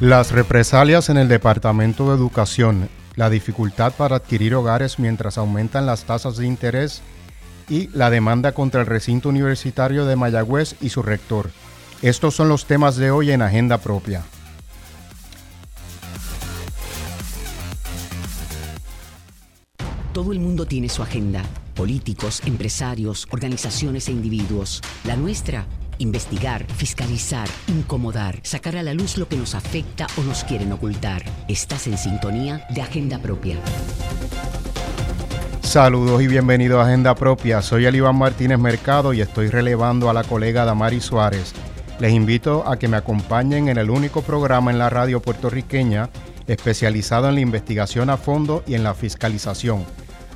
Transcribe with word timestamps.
Las 0.00 0.30
represalias 0.30 1.08
en 1.08 1.16
el 1.16 1.26
Departamento 1.26 2.08
de 2.08 2.14
Educación, 2.14 2.88
la 3.16 3.30
dificultad 3.30 3.92
para 3.92 4.14
adquirir 4.14 4.54
hogares 4.54 5.00
mientras 5.00 5.38
aumentan 5.38 5.86
las 5.86 6.04
tasas 6.04 6.36
de 6.36 6.46
interés 6.46 7.02
y 7.68 7.88
la 7.88 8.08
demanda 8.08 8.52
contra 8.52 8.80
el 8.80 8.86
recinto 8.86 9.28
universitario 9.28 10.06
de 10.06 10.14
Mayagüez 10.14 10.76
y 10.80 10.90
su 10.90 11.02
rector. 11.02 11.50
Estos 12.00 12.36
son 12.36 12.48
los 12.48 12.64
temas 12.66 12.94
de 12.94 13.10
hoy 13.10 13.32
en 13.32 13.42
Agenda 13.42 13.78
Propia. 13.78 14.22
Todo 20.12 20.30
el 20.30 20.38
mundo 20.38 20.64
tiene 20.64 20.88
su 20.88 21.02
agenda. 21.02 21.42
Políticos, 21.74 22.40
empresarios, 22.46 23.26
organizaciones 23.32 24.06
e 24.06 24.12
individuos. 24.12 24.80
La 25.02 25.16
nuestra 25.16 25.66
Investigar, 26.00 26.64
fiscalizar, 26.64 27.48
incomodar, 27.66 28.38
sacar 28.44 28.76
a 28.76 28.84
la 28.84 28.94
luz 28.94 29.18
lo 29.18 29.26
que 29.26 29.36
nos 29.36 29.56
afecta 29.56 30.06
o 30.16 30.22
nos 30.22 30.44
quieren 30.44 30.70
ocultar. 30.70 31.24
Estás 31.48 31.88
en 31.88 31.98
sintonía 31.98 32.64
de 32.70 32.82
Agenda 32.82 33.18
Propia. 33.18 33.56
Saludos 35.60 36.22
y 36.22 36.28
bienvenido 36.28 36.80
a 36.80 36.86
Agenda 36.86 37.16
Propia. 37.16 37.62
Soy 37.62 37.86
el 37.86 37.96
Iván 37.96 38.16
Martínez 38.16 38.60
Mercado 38.60 39.12
y 39.12 39.20
estoy 39.20 39.48
relevando 39.48 40.08
a 40.08 40.12
la 40.12 40.22
colega 40.22 40.64
Damari 40.64 41.00
Suárez. 41.00 41.52
Les 41.98 42.12
invito 42.12 42.62
a 42.68 42.78
que 42.78 42.86
me 42.86 42.96
acompañen 42.96 43.68
en 43.68 43.76
el 43.76 43.90
único 43.90 44.22
programa 44.22 44.70
en 44.70 44.78
la 44.78 44.90
radio 44.90 45.20
puertorriqueña 45.20 46.10
especializado 46.46 47.28
en 47.28 47.34
la 47.34 47.40
investigación 47.40 48.08
a 48.08 48.16
fondo 48.16 48.62
y 48.68 48.74
en 48.74 48.84
la 48.84 48.94
fiscalización 48.94 49.84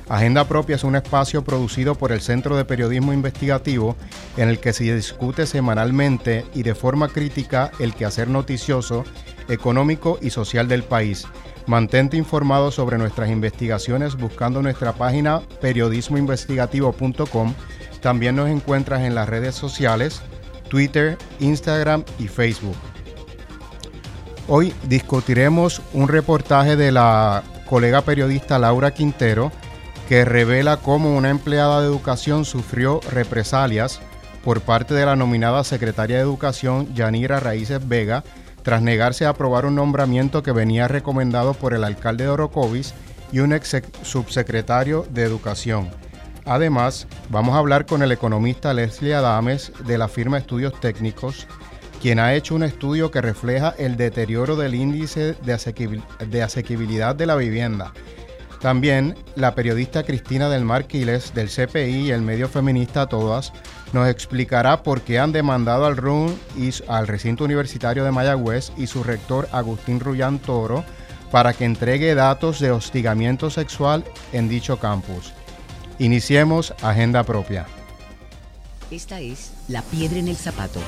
Agenda 0.09 0.47
Propia 0.47 0.75
es 0.75 0.83
un 0.83 0.95
espacio 0.95 1.43
producido 1.43 1.95
por 1.95 2.11
el 2.11 2.21
Centro 2.21 2.57
de 2.57 2.65
Periodismo 2.65 3.13
Investigativo 3.13 3.95
en 4.37 4.49
el 4.49 4.59
que 4.59 4.73
se 4.73 4.93
discute 4.93 5.45
semanalmente 5.45 6.45
y 6.53 6.63
de 6.63 6.75
forma 6.75 7.07
crítica 7.07 7.71
el 7.79 7.93
quehacer 7.93 8.27
noticioso, 8.27 9.05
económico 9.47 10.19
y 10.21 10.29
social 10.29 10.67
del 10.67 10.83
país. 10.83 11.25
Mantente 11.65 12.17
informado 12.17 12.71
sobre 12.71 12.97
nuestras 12.97 13.29
investigaciones 13.29 14.15
buscando 14.15 14.61
nuestra 14.61 14.93
página 14.93 15.41
periodismoinvestigativo.com. 15.61 17.53
También 18.01 18.35
nos 18.35 18.49
encuentras 18.49 19.01
en 19.01 19.15
las 19.15 19.29
redes 19.29 19.55
sociales, 19.55 20.21
Twitter, 20.67 21.17
Instagram 21.39 22.03
y 22.19 22.27
Facebook. 22.27 22.75
Hoy 24.49 24.73
discutiremos 24.89 25.81
un 25.93 26.09
reportaje 26.09 26.75
de 26.75 26.91
la 26.91 27.43
colega 27.65 28.01
periodista 28.01 28.59
Laura 28.59 28.91
Quintero, 28.91 29.53
que 30.07 30.25
revela 30.25 30.77
cómo 30.77 31.15
una 31.15 31.29
empleada 31.29 31.81
de 31.81 31.87
educación 31.87 32.45
sufrió 32.45 32.99
represalias 33.11 34.01
por 34.43 34.61
parte 34.61 34.93
de 34.93 35.05
la 35.05 35.15
nominada 35.15 35.63
secretaria 35.63 36.17
de 36.17 36.23
Educación, 36.23 36.93
Yanira 36.93 37.39
Raíces 37.39 37.87
Vega, 37.87 38.23
tras 38.61 38.81
negarse 38.81 39.25
a 39.25 39.29
aprobar 39.29 39.65
un 39.65 39.75
nombramiento 39.75 40.43
que 40.43 40.51
venía 40.51 40.87
recomendado 40.87 41.53
por 41.53 41.73
el 41.73 41.83
alcalde 41.83 42.25
de 42.25 42.29
Orocovis 42.29 42.93
y 43.31 43.39
un 43.39 43.53
ex 43.53 43.81
subsecretario 44.01 45.05
de 45.09 45.23
Educación. 45.23 45.89
Además, 46.45 47.07
vamos 47.29 47.55
a 47.55 47.59
hablar 47.59 47.85
con 47.85 48.03
el 48.03 48.11
economista 48.11 48.73
Leslie 48.73 49.15
Adames 49.15 49.71
de 49.85 49.97
la 49.97 50.09
firma 50.09 50.37
Estudios 50.37 50.77
Técnicos, 50.81 51.47
quien 52.01 52.19
ha 52.19 52.33
hecho 52.33 52.55
un 52.55 52.63
estudio 52.63 53.11
que 53.11 53.21
refleja 53.21 53.73
el 53.77 53.95
deterioro 53.95 54.57
del 54.57 54.75
índice 54.75 55.35
de, 55.41 56.43
asequibilidad 56.43 57.15
de 57.15 57.25
la 57.25 57.35
vivienda 57.37 57.93
también 58.63 59.17
la 59.35 59.55
periodista 59.55 60.03
Cristina 60.03 60.47
del 60.47 60.63
Marquiles 60.63 61.33
del 61.33 61.49
CPI 61.49 62.07
y 62.07 62.11
el 62.11 62.21
medio 62.21 62.47
feminista 62.47 63.07
Todas 63.07 63.51
nos 63.91 64.07
explicará 64.07 64.83
por 64.83 65.01
qué 65.01 65.19
han 65.19 65.33
demandado 65.33 65.85
al 65.85 65.97
RUN 65.97 66.39
y 66.57 66.69
al 66.87 67.07
recinto 67.07 67.43
universitario 67.43 68.05
de 68.05 68.11
Mayagüez 68.11 68.71
y 68.77 68.87
su 68.87 69.03
rector 69.03 69.49
Agustín 69.51 69.99
Rullán 69.99 70.39
Toro 70.39 70.85
para 71.29 71.51
que 71.51 71.65
entregue 71.65 72.15
datos 72.15 72.61
de 72.61 72.71
hostigamiento 72.71 73.49
sexual 73.49 74.05
en 74.31 74.47
dicho 74.47 74.79
campus. 74.79 75.33
Iniciemos 75.99 76.73
Agenda 76.81 77.23
Propia. 77.23 77.65
Esta 78.91 79.19
es 79.19 79.51
La 79.67 79.81
Piedra 79.81 80.19
en 80.19 80.29
el 80.29 80.37
Zapato 80.37 80.79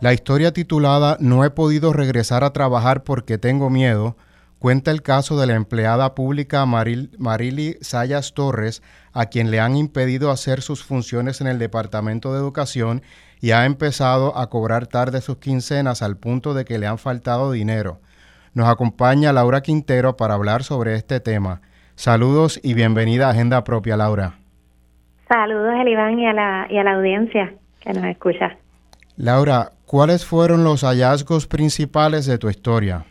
La 0.00 0.12
historia 0.12 0.52
titulada 0.52 1.16
No 1.20 1.44
he 1.44 1.50
podido 1.50 1.92
regresar 1.92 2.44
a 2.44 2.52
trabajar 2.52 3.02
porque 3.02 3.38
tengo 3.38 3.70
miedo 3.70 4.16
cuenta 4.58 4.90
el 4.90 5.02
caso 5.02 5.38
de 5.38 5.46
la 5.46 5.54
empleada 5.54 6.14
pública 6.14 6.66
Marili 6.66 7.76
Sayas 7.80 8.34
Torres, 8.34 8.82
a 9.12 9.26
quien 9.26 9.50
le 9.50 9.60
han 9.60 9.76
impedido 9.76 10.30
hacer 10.30 10.60
sus 10.60 10.82
funciones 10.82 11.40
en 11.40 11.46
el 11.46 11.58
Departamento 11.58 12.32
de 12.32 12.38
Educación 12.38 13.02
y 13.40 13.52
ha 13.52 13.64
empezado 13.64 14.36
a 14.36 14.48
cobrar 14.48 14.86
tarde 14.86 15.20
sus 15.20 15.36
quincenas 15.38 16.02
al 16.02 16.16
punto 16.16 16.54
de 16.54 16.64
que 16.64 16.78
le 16.78 16.86
han 16.86 16.98
faltado 16.98 17.52
dinero. 17.52 18.00
Nos 18.54 18.68
acompaña 18.68 19.32
Laura 19.32 19.60
Quintero 19.60 20.16
para 20.16 20.34
hablar 20.34 20.62
sobre 20.62 20.94
este 20.94 21.20
tema. 21.20 21.60
Saludos 21.94 22.58
y 22.62 22.74
bienvenida 22.74 23.28
a 23.28 23.30
Agenda 23.30 23.62
Propia, 23.64 23.96
Laura. 23.96 24.34
Saludos, 25.28 25.74
Eliván, 25.80 26.18
y 26.18 26.26
a 26.26 26.32
la, 26.32 26.66
y 26.70 26.78
a 26.78 26.84
la 26.84 26.94
audiencia 26.94 27.54
que 27.80 27.92
nos 27.92 28.04
escucha. 28.04 28.56
Laura, 29.16 29.72
¿cuáles 29.86 30.26
fueron 30.26 30.64
los 30.64 30.82
hallazgos 30.82 31.46
principales 31.46 32.26
de 32.26 32.38
tu 32.38 32.48
historia? 32.48 33.04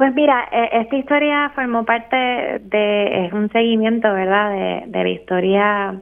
Pues 0.00 0.14
mira, 0.14 0.48
e, 0.50 0.80
esta 0.80 0.96
historia 0.96 1.52
formó 1.54 1.84
parte 1.84 2.16
de, 2.16 3.26
es 3.26 3.32
un 3.34 3.50
seguimiento, 3.50 4.10
¿verdad?, 4.10 4.86
de, 4.86 5.02
la 5.02 5.08
historia 5.10 6.00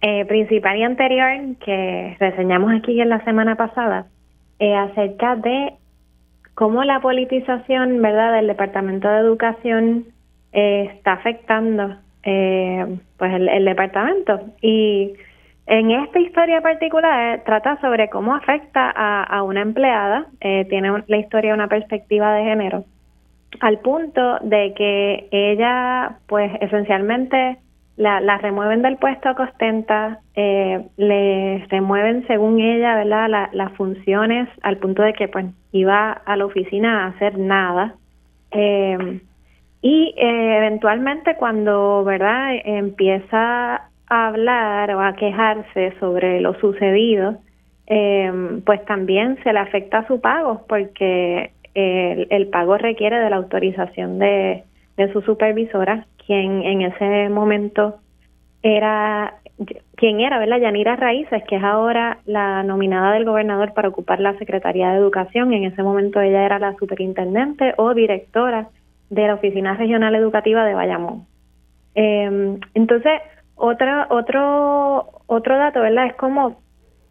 eh, 0.00 0.24
principal 0.26 0.76
y 0.76 0.84
anterior 0.84 1.56
que 1.64 2.16
reseñamos 2.20 2.72
aquí 2.72 3.00
en 3.00 3.08
la 3.08 3.24
semana 3.24 3.56
pasada, 3.56 4.06
eh, 4.60 4.72
acerca 4.72 5.34
de 5.34 5.72
cómo 6.54 6.84
la 6.84 7.00
politización, 7.00 8.00
¿verdad?, 8.00 8.34
del 8.34 8.46
Departamento 8.46 9.08
de 9.08 9.18
Educación 9.18 10.04
eh, 10.52 10.88
está 10.94 11.14
afectando 11.14 11.96
pues 12.22 13.32
el, 13.32 13.48
el 13.48 13.64
departamento. 13.64 14.40
Y 14.60 15.14
en 15.68 15.90
esta 15.90 16.18
historia 16.18 16.62
particular 16.62 17.42
trata 17.44 17.78
sobre 17.82 18.08
cómo 18.08 18.34
afecta 18.34 18.90
a, 18.90 19.42
una 19.42 19.60
empleada, 19.60 20.26
eh, 20.40 20.64
tiene 20.70 21.04
la 21.06 21.18
historia 21.18 21.52
una 21.52 21.68
perspectiva 21.68 22.32
de 22.32 22.44
género, 22.44 22.84
al 23.60 23.78
punto 23.80 24.38
de 24.40 24.72
que 24.74 25.28
ella, 25.30 26.16
pues 26.26 26.50
esencialmente 26.62 27.58
la, 27.98 28.38
remueven 28.38 28.80
del 28.80 28.96
puesto 28.96 29.34
que 29.34 29.42
ostenta, 29.42 30.20
eh, 30.34 30.86
le 30.96 31.66
remueven 31.68 32.26
según 32.26 32.60
ella, 32.60 32.96
¿verdad? 32.96 33.50
las 33.52 33.72
funciones 33.72 34.48
al 34.62 34.78
punto 34.78 35.02
de 35.02 35.12
que 35.12 35.28
pues 35.28 35.46
iba 35.72 36.12
a 36.12 36.36
la 36.36 36.46
oficina 36.46 37.04
a 37.04 37.06
hacer 37.08 37.36
nada. 37.38 37.94
Eh, 38.52 39.20
y 39.82 40.14
eventualmente 40.16 41.36
cuando, 41.36 42.02
¿verdad? 42.04 42.54
Empieza 42.64 43.88
a 44.08 44.28
hablar 44.28 44.94
o 44.94 45.00
a 45.00 45.14
quejarse 45.14 45.94
sobre 46.00 46.40
lo 46.40 46.54
sucedido, 46.60 47.36
eh, 47.86 48.60
pues 48.64 48.84
también 48.84 49.38
se 49.42 49.52
le 49.52 49.58
afecta 49.58 50.06
su 50.06 50.20
pago 50.20 50.64
porque 50.68 51.52
el, 51.74 52.48
pago 52.48 52.76
requiere 52.76 53.18
de 53.18 53.30
la 53.30 53.36
autorización 53.36 54.18
de, 54.18 54.64
su 55.12 55.22
supervisora, 55.22 56.06
quien 56.26 56.62
en 56.62 56.82
ese 56.82 57.28
momento 57.28 57.98
era 58.62 59.34
quien 59.96 60.20
era, 60.20 60.38
¿verdad? 60.38 60.58
Yanira 60.58 60.96
Raíces, 60.96 61.42
que 61.48 61.56
es 61.56 61.62
ahora 61.62 62.18
la 62.26 62.62
nominada 62.62 63.12
del 63.12 63.24
gobernador 63.24 63.74
para 63.74 63.88
ocupar 63.88 64.20
la 64.20 64.36
Secretaría 64.38 64.90
de 64.90 64.98
Educación. 64.98 65.52
En 65.52 65.64
ese 65.64 65.82
momento 65.82 66.20
ella 66.20 66.44
era 66.44 66.58
la 66.58 66.74
superintendente 66.76 67.74
o 67.76 67.94
directora 67.94 68.68
de 69.10 69.26
la 69.26 69.34
Oficina 69.34 69.74
Regional 69.74 70.14
Educativa 70.14 70.64
de 70.64 70.74
Bayamón. 70.74 71.26
Eh, 71.94 72.58
entonces, 72.74 73.20
otra, 73.58 74.06
otro, 74.10 75.08
otro 75.26 75.58
dato, 75.58 75.80
¿verdad? 75.80 76.06
Es 76.06 76.14
como 76.14 76.60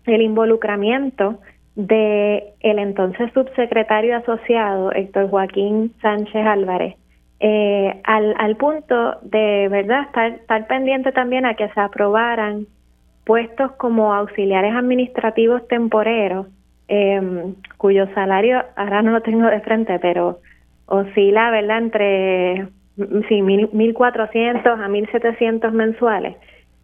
el 0.06 0.22
involucramiento 0.22 1.40
de 1.76 2.54
el 2.62 2.80
entonces 2.80 3.32
subsecretario 3.34 4.18
asociado 4.18 4.92
Héctor 4.94 5.30
Joaquín 5.30 5.94
Sánchez 6.02 6.46
Álvarez, 6.46 6.96
eh, 7.40 8.02
al, 8.04 8.34
al 8.40 8.56
punto 8.56 9.20
de, 9.22 9.68
¿verdad?, 9.70 10.04
estar, 10.04 10.32
estar 10.32 10.68
pendiente 10.68 11.12
también 11.12 11.46
a 11.46 11.54
que 11.54 11.70
se 11.70 11.80
aprobaran 11.80 12.66
puestos 13.26 13.74
como 13.74 14.14
auxiliares 14.14 14.74
administrativos 14.74 15.68
temporeros, 15.68 16.48
eh, 16.88 17.54
cuyo 17.78 18.08
salario, 18.16 18.64
ahora 18.76 19.02
no 19.04 19.12
lo 19.12 19.22
tengo 19.22 19.48
de 19.48 19.60
frente, 19.60 20.00
pero 20.00 20.40
oscila, 20.88 21.52
¿verdad?, 21.52 21.78
entre 21.78 22.68
sí, 22.98 23.42
1.400 23.42 24.66
a 24.66 24.88
1.700 24.88 25.72
mensuales, 25.72 26.36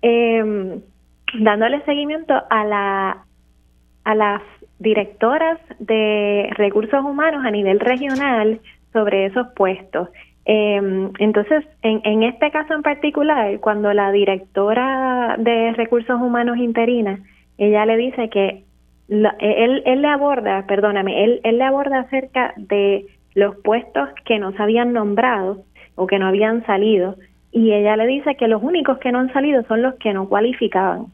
eh, 0.01 0.79
dándole 1.39 1.81
seguimiento 1.85 2.33
a, 2.49 2.65
la, 2.65 3.25
a 4.03 4.15
las 4.15 4.41
directoras 4.79 5.59
de 5.79 6.49
recursos 6.55 7.03
humanos 7.03 7.45
a 7.45 7.51
nivel 7.51 7.79
regional 7.79 8.59
sobre 8.91 9.25
esos 9.25 9.47
puestos. 9.55 10.09
Eh, 10.45 11.09
entonces, 11.19 11.65
en, 11.81 12.01
en 12.03 12.23
este 12.23 12.51
caso 12.51 12.73
en 12.73 12.81
particular, 12.81 13.59
cuando 13.59 13.93
la 13.93 14.11
directora 14.11 15.35
de 15.39 15.71
recursos 15.73 16.19
humanos 16.21 16.57
interina 16.57 17.19
ella 17.57 17.85
le 17.85 17.97
dice 17.97 18.29
que 18.29 18.63
él, 19.09 19.83
él 19.85 20.01
le 20.01 20.07
aborda, 20.07 20.65
perdóname, 20.65 21.23
él, 21.23 21.41
él 21.43 21.57
le 21.57 21.63
aborda 21.63 21.99
acerca 21.99 22.53
de 22.57 23.05
los 23.35 23.55
puestos 23.57 24.09
que 24.25 24.39
no 24.39 24.51
se 24.53 24.61
habían 24.61 24.93
nombrado 24.93 25.63
o 25.95 26.07
que 26.07 26.19
no 26.19 26.27
habían 26.27 26.65
salido 26.65 27.15
y 27.53 27.71
ella 27.71 27.95
le 27.95 28.07
dice 28.07 28.35
que 28.35 28.47
los 28.47 28.63
únicos 28.63 28.97
que 28.97 29.11
no 29.11 29.19
han 29.19 29.31
salido 29.31 29.63
son 29.63 29.83
los 29.83 29.93
que 29.95 30.11
no 30.11 30.27
cualificaban. 30.27 31.05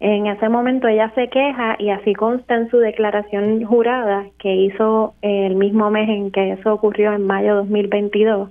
En 0.00 0.28
ese 0.28 0.48
momento 0.48 0.86
ella 0.86 1.10
se 1.16 1.28
queja 1.28 1.74
y 1.80 1.90
así 1.90 2.14
consta 2.14 2.54
en 2.54 2.70
su 2.70 2.78
declaración 2.78 3.64
jurada 3.64 4.26
que 4.38 4.54
hizo 4.54 5.14
el 5.22 5.56
mismo 5.56 5.90
mes 5.90 6.08
en 6.08 6.30
que 6.30 6.52
eso 6.52 6.72
ocurrió 6.72 7.12
en 7.12 7.26
mayo 7.26 7.48
de 7.48 7.62
2022, 7.62 8.50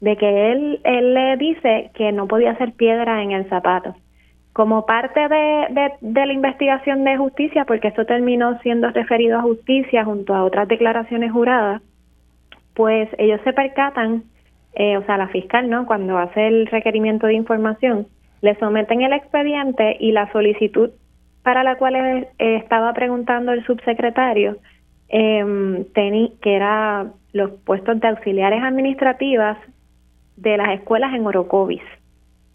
de 0.00 0.16
que 0.16 0.52
él, 0.52 0.80
él 0.82 1.14
le 1.14 1.36
dice 1.36 1.90
que 1.94 2.10
no 2.10 2.26
podía 2.26 2.50
hacer 2.50 2.72
piedra 2.72 3.22
en 3.22 3.30
el 3.30 3.48
zapato. 3.48 3.94
Como 4.52 4.84
parte 4.86 5.20
de, 5.20 5.92
de, 6.00 6.26
la 6.26 6.32
investigación 6.32 7.04
de 7.04 7.16
justicia, 7.16 7.64
porque 7.64 7.88
eso 7.88 8.04
terminó 8.06 8.58
siendo 8.58 8.90
referido 8.90 9.38
a 9.38 9.42
justicia 9.42 10.04
junto 10.04 10.34
a 10.34 10.42
otras 10.42 10.66
declaraciones 10.66 11.30
juradas, 11.30 11.80
pues 12.74 13.08
ellos 13.18 13.40
se 13.44 13.52
percatan, 13.52 14.24
eh, 14.78 14.96
o 14.96 15.04
sea, 15.04 15.18
la 15.18 15.26
fiscal, 15.28 15.68
¿no? 15.68 15.86
Cuando 15.86 16.16
hace 16.18 16.46
el 16.46 16.66
requerimiento 16.68 17.26
de 17.26 17.34
información, 17.34 18.06
le 18.42 18.54
someten 18.60 19.02
el 19.02 19.12
expediente 19.12 19.96
y 19.98 20.12
la 20.12 20.30
solicitud 20.30 20.90
para 21.42 21.64
la 21.64 21.76
cual 21.76 21.96
eh, 21.96 22.28
estaba 22.38 22.92
preguntando 22.92 23.52
el 23.52 23.66
subsecretario, 23.66 24.56
eh, 25.08 25.84
que 26.40 26.54
era 26.54 27.06
los 27.32 27.50
puestos 27.64 27.98
de 27.98 28.06
auxiliares 28.06 28.62
administrativas 28.62 29.58
de 30.36 30.56
las 30.56 30.70
escuelas 30.70 31.12
en 31.12 31.26
Orocovis. 31.26 31.82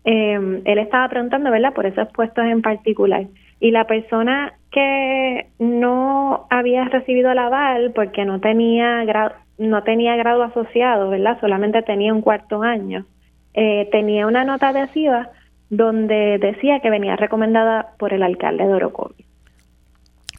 Em, 0.06 0.62
él 0.64 0.78
estaba 0.78 1.10
preguntando, 1.10 1.52
¿verdad?, 1.52 1.74
por 1.74 1.86
esos 1.86 2.08
puestos 2.14 2.46
en 2.46 2.62
particular. 2.62 3.26
Y 3.60 3.72
la 3.72 3.86
persona 3.86 4.54
que 4.72 5.48
no 5.60 6.48
había 6.50 6.86
recibido 6.86 7.32
el 7.32 7.40
aval 7.40 7.92
porque 7.94 8.24
no 8.24 8.40
tenía 8.40 9.04
grado, 9.04 9.34
no 9.58 9.84
tenía 9.84 10.16
grado 10.16 10.44
asociado, 10.44 11.10
¿verdad? 11.10 11.38
Solamente 11.40 11.82
tenía 11.82 12.14
un 12.14 12.22
cuarto 12.22 12.64
año. 12.64 13.06
Eh, 13.54 13.88
tenía 13.92 14.26
una 14.28 14.44
nota 14.44 14.70
adhesiva 14.70 15.30
donde 15.70 16.38
decía 16.40 16.80
que 16.82 16.90
venía 16.90 17.16
recomendada 17.16 17.94
por 17.98 18.14
el 18.14 18.24
alcalde 18.24 18.66
de 18.66 18.74
Orocovi. 18.74 19.26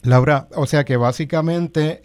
Laura, 0.03 0.47
o 0.55 0.65
sea 0.65 0.83
que 0.83 0.97
básicamente 0.97 2.01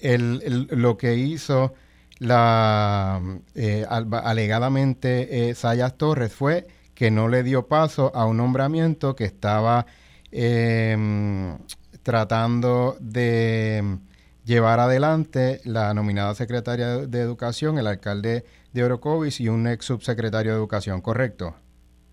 lo 0.71 0.97
que 0.97 1.15
hizo 1.17 1.75
la 2.19 3.21
eh, 3.55 3.85
alegadamente 3.89 5.51
eh, 5.51 5.55
Sayas 5.55 5.97
Torres 5.97 6.33
fue 6.33 6.67
que 6.95 7.11
no 7.11 7.29
le 7.29 7.43
dio 7.43 7.67
paso 7.67 8.13
a 8.15 8.27
un 8.27 8.37
nombramiento 8.37 9.17
que 9.17 9.25
estaba 9.25 9.87
em, 10.31 11.57
tratando 12.03 12.97
de 13.01 13.99
llevar 14.45 14.81
adelante 14.81 15.61
la 15.65 15.93
nominada 15.95 16.35
secretaria 16.35 16.99
de 16.99 17.21
Educación, 17.21 17.79
el 17.79 17.87
alcalde 17.87 18.45
de 18.73 18.85
Orocovis 18.85 19.41
y 19.41 19.49
un 19.49 19.67
ex 19.67 19.85
subsecretario 19.85 20.53
de 20.53 20.59
Educación, 20.59 21.01
¿correcto? 21.01 21.55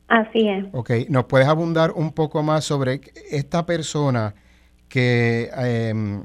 Así 0.07 0.47
es. 0.47 0.65
Ok, 0.71 0.91
¿nos 1.09 1.25
puedes 1.25 1.47
abundar 1.47 1.91
un 1.91 2.13
poco 2.13 2.41
más 2.41 2.63
sobre 2.63 3.01
esta 3.29 3.65
persona 3.65 4.33
que, 4.88 5.50
em, 5.57 6.24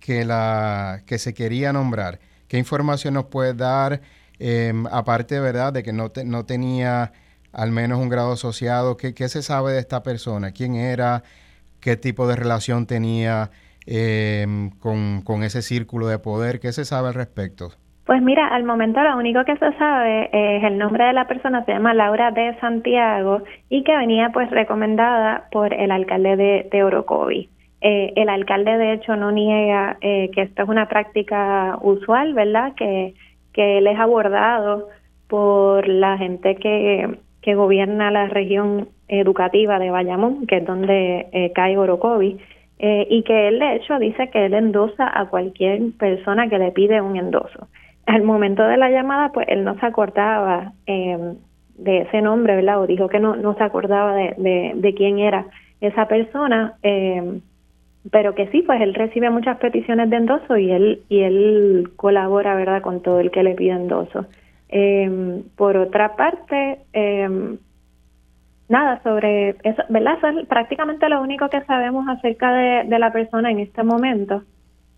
que, 0.00 0.24
la, 0.24 1.02
que 1.06 1.18
se 1.18 1.34
quería 1.34 1.72
nombrar? 1.72 2.20
¿Qué 2.48 2.56
información 2.56 3.14
nos 3.14 3.26
puedes 3.26 3.56
dar? 3.56 4.00
Em, 4.38 4.86
aparte, 4.86 5.40
¿verdad?, 5.40 5.72
de 5.72 5.82
que 5.82 5.92
no, 5.92 6.10
no 6.24 6.46
tenía 6.46 7.12
al 7.52 7.70
menos 7.72 7.98
un 7.98 8.08
grado 8.08 8.32
asociado. 8.32 8.96
¿Qué, 8.96 9.14
¿Qué, 9.14 9.28
se 9.28 9.42
sabe 9.42 9.72
de 9.72 9.80
esta 9.80 10.02
persona? 10.02 10.52
¿Quién 10.52 10.74
era? 10.74 11.22
¿Qué 11.80 11.96
tipo 11.96 12.26
de 12.28 12.36
relación 12.36 12.86
tenía 12.86 13.50
em, 13.88 14.70
con, 14.78 15.22
con 15.22 15.42
ese 15.42 15.62
círculo 15.62 16.06
de 16.06 16.18
poder? 16.18 16.60
¿Qué 16.60 16.72
se 16.72 16.84
sabe 16.84 17.08
al 17.08 17.14
respecto? 17.14 17.70
Pues 18.04 18.22
mira, 18.22 18.46
al 18.48 18.64
momento 18.64 19.02
lo 19.02 19.16
único 19.18 19.44
que 19.44 19.56
se 19.56 19.72
sabe 19.76 20.30
es 20.32 20.64
el 20.64 20.78
nombre 20.78 21.04
de 21.04 21.12
la 21.12 21.26
persona, 21.26 21.64
se 21.64 21.72
llama 21.72 21.92
Laura 21.92 22.30
de 22.30 22.58
Santiago 22.58 23.42
y 23.68 23.84
que 23.84 23.94
venía 23.96 24.30
pues 24.32 24.50
recomendada 24.50 25.48
por 25.52 25.74
el 25.74 25.90
alcalde 25.90 26.36
de, 26.36 26.68
de 26.72 26.84
Orocovi. 26.84 27.50
Eh, 27.80 28.12
el 28.16 28.28
alcalde 28.28 28.76
de 28.76 28.94
hecho 28.94 29.14
no 29.14 29.30
niega 29.30 29.98
eh, 30.00 30.30
que 30.34 30.42
esto 30.42 30.62
es 30.62 30.68
una 30.68 30.88
práctica 30.88 31.78
usual, 31.82 32.34
¿verdad? 32.34 32.74
Que, 32.74 33.14
que 33.52 33.78
él 33.78 33.86
es 33.86 33.98
abordado 33.98 34.88
por 35.28 35.86
la 35.86 36.16
gente 36.18 36.56
que, 36.56 37.18
que 37.42 37.54
gobierna 37.54 38.10
la 38.10 38.26
región 38.26 38.88
educativa 39.06 39.78
de 39.78 39.90
Bayamón, 39.90 40.46
que 40.46 40.56
es 40.56 40.66
donde 40.66 41.28
eh, 41.32 41.52
cae 41.54 41.78
Orocovi, 41.78 42.38
eh, 42.78 43.06
y 43.10 43.22
que 43.22 43.48
él 43.48 43.58
de 43.58 43.76
hecho 43.76 43.98
dice 43.98 44.30
que 44.30 44.46
él 44.46 44.54
endosa 44.54 45.10
a 45.12 45.26
cualquier 45.26 45.92
persona 45.98 46.48
que 46.48 46.58
le 46.58 46.70
pide 46.70 47.00
un 47.00 47.16
endoso 47.16 47.68
al 48.08 48.22
momento 48.22 48.62
de 48.62 48.78
la 48.78 48.90
llamada, 48.90 49.32
pues 49.32 49.46
él 49.50 49.64
no 49.64 49.78
se 49.78 49.84
acordaba 49.84 50.72
eh, 50.86 51.34
de 51.76 51.98
ese 51.98 52.22
nombre, 52.22 52.56
¿verdad? 52.56 52.80
O 52.80 52.86
dijo 52.86 53.08
que 53.08 53.20
no, 53.20 53.36
no 53.36 53.54
se 53.54 53.62
acordaba 53.62 54.14
de, 54.14 54.72
de, 54.74 54.94
quién 54.94 55.18
era 55.18 55.46
esa 55.82 56.08
persona, 56.08 56.74
eh, 56.82 57.40
pero 58.10 58.34
que 58.34 58.48
sí, 58.48 58.62
pues 58.62 58.80
él 58.80 58.94
recibe 58.94 59.28
muchas 59.28 59.58
peticiones 59.58 60.08
de 60.08 60.16
endoso 60.16 60.56
y 60.56 60.70
él, 60.70 61.02
y 61.10 61.20
él 61.20 61.90
colabora, 61.96 62.54
¿verdad?, 62.54 62.80
con 62.80 63.02
todo 63.02 63.20
el 63.20 63.30
que 63.30 63.42
le 63.42 63.54
pide 63.54 63.72
endoso. 63.72 64.24
Eh, 64.70 65.42
por 65.56 65.76
otra 65.76 66.16
parte, 66.16 66.78
nada 68.68 69.00
sobre 69.02 69.50
eso, 69.62 69.82
¿verdad? 69.88 70.18
Eso 70.18 70.40
es 70.40 70.46
prácticamente 70.46 71.08
lo 71.08 71.22
único 71.22 71.48
que 71.48 71.64
sabemos 71.64 72.06
acerca 72.08 72.52
de, 72.52 72.98
la 72.98 73.12
persona 73.12 73.50
en 73.50 73.60
este 73.60 73.82
momento. 73.82 74.42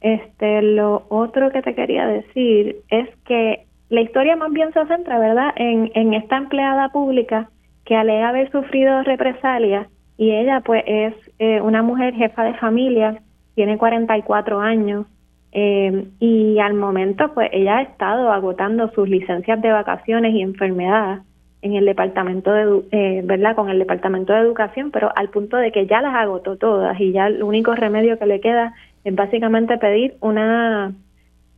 Este, 0.00 0.62
lo 0.62 1.05
otro 1.08 1.50
que 1.50 1.62
te 1.62 1.75
quería 1.75 2.06
decir 2.06 2.76
es 2.88 3.08
que 3.26 3.67
la 3.90 4.00
historia 4.00 4.37
más 4.37 4.52
bien 4.52 4.72
se 4.72 4.87
centra, 4.87 5.19
¿verdad?, 5.19 5.52
en, 5.56 5.90
en 5.94 6.14
esta 6.14 6.37
empleada 6.37 6.88
pública 6.90 7.50
que 7.84 7.96
alega 7.96 8.28
haber 8.28 8.50
sufrido 8.50 9.02
represalias 9.02 9.88
y 10.16 10.32
ella, 10.32 10.61
pues, 10.61 10.84
es 10.87 11.14
eh, 11.38 11.62
una 11.62 11.82
mujer 11.82 12.14
jefa 12.14 12.44
de 12.44 12.55
familia, 12.55 13.23
tiene 13.55 13.78
44 13.78 14.61
años 14.61 15.06
eh, 15.50 16.08
y 16.20 16.58
al 16.58 16.75
momento, 16.75 17.32
pues, 17.32 17.49
ella 17.52 17.78
ha 17.78 17.82
estado 17.82 18.31
agotando 18.31 18.90
sus 18.93 19.08
licencias 19.08 19.61
de 19.62 19.73
vacaciones 19.73 20.34
y 20.34 20.43
enfermedad 20.43 21.23
en 21.62 21.75
el 21.75 21.85
departamento 21.85 22.53
de, 22.53 22.83
eh, 22.93 23.23
¿verdad?, 23.25 23.55
con 23.55 23.69
el 23.69 23.79
departamento 23.79 24.33
de 24.33 24.41
educación, 24.41 24.91
pero 24.91 25.12
al 25.15 25.29
punto 25.29 25.57
de 25.57 25.73
que 25.73 25.87
ya 25.87 26.01
las 26.01 26.15
agotó 26.15 26.57
todas 26.57 26.99
y 27.01 27.12
ya 27.12 27.27
el 27.27 27.43
único 27.43 27.75
remedio 27.75 28.19
que 28.19 28.27
le 28.27 28.41
queda 28.41 28.75
es 29.05 29.15
básicamente 29.15 29.79
pedir 29.79 30.14
una, 30.21 30.93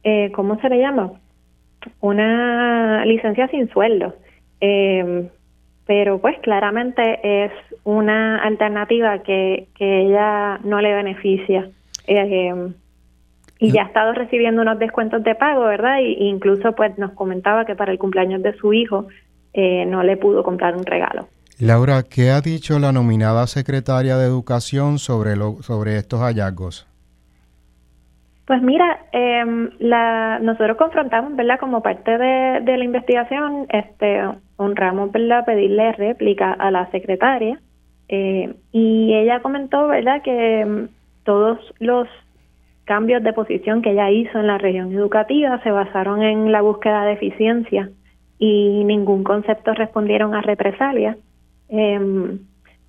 eh, 0.03 0.33
¿cómo 0.33 0.61
se 0.61 0.69
le 0.69 0.79
llama? 0.79 1.13
Una 2.01 3.05
licencia 3.05 3.49
sin 3.49 3.69
sueldo. 3.69 4.15
Eh, 4.61 5.29
pero 5.87 6.21
pues 6.21 6.39
claramente 6.41 7.45
es 7.45 7.53
una 7.85 8.39
alternativa 8.39 9.19
que, 9.19 9.67
que 9.77 10.03
ella 10.03 10.59
no 10.65 10.81
le 10.81 10.95
beneficia. 10.95 11.69
Eh, 12.07 12.73
y 13.59 13.71
ya 13.71 13.83
ha 13.83 13.87
estado 13.87 14.13
recibiendo 14.13 14.63
unos 14.63 14.79
descuentos 14.79 15.23
de 15.23 15.35
pago, 15.35 15.63
¿verdad? 15.65 16.01
Y, 16.01 16.29
incluso 16.29 16.73
pues 16.75 16.97
nos 16.99 17.13
comentaba 17.13 17.65
que 17.65 17.77
para 17.77 17.93
el 17.93 17.99
cumpleaños 17.99 18.43
de 18.43 18.55
su 18.55 18.73
hijo 18.73 19.07
eh, 19.55 19.85
no 19.87 20.03
le 20.03 20.17
pudo 20.17 20.43
comprar 20.43 20.77
un 20.77 20.85
regalo. 20.85 21.29
Laura, 21.59 22.03
¿qué 22.03 22.31
ha 22.31 22.41
dicho 22.41 22.79
la 22.79 22.93
nominada 22.93 23.47
secretaria 23.47 24.17
de 24.17 24.27
Educación 24.27 24.99
sobre, 24.99 25.37
lo, 25.37 25.63
sobre 25.63 25.97
estos 25.97 26.21
hallazgos? 26.21 26.89
Pues 28.47 28.61
mira, 28.61 29.07
eh, 29.13 29.45
la, 29.79 30.39
nosotros 30.41 30.77
confrontamos, 30.77 31.37
¿verdad? 31.37 31.61
Como 31.61 31.83
parte 31.83 32.19
de, 32.19 32.61
de, 32.63 32.77
la 32.77 32.85
investigación, 32.85 33.67
este, 33.69 34.21
honramos, 34.57 35.13
¿verdad? 35.13 35.45
Pedirle 35.45 35.93
réplica 35.93 36.53
a 36.53 36.71
la 36.71 36.91
secretaria 36.91 37.61
eh, 38.09 38.55
y 38.73 39.15
ella 39.15 39.41
comentó, 39.41 39.87
¿verdad? 39.87 40.23
Que 40.23 40.61
em, 40.61 40.89
todos 41.25 41.59
los 41.79 42.09
cambios 42.85 43.23
de 43.23 43.33
posición 43.33 43.81
que 43.81 43.93
ella 43.93 44.11
hizo 44.11 44.39
en 44.41 44.49
la 44.49 44.59
región 44.59 44.93
educativa 44.93 45.63
se 45.63 45.71
basaron 45.71 46.23
en 46.23 46.51
la 46.51 46.61
búsqueda 46.61 47.05
de 47.05 47.13
eficiencia 47.13 47.89
y 48.45 48.83
ningún 48.83 49.23
concepto 49.23 49.73
respondieron 49.73 50.35
a 50.35 50.43
represalia. 50.43 51.17
Eh, 51.69 52.39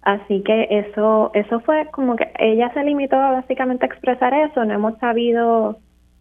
Así 0.02 0.42
que 0.42 0.68
eso, 0.70 1.32
eso 1.34 1.62
fue 1.62 1.86
como 1.94 2.18
que 2.18 2.30
ella 2.38 2.70
se 2.74 2.84
limitó 2.84 3.16
básicamente 3.16 3.86
a 3.86 3.88
expresar 3.88 4.34
eso, 4.34 4.66
no 4.66 4.74
hemos 4.74 4.98
sabido 4.98 5.78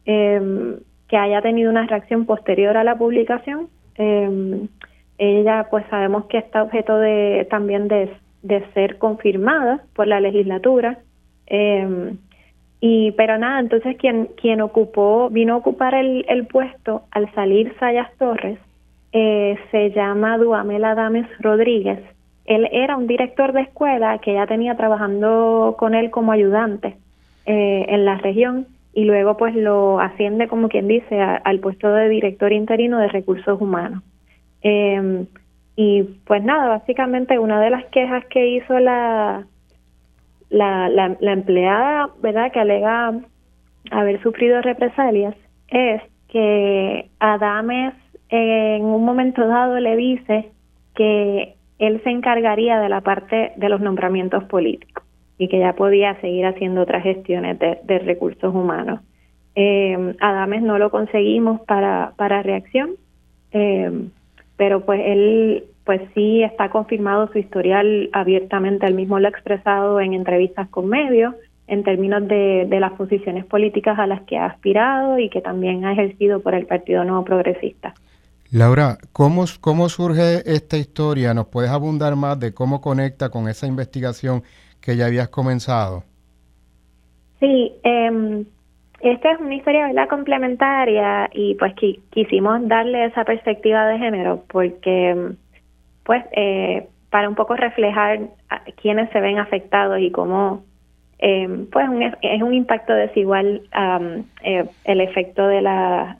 eh, 0.06 0.76
que 1.08 1.16
haya 1.16 1.42
tenido 1.42 1.68
una 1.68 1.84
reacción 1.88 2.24
posterior 2.24 2.76
a 2.76 2.84
la 2.84 2.96
publicación. 2.96 3.66
Eh, 3.96 4.68
ella 5.18 5.66
pues 5.68 5.84
sabemos 5.90 6.26
que 6.26 6.38
está 6.38 6.62
objeto 6.62 6.96
de 6.96 7.48
también 7.50 7.88
de, 7.88 8.12
de 8.44 8.64
ser 8.72 8.98
confirmada 8.98 9.82
por 9.96 10.06
la 10.06 10.20
legislatura. 10.20 11.00
Y 12.80 13.10
pero 13.12 13.36
nada, 13.36 13.58
entonces 13.58 13.96
quien 13.96 14.26
quien 14.40 14.60
ocupó 14.60 15.28
vino 15.28 15.54
a 15.54 15.56
ocupar 15.56 15.94
el, 15.94 16.24
el 16.28 16.46
puesto 16.46 17.02
al 17.10 17.32
salir 17.34 17.74
Sayas 17.80 18.16
Torres 18.16 18.60
eh, 19.12 19.58
se 19.70 19.90
llama 19.90 20.38
Duamel 20.38 20.84
Adames 20.84 21.26
Rodríguez 21.40 22.00
él 22.44 22.68
era 22.72 22.96
un 22.96 23.06
director 23.06 23.52
de 23.52 23.62
escuela 23.62 24.18
que 24.18 24.34
ya 24.34 24.46
tenía 24.46 24.76
trabajando 24.76 25.76
con 25.78 25.94
él 25.94 26.10
como 26.10 26.32
ayudante. 26.32 26.96
eh, 27.44 27.86
en 27.88 28.04
la 28.04 28.18
región 28.18 28.68
y 28.94 29.04
luego 29.04 29.36
pues 29.36 29.52
lo 29.56 29.98
asciende 29.98 30.46
como 30.46 30.68
quien 30.68 30.86
dice 30.86 31.20
al 31.20 31.58
puesto 31.58 31.92
de 31.92 32.08
director 32.08 32.52
interino 32.52 32.98
de 32.98 33.08
recursos 33.08 33.60
humanos. 33.60 34.02
Em, 34.62 35.26
y 35.74 36.04
pues 36.24 36.44
nada, 36.44 36.68
básicamente 36.68 37.40
una 37.40 37.60
de 37.60 37.70
las 37.70 37.84
quejas 37.86 38.24
que 38.26 38.46
hizo 38.46 38.78
la, 38.78 39.44
la, 40.50 40.88
la, 40.88 41.32
empleada, 41.32 42.10
¿verdad?, 42.22 42.52
que 42.52 42.60
alega 42.60 43.12
haber 43.90 44.22
sufrido 44.22 44.62
represalias, 44.62 45.34
es 45.68 46.00
que 46.28 47.08
Adames 47.18 47.94
en 48.32 48.84
un 48.84 49.04
momento 49.04 49.46
dado 49.46 49.78
le 49.78 49.94
dice 49.94 50.48
que 50.94 51.54
él 51.78 52.00
se 52.02 52.10
encargaría 52.10 52.80
de 52.80 52.88
la 52.88 53.02
parte 53.02 53.52
de 53.56 53.68
los 53.68 53.80
nombramientos 53.80 54.44
políticos 54.44 55.04
y 55.36 55.48
que 55.48 55.58
ya 55.58 55.74
podía 55.74 56.18
seguir 56.20 56.46
haciendo 56.46 56.80
otras 56.80 57.02
gestiones 57.02 57.58
de, 57.58 57.98
recursos 57.98 58.54
humanos. 58.54 59.00
Eh, 59.54 60.14
Adames 60.20 60.62
no 60.62 60.78
lo 60.78 60.90
conseguimos 60.90 61.60
para, 61.62 62.14
para 62.16 62.42
reacción, 62.42 62.92
eh, 63.50 63.90
pero 64.56 64.80
pues 64.86 65.02
él 65.04 65.64
pues 65.84 66.00
sí 66.14 66.42
está 66.42 66.70
confirmado 66.70 67.28
su 67.32 67.38
historial 67.38 68.08
abiertamente, 68.12 68.86
él 68.86 68.94
mismo 68.94 69.18
lo 69.18 69.26
ha 69.26 69.30
expresado 69.30 70.00
en 70.00 70.14
entrevistas 70.14 70.68
con 70.68 70.88
medios 70.88 71.34
en 71.66 71.82
términos 71.82 72.26
de, 72.28 72.66
de 72.66 72.80
las 72.80 72.92
posiciones 72.92 73.44
políticas 73.44 73.98
a 73.98 74.06
las 74.06 74.22
que 74.22 74.38
ha 74.38 74.46
aspirado 74.46 75.18
y 75.18 75.28
que 75.28 75.42
también 75.42 75.84
ha 75.84 75.92
ejercido 75.92 76.40
por 76.40 76.54
el 76.54 76.66
Partido 76.66 77.04
Nuevo 77.04 77.24
Progresista. 77.24 77.94
Laura, 78.52 78.98
¿cómo, 79.12 79.44
¿cómo 79.62 79.88
surge 79.88 80.42
esta 80.44 80.76
historia? 80.76 81.32
¿Nos 81.32 81.46
puedes 81.46 81.70
abundar 81.70 82.16
más 82.16 82.38
de 82.38 82.52
cómo 82.52 82.82
conecta 82.82 83.30
con 83.30 83.48
esa 83.48 83.66
investigación 83.66 84.42
que 84.82 84.94
ya 84.94 85.06
habías 85.06 85.30
comenzado? 85.30 86.04
Sí, 87.40 87.72
eh, 87.82 88.44
esta 89.00 89.32
es 89.32 89.40
una 89.40 89.54
historia 89.54 89.86
¿verdad? 89.86 90.06
complementaria 90.08 91.30
y 91.32 91.54
pues 91.54 91.74
quisimos 92.10 92.68
darle 92.68 93.06
esa 93.06 93.24
perspectiva 93.24 93.86
de 93.86 93.98
género 93.98 94.44
porque 94.48 95.32
pues 96.04 96.22
eh, 96.32 96.88
para 97.10 97.30
un 97.30 97.34
poco 97.34 97.56
reflejar 97.56 98.20
quiénes 98.80 99.10
se 99.10 99.20
ven 99.20 99.38
afectados 99.38 99.98
y 99.98 100.10
cómo 100.10 100.62
eh, 101.18 101.66
pues 101.72 101.86
es 102.20 102.42
un 102.42 102.52
impacto 102.52 102.92
desigual 102.92 103.62
eh, 104.44 104.64
el 104.84 105.00
efecto 105.00 105.46
de 105.48 105.62
la 105.62 106.18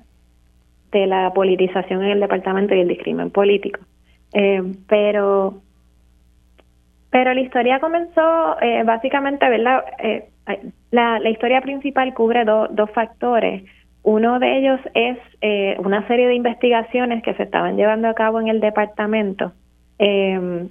de 0.92 1.06
la 1.06 1.32
politización 1.32 2.04
en 2.04 2.10
el 2.12 2.20
departamento 2.20 2.74
y 2.74 2.80
el 2.80 2.88
discrimen 2.88 3.30
político 3.30 3.80
pero 4.88 5.54
pero 7.10 7.34
la 7.34 7.40
historia 7.40 7.80
comenzó 7.80 8.56
básicamente 8.84 9.48
verdad 9.48 9.84
la, 10.90 11.18
la 11.18 11.30
historia 11.30 11.60
principal 11.60 12.14
cubre 12.14 12.44
dos 12.44 12.90
factores. 12.92 13.64
Uno 14.02 14.38
de 14.38 14.58
ellos 14.58 14.80
es 14.94 15.18
eh, 15.40 15.76
una 15.78 16.06
serie 16.08 16.26
de 16.26 16.34
investigaciones 16.34 17.22
que 17.22 17.34
se 17.34 17.44
estaban 17.44 17.76
llevando 17.76 18.08
a 18.08 18.14
cabo 18.14 18.40
en 18.40 18.48
el 18.48 18.60
departamento 18.60 19.52
em, 19.98 20.68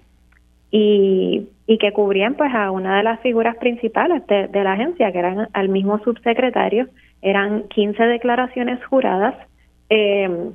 y, 0.70 1.48
y, 1.66 1.78
que 1.78 1.94
cubrían 1.94 2.36
pues 2.36 2.54
a 2.54 2.72
una 2.72 2.98
de 2.98 3.04
las 3.04 3.22
figuras 3.22 3.56
principales 3.58 4.26
de, 4.28 4.64
la 4.64 4.74
agencia, 4.74 5.12
que 5.12 5.20
eran 5.20 5.48
al 5.54 5.70
mismo 5.70 6.00
subsecretario. 6.00 6.88
Eran 7.22 7.64
15 7.70 8.04
declaraciones 8.04 8.84
juradas, 8.86 9.36
eh, 9.92 10.52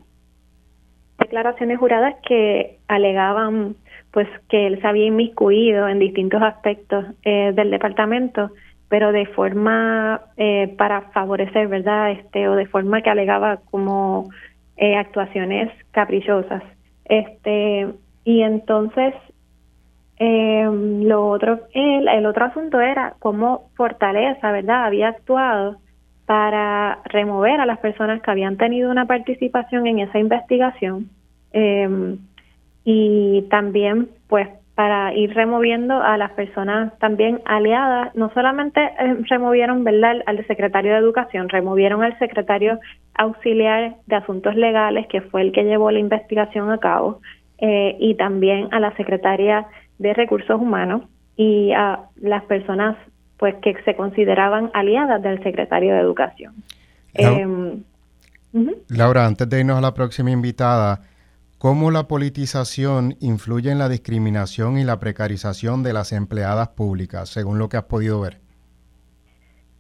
declaraciones 1.19 1.79
juradas 1.79 2.15
que 2.27 2.79
alegaban 2.89 3.77
pues 4.11 4.29
que 4.49 4.67
él 4.67 4.81
se 4.81 4.87
había 4.87 5.07
inmiscuido 5.07 5.89
en 5.89 5.99
distintos 5.99 6.43
aspectos 6.43 7.05
eh, 7.23 7.53
del 7.55 7.71
departamento 7.71 8.51
pero 8.89 9.13
de 9.13 9.27
forma 9.27 10.21
eh, 10.37 10.75
para 10.79 11.03
favorecer, 11.11 11.69
¿verdad? 11.69 12.13
Este 12.13 12.49
o 12.49 12.55
de 12.55 12.67
forma 12.67 13.03
que 13.03 13.11
alegaba 13.11 13.59
como 13.71 14.31
eh, 14.77 14.97
actuaciones 14.97 15.71
caprichosas. 15.91 16.63
Este 17.05 17.89
y 18.25 18.43
entonces 18.43 19.15
eh, 20.19 20.69
lo 21.03 21.29
otro 21.29 21.61
el, 21.75 22.09
el 22.09 22.27
otro 22.27 22.47
asunto 22.47 22.81
era 22.81 23.17
cómo 23.19 23.69
Fortaleza, 23.75 24.51
¿verdad? 24.53 24.87
Había 24.87 25.09
actuado 25.09 25.77
para 26.27 26.99
remover 27.05 27.61
a 27.61 27.67
las 27.67 27.79
personas 27.79 28.21
que 28.21 28.31
habían 28.31 28.57
tenido 28.57 28.91
una 28.91 29.07
participación 29.07 29.87
en 29.87 30.01
esa 30.01 30.19
investigación 30.19 31.09
eh, 31.53 32.17
y 32.85 33.43
también 33.49 34.09
pues 34.29 34.49
para 34.77 35.15
ir 35.15 35.33
removiendo 35.33 36.03
a 36.03 36.19
las 36.19 36.33
personas 36.33 36.97
también 36.99 37.41
aliadas. 37.47 38.15
No 38.15 38.31
solamente 38.35 38.81
eh, 38.81 39.17
removieron 39.31 39.85
¿verdad? 39.85 40.17
al 40.27 40.47
secretario 40.47 40.93
de 40.93 40.99
Educación, 40.99 41.49
removieron 41.49 42.03
al 42.03 42.17
secretario 42.19 42.79
auxiliar 43.15 43.97
de 44.07 44.17
Asuntos 44.17 44.55
Legales, 44.55 45.07
que 45.07 45.23
fue 45.23 45.41
el 45.41 45.53
que 45.53 45.65
llevó 45.65 45.91
la 45.91 45.99
investigación 45.99 46.71
a 46.71 46.77
cabo, 46.77 47.21
eh, 47.59 47.97
y 47.99 48.17
también 48.17 48.69
a 48.71 48.79
la 48.79 48.95
secretaria 48.97 49.67
de 49.99 50.13
Recursos 50.13 50.61
Humanos 50.61 51.05
y 51.39 51.73
a 51.73 52.01
las 52.17 52.45
personas 52.45 52.97
pues 53.39 53.55
que 53.57 53.75
se 53.85 53.95
consideraban 53.95 54.71
aliadas 54.75 55.23
del 55.23 55.43
secretario 55.43 55.95
de 55.95 56.01
Educación. 56.01 56.55
Laura, 58.89 59.23
em, 59.23 59.27
antes 59.29 59.49
de 59.49 59.61
irnos 59.61 59.79
a 59.79 59.81
la 59.81 59.95
próxima 59.95 60.31
invitada, 60.31 61.01
¿Cómo 61.59 61.91
la 61.91 62.07
politización 62.07 63.15
influye 63.19 63.71
en 63.71 63.79
la 63.79 63.89
discriminación 63.89 64.77
y 64.77 64.85
la 64.85 65.01
precarización 65.01 65.83
de 65.83 65.95
las 65.95 66.13
empleadas 66.13 66.69
públicas, 66.69 67.31
según 67.31 67.59
lo 67.59 67.71
que 67.71 67.79
has 67.79 67.85
podido 67.85 68.21
ver? 68.21 68.37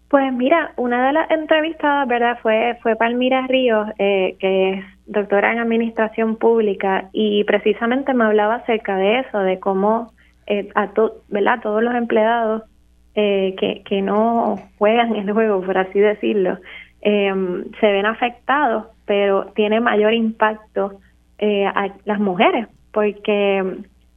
Pues 0.08 0.32
mira, 0.32 0.72
una 0.76 1.08
de 1.08 1.12
las 1.12 1.30
entrevistadas, 1.30 2.08
¿verdad? 2.08 2.38
Fue, 2.40 2.78
fue 2.82 2.96
Palmira 2.96 3.46
Ríos, 3.46 3.88
eh, 3.98 4.36
que 4.40 4.70
es 4.70 4.84
doctora 5.04 5.52
en 5.52 5.58
Administración 5.58 6.36
Pública, 6.36 7.10
y 7.12 7.44
precisamente 7.44 8.14
me 8.14 8.24
hablaba 8.24 8.56
acerca 8.56 8.96
de 8.96 9.20
eso, 9.20 9.38
de 9.40 9.60
cómo 9.60 10.12
eh, 10.46 10.70
a 10.74 10.90
¿verdad? 11.28 11.60
todos 11.62 11.82
los 11.82 11.94
empleados 11.94 12.62
eh, 13.16 13.54
que, 13.58 13.82
que 13.82 14.02
no 14.02 14.56
juegan 14.78 15.16
el 15.16 15.32
juego, 15.32 15.62
por 15.62 15.78
así 15.78 15.98
decirlo, 15.98 16.58
se 17.02 17.86
ven 17.92 18.04
afectados, 18.04 18.86
pero 19.06 19.46
tiene 19.54 19.80
mayor 19.80 20.12
impacto 20.12 21.00
eh, 21.38 21.66
a 21.66 21.88
las 22.04 22.18
mujeres, 22.18 22.66
porque 22.92 23.62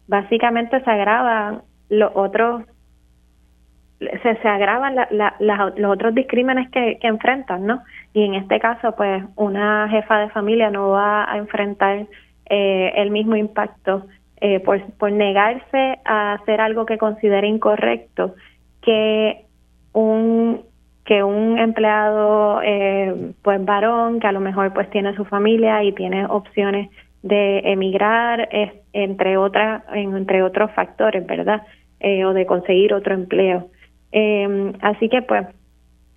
básicamente 0.08 0.82
se 0.82 0.90
agravan 0.90 1.62
los 1.90 2.12
otros 2.16 2.64
se, 4.00 4.36
se 4.38 4.48
agravan 4.48 4.96
los 5.40 5.92
otros 5.92 6.16
discrímenes 6.16 6.70
que, 6.70 6.98
que 7.02 7.08
enfrentan, 7.08 7.66
¿no? 7.66 7.84
Y 8.14 8.24
en 8.24 8.36
este 8.36 8.60
caso, 8.60 8.96
pues, 8.96 9.24
una 9.36 9.90
jefa 9.90 10.20
de 10.20 10.30
familia 10.30 10.70
no 10.72 10.92
va 10.92 11.30
a 11.30 11.38
enfrentar 11.38 12.06
eh, 12.50 12.94
el 12.96 13.12
mismo 13.12 13.36
impacto 13.36 14.06
eh, 14.40 14.62
por, 14.62 14.82
por 14.94 15.12
negarse 15.12 16.00
a 16.06 16.34
hacer 16.34 16.62
algo 16.62 16.86
que 16.86 16.98
considere 16.98 17.48
incorrecto 17.48 18.36
que 18.82 19.46
un 19.94 20.62
que 21.06 21.24
un 21.24 21.58
empleado 21.58 22.62
eh, 22.62 23.32
pues 23.42 23.66
varón 23.66 24.20
que 24.20 24.28
a 24.28 24.32
lo 24.32 24.40
mejor 24.40 24.72
pues 24.74 24.90
tiene 24.92 25.16
su 25.16 25.26
familia 25.26 25.84
y 25.84 25.92
tiene 25.94 26.28
opciones 26.28 26.90
de 27.22 27.60
emigrar, 27.66 28.48
entre, 28.94 29.38
otras, 29.38 29.84
entre 29.94 30.44
otros 30.44 30.72
factores, 30.72 31.26
¿verdad? 31.26 31.64
Eh, 32.00 32.24
o 32.26 32.34
de 32.34 32.46
conseguir 32.46 32.94
otro 32.94 33.14
empleo. 33.14 33.70
Eh, 34.12 34.74
así 34.82 35.10
que, 35.10 35.22
pues, 35.22 35.48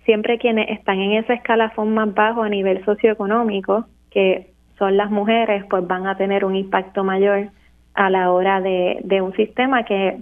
siempre 0.05 0.37
quienes 0.37 0.69
están 0.69 0.99
en 0.99 1.13
ese 1.13 1.33
escalafón 1.33 1.93
más 1.93 2.13
bajo 2.13 2.43
a 2.43 2.49
nivel 2.49 2.83
socioeconómico, 2.85 3.85
que 4.11 4.51
son 4.77 4.97
las 4.97 5.11
mujeres, 5.11 5.65
pues 5.69 5.85
van 5.87 6.07
a 6.07 6.17
tener 6.17 6.45
un 6.45 6.55
impacto 6.55 7.03
mayor 7.03 7.49
a 7.93 8.09
la 8.09 8.31
hora 8.31 8.61
de, 8.61 8.99
de 9.03 9.21
un 9.21 9.33
sistema 9.33 9.83
que 9.83 10.19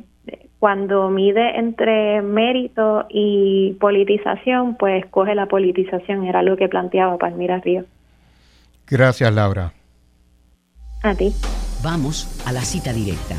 cuando 0.62 1.10
mide 1.10 1.58
entre 1.58 2.22
mérito 2.22 3.08
y 3.10 3.74
politización, 3.80 4.78
pues 4.78 5.04
coge 5.08 5.34
la 5.34 5.48
politización, 5.48 6.24
era 6.24 6.44
lo 6.44 6.56
que 6.56 6.70
planteaba 6.70 7.18
Palmira 7.18 7.58
Río. 7.58 7.86
Gracias, 8.86 9.34
Laura. 9.34 9.74
A 11.02 11.16
ti. 11.16 11.34
Vamos 11.84 12.46
a 12.46 12.52
la 12.52 12.62
cita 12.62 12.94
directa. 12.94 13.34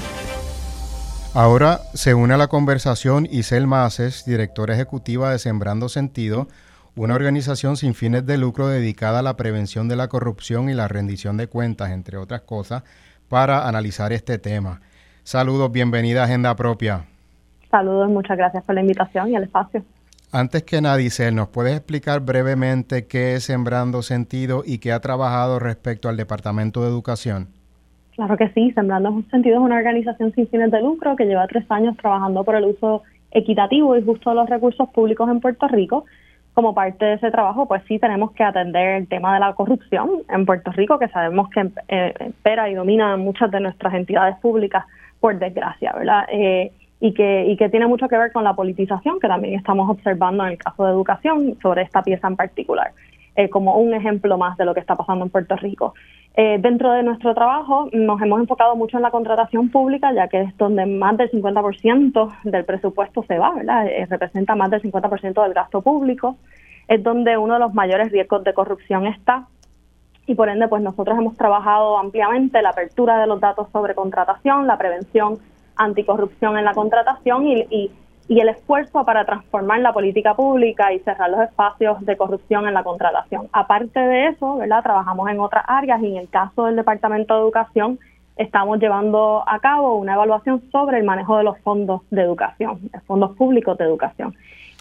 Ahora 1.32 1.78
se 1.94 2.12
une 2.12 2.34
a 2.34 2.36
la 2.36 2.48
conversación 2.48 3.28
Isel 3.30 3.68
Maces, 3.68 4.24
directora 4.24 4.74
ejecutiva 4.74 5.30
de 5.30 5.38
Sembrando 5.38 5.88
Sentido, 5.88 6.48
una 6.96 7.14
organización 7.14 7.76
sin 7.76 7.94
fines 7.94 8.26
de 8.26 8.36
lucro 8.36 8.66
dedicada 8.66 9.20
a 9.20 9.22
la 9.22 9.36
prevención 9.36 9.86
de 9.86 9.94
la 9.94 10.08
corrupción 10.08 10.68
y 10.68 10.74
la 10.74 10.88
rendición 10.88 11.36
de 11.36 11.46
cuentas, 11.46 11.92
entre 11.92 12.16
otras 12.16 12.40
cosas, 12.40 12.82
para 13.28 13.68
analizar 13.68 14.12
este 14.12 14.38
tema. 14.38 14.80
Saludos, 15.22 15.70
bienvenida 15.70 16.22
a 16.22 16.24
Agenda 16.24 16.56
Propia. 16.56 17.11
Saludos, 17.72 18.10
muchas 18.10 18.36
gracias 18.36 18.62
por 18.64 18.74
la 18.74 18.82
invitación 18.82 19.30
y 19.30 19.34
el 19.34 19.44
espacio. 19.44 19.82
Antes 20.30 20.62
que 20.62 20.82
nada, 20.82 21.00
Isel, 21.00 21.34
¿nos 21.34 21.48
puedes 21.48 21.74
explicar 21.74 22.20
brevemente 22.20 23.06
qué 23.06 23.34
es 23.34 23.44
Sembrando 23.44 24.02
Sentido 24.02 24.62
y 24.64 24.78
qué 24.78 24.92
ha 24.92 25.00
trabajado 25.00 25.58
respecto 25.58 26.10
al 26.10 26.18
Departamento 26.18 26.82
de 26.82 26.88
Educación? 26.88 27.48
Claro 28.14 28.36
que 28.36 28.50
sí, 28.50 28.72
Sembrando 28.72 29.22
Sentido 29.30 29.56
es 29.56 29.62
una 29.62 29.78
organización 29.78 30.34
sin 30.34 30.46
fines 30.48 30.70
de 30.70 30.82
lucro 30.82 31.16
que 31.16 31.24
lleva 31.24 31.46
tres 31.46 31.64
años 31.70 31.96
trabajando 31.96 32.44
por 32.44 32.56
el 32.56 32.64
uso 32.64 33.04
equitativo 33.30 33.96
y 33.96 34.02
justo 34.02 34.28
de 34.28 34.36
los 34.36 34.50
recursos 34.50 34.90
públicos 34.90 35.26
en 35.30 35.40
Puerto 35.40 35.66
Rico. 35.68 36.04
Como 36.52 36.74
parte 36.74 37.06
de 37.06 37.14
ese 37.14 37.30
trabajo, 37.30 37.66
pues 37.66 37.82
sí 37.88 37.98
tenemos 37.98 38.32
que 38.32 38.44
atender 38.44 38.96
el 38.96 39.08
tema 39.08 39.32
de 39.32 39.40
la 39.40 39.54
corrupción 39.54 40.10
en 40.28 40.44
Puerto 40.44 40.72
Rico, 40.72 40.98
que 40.98 41.08
sabemos 41.08 41.48
que 41.48 41.70
eh, 41.88 42.12
espera 42.20 42.68
y 42.68 42.74
domina 42.74 43.16
muchas 43.16 43.50
de 43.50 43.60
nuestras 43.60 43.94
entidades 43.94 44.36
públicas, 44.40 44.84
por 45.20 45.38
desgracia, 45.38 45.94
¿verdad? 45.96 46.26
Eh, 46.30 46.72
y 47.02 47.12
que, 47.14 47.46
y 47.48 47.56
que 47.56 47.68
tiene 47.68 47.88
mucho 47.88 48.06
que 48.06 48.16
ver 48.16 48.30
con 48.30 48.44
la 48.44 48.54
politización 48.54 49.18
que 49.18 49.26
también 49.26 49.54
estamos 49.54 49.90
observando 49.90 50.44
en 50.44 50.52
el 50.52 50.58
caso 50.58 50.84
de 50.84 50.92
educación 50.92 51.58
sobre 51.60 51.82
esta 51.82 52.00
pieza 52.00 52.28
en 52.28 52.36
particular, 52.36 52.92
eh, 53.34 53.50
como 53.50 53.76
un 53.76 53.92
ejemplo 53.92 54.38
más 54.38 54.56
de 54.56 54.64
lo 54.64 54.72
que 54.72 54.78
está 54.78 54.94
pasando 54.94 55.24
en 55.24 55.30
Puerto 55.30 55.56
Rico. 55.56 55.94
Eh, 56.36 56.58
dentro 56.60 56.92
de 56.92 57.02
nuestro 57.02 57.34
trabajo 57.34 57.88
nos 57.92 58.22
hemos 58.22 58.38
enfocado 58.38 58.76
mucho 58.76 58.98
en 58.98 59.02
la 59.02 59.10
contratación 59.10 59.68
pública, 59.68 60.12
ya 60.12 60.28
que 60.28 60.42
es 60.42 60.56
donde 60.56 60.86
más 60.86 61.16
del 61.16 61.28
50% 61.32 62.30
del 62.44 62.64
presupuesto 62.64 63.24
se 63.24 63.36
va, 63.36 63.52
¿verdad? 63.52 63.84
Eh, 63.88 64.06
representa 64.08 64.54
más 64.54 64.70
del 64.70 64.80
50% 64.82 65.42
del 65.42 65.54
gasto 65.54 65.82
público, 65.82 66.36
es 66.86 67.02
donde 67.02 67.36
uno 67.36 67.54
de 67.54 67.60
los 67.60 67.74
mayores 67.74 68.12
riesgos 68.12 68.44
de 68.44 68.54
corrupción 68.54 69.08
está. 69.08 69.48
Y 70.28 70.36
por 70.36 70.48
ende, 70.48 70.68
pues 70.68 70.80
nosotros 70.80 71.18
hemos 71.18 71.36
trabajado 71.36 71.98
ampliamente 71.98 72.62
la 72.62 72.68
apertura 72.68 73.20
de 73.20 73.26
los 73.26 73.40
datos 73.40 73.66
sobre 73.72 73.96
contratación, 73.96 74.68
la 74.68 74.78
prevención 74.78 75.40
anticorrupción 75.76 76.56
en 76.58 76.64
la 76.64 76.74
contratación 76.74 77.46
y, 77.46 77.66
y, 77.70 77.90
el 78.40 78.48
esfuerzo 78.48 79.04
para 79.04 79.26
transformar 79.26 79.80
la 79.80 79.92
política 79.92 80.34
pública 80.34 80.92
y 80.92 81.00
cerrar 81.00 81.28
los 81.28 81.40
espacios 81.40 82.00
de 82.06 82.16
corrupción 82.16 82.66
en 82.66 82.72
la 82.72 82.82
contratación. 82.82 83.48
Aparte 83.52 84.00
de 84.00 84.28
eso, 84.28 84.56
¿verdad? 84.56 84.82
trabajamos 84.82 85.28
en 85.28 85.38
otras 85.38 85.64
áreas 85.68 86.00
y 86.02 86.06
en 86.06 86.16
el 86.16 86.28
caso 86.30 86.64
del 86.64 86.76
Departamento 86.76 87.34
de 87.34 87.40
Educación 87.40 87.98
estamos 88.36 88.78
llevando 88.78 89.44
a 89.46 89.58
cabo 89.58 89.96
una 89.96 90.14
evaluación 90.14 90.62
sobre 90.70 90.98
el 90.98 91.04
manejo 91.04 91.36
de 91.36 91.44
los 91.44 91.58
fondos 91.58 92.00
de 92.10 92.22
educación, 92.22 92.80
fondos 93.06 93.36
públicos 93.36 93.76
de 93.76 93.84
educación. 93.84 94.34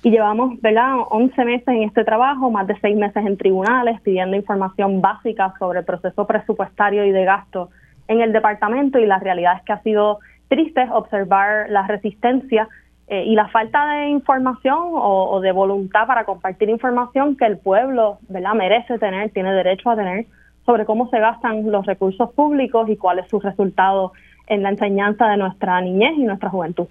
Y 0.03 0.09
llevamos, 0.09 0.59
¿verdad?, 0.61 0.95
11 1.09 1.45
meses 1.45 1.67
en 1.67 1.83
este 1.83 2.03
trabajo, 2.03 2.49
más 2.49 2.65
de 2.67 2.79
6 2.79 2.95
meses 2.95 3.23
en 3.25 3.37
tribunales, 3.37 4.01
pidiendo 4.01 4.35
información 4.35 5.01
básica 5.01 5.53
sobre 5.59 5.79
el 5.79 5.85
proceso 5.85 6.25
presupuestario 6.25 7.05
y 7.05 7.11
de 7.11 7.25
gasto 7.25 7.69
en 8.07 8.21
el 8.21 8.33
departamento 8.33 8.97
y 8.99 9.05
la 9.05 9.19
realidad 9.19 9.57
es 9.57 9.63
que 9.63 9.73
ha 9.73 9.81
sido 9.83 10.19
triste 10.51 10.85
observar 10.91 11.69
la 11.69 11.87
resistencia 11.87 12.67
eh, 13.07 13.23
y 13.25 13.35
la 13.35 13.47
falta 13.47 13.85
de 13.93 14.09
información 14.09 14.77
o, 14.81 15.39
de 15.39 15.53
voluntad 15.53 16.05
para 16.07 16.25
compartir 16.25 16.69
información 16.69 17.37
que 17.37 17.45
el 17.45 17.57
pueblo 17.57 18.19
¿verdad? 18.27 18.53
merece 18.53 18.99
tener, 18.99 19.31
tiene 19.31 19.53
derecho 19.53 19.89
a 19.89 19.95
tener 19.95 20.25
sobre 20.65 20.85
cómo 20.85 21.09
se 21.09 21.19
gastan 21.19 21.71
los 21.71 21.85
recursos 21.85 22.33
públicos 22.33 22.89
y 22.89 22.97
cuál 22.97 23.19
es 23.19 23.29
su 23.29 23.39
resultado 23.39 24.11
en 24.47 24.61
la 24.61 24.69
enseñanza 24.69 25.25
de 25.29 25.37
nuestra 25.37 25.79
niñez 25.79 26.17
y 26.17 26.23
nuestra 26.23 26.49
juventud. 26.49 26.87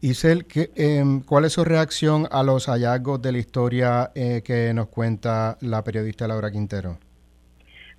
Isel, 0.00 0.46
eh, 0.54 1.02
¿cuál 1.26 1.44
es 1.44 1.54
su 1.54 1.64
reacción 1.64 2.28
a 2.30 2.44
los 2.44 2.66
hallazgos 2.66 3.20
de 3.20 3.32
la 3.32 3.38
historia 3.38 4.10
eh, 4.14 4.42
que 4.44 4.72
nos 4.74 4.86
cuenta 4.86 5.56
la 5.60 5.82
periodista 5.82 6.28
Laura 6.28 6.52
Quintero? 6.52 6.98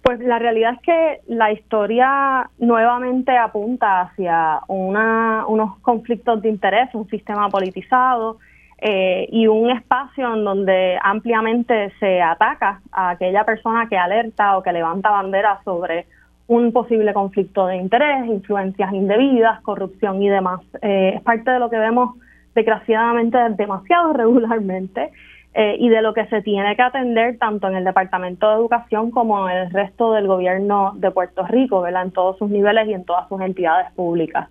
Pues 0.08 0.22
la 0.22 0.40
realidad 0.40 0.76
es 0.76 0.82
que 0.84 1.20
la 1.28 1.52
historia 1.52 2.50
nuevamente 2.60 3.38
apunta 3.38 4.00
hacia 4.04 4.62
unos 4.70 5.80
conflictos 5.82 6.42
de 6.42 6.48
interés, 6.48 6.88
un 6.94 7.10
sistema 7.10 7.50
politizado 7.50 8.38
eh, 8.78 9.28
y 9.30 9.48
un 9.48 9.70
espacio 9.70 10.34
en 10.34 10.46
donde 10.46 10.98
ampliamente 11.04 11.92
se 12.00 12.22
ataca 12.22 12.80
a 12.90 13.10
aquella 13.10 13.44
persona 13.44 13.90
que 13.90 13.98
alerta 13.98 14.58
o 14.58 14.64
que 14.64 14.72
levanta 14.72 15.10
bandera 15.10 15.60
sobre 15.66 16.06
un 16.48 16.72
posible 16.72 17.14
conflicto 17.14 17.68
de 17.68 17.76
interés, 17.76 18.28
influencias 18.28 18.94
indebidas, 18.94 19.60
corrupción 19.60 20.24
y 20.24 20.30
demás. 20.30 20.62
Eh, 20.84 21.16
es 21.18 21.22
parte 21.22 21.52
de 21.52 21.60
lo 21.60 21.70
que 21.70 21.80
vemos 21.80 22.16
desgraciadamente 22.56 23.38
demasiado 23.58 24.14
regularmente 24.14 25.12
eh, 25.60 25.76
y 25.80 25.90
de 25.90 26.04
lo 26.04 26.14
que 26.14 26.28
se 26.28 26.44
tiene 26.44 26.76
que 26.76 26.84
atender 26.84 27.40
tanto 27.40 27.68
en 27.68 27.78
el 27.78 27.84
Departamento 27.84 28.48
de 28.48 28.58
Educación 28.58 29.10
como 29.10 29.50
en 29.50 29.58
el 29.58 29.72
resto 29.72 30.14
del 30.14 30.28
gobierno 30.28 30.94
de 30.98 31.10
Puerto 31.10 31.48
Rico, 31.48 31.82
¿verdad? 31.82 32.04
En 32.04 32.12
todos 32.12 32.38
sus 32.38 32.48
niveles 32.48 32.88
y 32.88 32.94
en 32.94 33.04
todas 33.06 33.28
sus 33.28 33.42
entidades 33.42 33.92
públicas. 33.94 34.50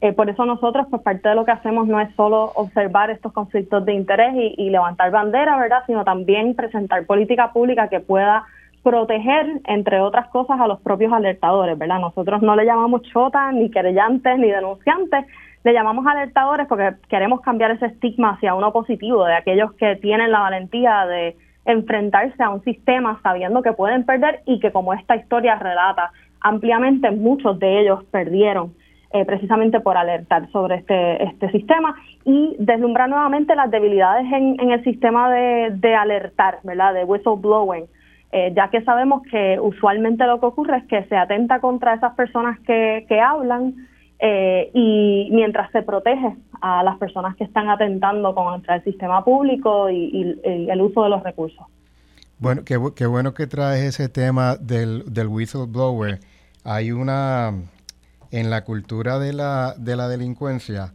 Eh, 0.00 0.14
por 0.14 0.30
eso 0.30 0.46
nosotros, 0.46 0.86
pues 0.88 1.02
parte 1.02 1.28
de 1.28 1.34
lo 1.34 1.44
que 1.44 1.50
hacemos 1.50 1.86
no 1.86 2.00
es 2.00 2.08
solo 2.14 2.50
observar 2.54 3.10
estos 3.10 3.34
conflictos 3.34 3.84
de 3.84 3.92
interés 3.92 4.32
y, 4.56 4.70
levantar 4.70 5.10
bandera, 5.10 5.58
¿verdad? 5.58 5.82
Sino 5.86 6.02
también 6.02 6.54
presentar 6.54 7.04
política 7.04 7.52
pública 7.52 7.88
que 7.88 8.00
pueda 8.00 8.46
proteger, 8.82 9.60
entre 9.66 10.00
otras 10.00 10.28
cosas, 10.28 10.58
a 10.58 10.66
los 10.66 10.80
propios 10.80 11.12
alertadores, 11.12 11.76
¿verdad? 11.76 12.00
Nosotros 12.00 12.40
no 12.40 12.56
le 12.56 12.64
llamamos 12.64 13.02
chotas, 13.02 13.52
ni 13.52 13.70
querellantes, 13.70 14.38
ni 14.38 14.48
denunciantes, 14.48 15.26
le 15.68 15.74
llamamos 15.74 16.06
alertadores 16.06 16.66
porque 16.66 16.94
queremos 17.10 17.42
cambiar 17.42 17.72
ese 17.72 17.86
estigma 17.86 18.30
hacia 18.30 18.54
uno 18.54 18.72
positivo, 18.72 19.26
de 19.26 19.34
aquellos 19.34 19.74
que 19.74 19.96
tienen 19.96 20.32
la 20.32 20.40
valentía 20.40 21.04
de 21.04 21.36
enfrentarse 21.66 22.42
a 22.42 22.48
un 22.48 22.64
sistema 22.64 23.20
sabiendo 23.22 23.60
que 23.60 23.74
pueden 23.74 24.06
perder 24.06 24.40
y 24.46 24.60
que 24.60 24.72
como 24.72 24.94
esta 24.94 25.16
historia 25.16 25.56
relata 25.56 26.10
ampliamente, 26.40 27.10
muchos 27.10 27.58
de 27.58 27.80
ellos 27.80 28.02
perdieron 28.04 28.72
eh, 29.12 29.26
precisamente 29.26 29.80
por 29.80 29.98
alertar 29.98 30.50
sobre 30.52 30.76
este, 30.76 31.22
este 31.22 31.50
sistema 31.50 31.94
y 32.24 32.56
deslumbrar 32.58 33.10
nuevamente 33.10 33.54
las 33.54 33.70
debilidades 33.70 34.24
en, 34.32 34.58
en 34.58 34.70
el 34.70 34.82
sistema 34.84 35.30
de, 35.30 35.72
de, 35.74 35.94
alertar, 35.94 36.60
¿verdad? 36.62 36.94
De 36.94 37.04
whistleblowing, 37.04 37.84
eh, 38.32 38.52
ya 38.56 38.70
que 38.70 38.80
sabemos 38.84 39.22
que 39.30 39.60
usualmente 39.60 40.24
lo 40.24 40.40
que 40.40 40.46
ocurre 40.46 40.78
es 40.78 40.84
que 40.84 41.04
se 41.04 41.16
atenta 41.16 41.60
contra 41.60 41.92
esas 41.92 42.14
personas 42.14 42.58
que, 42.60 43.04
que 43.06 43.20
hablan, 43.20 43.74
eh, 44.18 44.70
y 44.74 45.28
mientras 45.30 45.70
se 45.72 45.82
protege 45.82 46.36
a 46.60 46.82
las 46.82 46.98
personas 46.98 47.36
que 47.36 47.44
están 47.44 47.68
atentando 47.68 48.34
contra 48.34 48.76
el 48.76 48.84
sistema 48.84 49.24
público 49.24 49.88
y, 49.90 50.40
el 50.44 50.80
uso 50.80 51.04
de 51.04 51.10
los 51.10 51.22
recursos. 51.22 51.64
Bueno, 52.38 52.62
qué, 52.64 52.78
qué, 52.94 53.06
bueno 53.06 53.34
que 53.34 53.46
traes 53.46 53.82
ese 53.82 54.08
tema 54.08 54.56
del, 54.56 55.04
del 55.12 55.26
whistleblower. 55.26 56.20
Hay 56.64 56.92
una, 56.92 57.52
en 58.30 58.50
la 58.50 58.64
cultura 58.64 59.18
de 59.18 59.32
la, 59.32 59.74
de 59.76 59.96
la 59.96 60.08
delincuencia, 60.08 60.92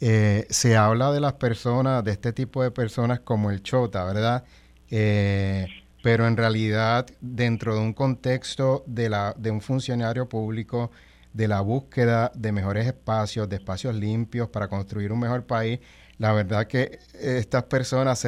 eh, 0.00 0.46
se 0.50 0.76
habla 0.76 1.12
de 1.12 1.20
las 1.20 1.34
personas, 1.34 2.04
de 2.04 2.12
este 2.12 2.32
tipo 2.32 2.62
de 2.62 2.70
personas 2.70 3.20
como 3.20 3.50
el 3.50 3.62
chota, 3.62 4.04
¿verdad? 4.04 4.44
Eh, 4.90 5.66
pero 6.02 6.26
en 6.26 6.36
realidad, 6.36 7.06
dentro 7.20 7.74
de 7.74 7.80
un 7.80 7.94
contexto 7.94 8.84
de, 8.86 9.08
la, 9.08 9.34
de 9.38 9.50
un 9.50 9.60
funcionario 9.60 10.28
público, 10.28 10.90
de 11.34 11.48
la 11.48 11.60
búsqueda 11.60 12.32
de 12.34 12.52
mejores 12.52 12.86
espacios, 12.86 13.48
de 13.48 13.56
espacios 13.56 13.94
limpios 13.94 14.48
para 14.48 14.68
construir 14.68 15.12
un 15.12 15.18
mejor 15.18 15.44
país. 15.44 15.80
La 16.16 16.32
verdad 16.32 16.66
que 16.68 17.00
estas 17.20 17.64
personas, 17.64 18.24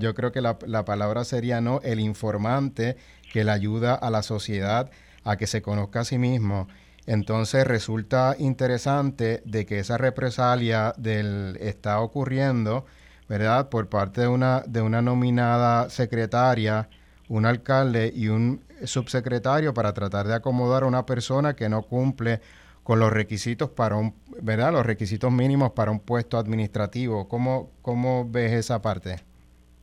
yo 0.00 0.14
creo 0.14 0.32
que 0.32 0.40
la, 0.40 0.84
palabra 0.84 1.24
sería 1.24 1.60
no, 1.60 1.80
el 1.84 2.00
informante 2.00 2.96
que 3.32 3.44
le 3.44 3.50
ayuda 3.50 3.94
a 3.94 4.10
la 4.10 4.22
sociedad 4.22 4.90
a 5.24 5.36
que 5.36 5.46
se 5.46 5.60
conozca 5.60 6.00
a 6.00 6.04
sí 6.04 6.16
mismo. 6.16 6.68
Entonces 7.06 7.66
resulta 7.66 8.34
interesante 8.38 9.42
de 9.44 9.66
que 9.66 9.78
esa 9.78 9.98
represalia 9.98 10.94
del 10.96 11.58
está 11.60 12.00
ocurriendo, 12.00 12.86
¿verdad? 13.28 13.68
Por 13.68 13.90
parte 13.90 14.22
de 14.22 14.28
una, 14.28 14.62
de 14.66 14.80
una 14.80 15.02
nominada 15.02 15.90
secretaria, 15.90 16.88
un 17.28 17.44
alcalde 17.44 18.10
y 18.14 18.28
un 18.28 18.62
subsecretario 18.84 19.74
para 19.74 19.92
tratar 19.92 20.26
de 20.26 20.34
acomodar 20.34 20.82
a 20.82 20.86
una 20.86 21.06
persona 21.06 21.54
que 21.54 21.68
no 21.68 21.82
cumple 21.82 22.40
con 22.82 23.00
los 23.00 23.12
requisitos 23.12 23.68
para 23.70 23.96
un, 23.96 24.14
¿verdad? 24.40 24.72
Los 24.72 24.86
requisitos 24.86 25.30
mínimos 25.30 25.72
para 25.72 25.90
un 25.90 26.00
puesto 26.00 26.38
administrativo. 26.38 27.28
¿Cómo, 27.28 27.70
cómo 27.82 28.26
ves 28.28 28.52
esa 28.52 28.80
parte? 28.80 29.16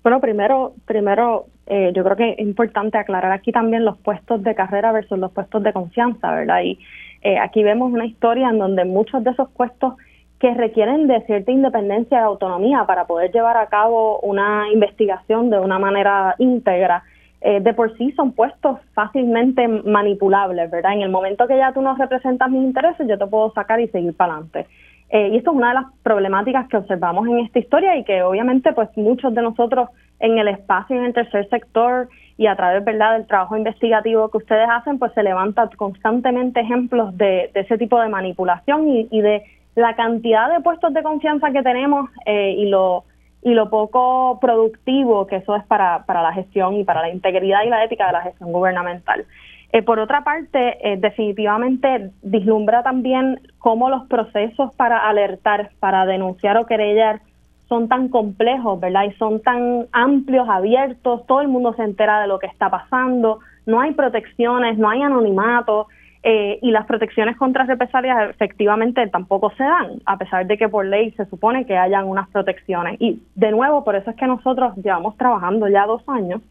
Bueno, 0.01 0.19
primero, 0.19 0.73
primero 0.85 1.45
eh, 1.67 1.91
yo 1.95 2.03
creo 2.03 2.15
que 2.15 2.31
es 2.31 2.39
importante 2.39 2.97
aclarar 2.97 3.31
aquí 3.31 3.51
también 3.51 3.85
los 3.85 3.97
puestos 3.97 4.43
de 4.43 4.53
carrera 4.53 4.91
versus 4.91 5.17
los 5.17 5.31
puestos 5.31 5.63
de 5.63 5.73
confianza, 5.73 6.31
¿verdad? 6.31 6.61
Y 6.63 6.79
eh, 7.21 7.39
aquí 7.39 7.63
vemos 7.63 7.91
una 7.91 8.05
historia 8.05 8.49
en 8.49 8.59
donde 8.59 8.85
muchos 8.85 9.23
de 9.23 9.31
esos 9.31 9.49
puestos 9.49 9.95
que 10.39 10.53
requieren 10.53 11.07
de 11.07 11.21
cierta 11.21 11.51
independencia 11.51 12.19
y 12.19 12.21
autonomía 12.21 12.85
para 12.85 13.07
poder 13.07 13.31
llevar 13.31 13.57
a 13.57 13.67
cabo 13.67 14.19
una 14.19 14.71
investigación 14.71 15.49
de 15.49 15.59
una 15.59 15.79
manera 15.79 16.35
íntegra, 16.37 17.03
eh, 17.47 17.59
de 17.59 17.75
por 17.75 17.95
sí 17.95 18.11
son 18.13 18.31
puestos 18.31 18.79
fácilmente 18.95 19.67
manipulables, 19.67 20.71
¿verdad? 20.71 20.93
En 20.93 21.01
el 21.01 21.09
momento 21.09 21.45
que 21.45 21.55
ya 21.55 21.71
tú 21.73 21.79
no 21.79 21.95
representas 21.95 22.49
mis 22.49 22.63
intereses, 22.63 23.07
yo 23.07 23.19
te 23.19 23.27
puedo 23.27 23.51
sacar 23.53 23.79
y 23.79 23.87
seguir 23.89 24.15
para 24.15 24.33
adelante. 24.33 24.65
Eh, 25.11 25.29
y 25.31 25.37
esto 25.37 25.51
es 25.51 25.57
una 25.57 25.67
de 25.67 25.75
las 25.75 25.85
problemáticas 26.01 26.67
que 26.67 26.77
observamos 26.77 27.27
en 27.27 27.41
esta 27.41 27.59
historia 27.59 27.95
y 27.97 28.03
que 28.03 28.23
obviamente 28.23 28.73
pues 28.73 28.89
muchos 28.95 29.31
de 29.35 29.43
nosotros 29.43 29.89
en 30.19 30.39
el 30.39 30.47
espacio, 30.47 30.95
en 30.97 31.05
el 31.05 31.13
tercer 31.13 31.47
sector 31.49 32.09
y 32.35 32.47
a 32.47 32.55
través 32.55 32.83
¿verdad? 32.83 33.13
del 33.13 33.27
trabajo 33.27 33.55
investigativo 33.55 34.31
que 34.31 34.37
ustedes 34.37 34.67
hacen, 34.67 34.97
pues 34.97 35.13
se 35.13 35.21
levantan 35.21 35.69
constantemente 35.77 36.61
ejemplos 36.61 37.15
de, 37.15 37.51
ese 37.53 37.77
tipo 37.77 38.01
de 38.01 38.09
manipulación 38.09 38.87
y, 38.87 39.21
de 39.21 39.43
la 39.75 39.95
cantidad 39.95 40.51
de 40.51 40.61
puestos 40.61 40.95
de 40.95 41.03
confianza 41.03 41.51
que 41.51 41.61
tenemos 41.61 42.09
eh, 42.25 42.55
y 42.57 42.69
lo 42.69 43.03
y 43.45 43.53
lo 43.53 43.69
poco 43.69 44.39
productivo 44.41 45.27
que 45.27 45.35
eso 45.35 45.55
es 45.55 45.63
para, 45.65 46.03
para 46.05 46.23
la 46.23 46.33
gestión 46.33 46.73
y 46.73 46.83
para 46.83 47.01
la 47.01 47.11
integridad 47.11 47.61
y 47.63 47.69
la 47.69 47.83
ética 47.83 48.07
de 48.07 48.13
la 48.13 48.21
gestión 48.23 48.51
gubernamental. 48.51 49.23
Eh, 49.71 49.83
por 49.83 49.99
otra 49.99 50.23
parte, 50.23 50.79
eh, 50.81 50.97
definitivamente 50.97 52.09
vislumbra 52.23 52.81
también 52.81 53.39
cómo 53.59 53.91
los 53.91 54.07
procesos 54.07 54.73
para 54.75 55.07
alertar, 55.07 55.69
para 55.79 56.07
denunciar 56.07 56.57
o 56.57 56.65
querellar 56.65 57.21
son 57.69 57.87
tan 57.87 58.09
complejos, 58.09 58.79
¿verdad? 58.79 59.03
Y 59.03 59.11
son 59.17 59.39
tan 59.41 59.85
amplios, 59.91 60.49
abiertos, 60.49 61.27
todo 61.27 61.41
el 61.41 61.47
mundo 61.47 61.75
se 61.75 61.83
entera 61.83 62.21
de 62.21 62.27
lo 62.27 62.39
que 62.39 62.47
está 62.47 62.71
pasando, 62.71 63.41
no 63.67 63.79
hay 63.79 63.93
protecciones, 63.93 64.79
no 64.79 64.89
hay 64.89 65.03
anonimato, 65.03 65.85
eh, 66.27 66.57
y 66.63 66.71
las 66.71 66.87
protecciones 66.87 67.37
contra 67.37 67.65
represalias 67.65 68.31
efectivamente 68.31 69.05
tampoco 69.09 69.51
se 69.51 69.63
dan, 69.63 70.01
a 70.07 70.17
pesar 70.17 70.47
de 70.47 70.57
que 70.57 70.67
por 70.67 70.83
ley 70.83 71.11
se 71.11 71.27
supone 71.27 71.67
que 71.67 71.77
hayan 71.77 72.05
unas 72.05 72.27
protecciones. 72.29 72.99
Y 72.99 73.21
de 73.35 73.51
nuevo, 73.51 73.83
por 73.83 73.95
eso 73.95 74.09
es 74.09 74.15
que 74.15 74.25
nosotros 74.25 74.75
llevamos 74.77 75.15
trabajando 75.17 75.67
ya 75.67 75.85
dos 75.85 76.01
años 76.09 76.41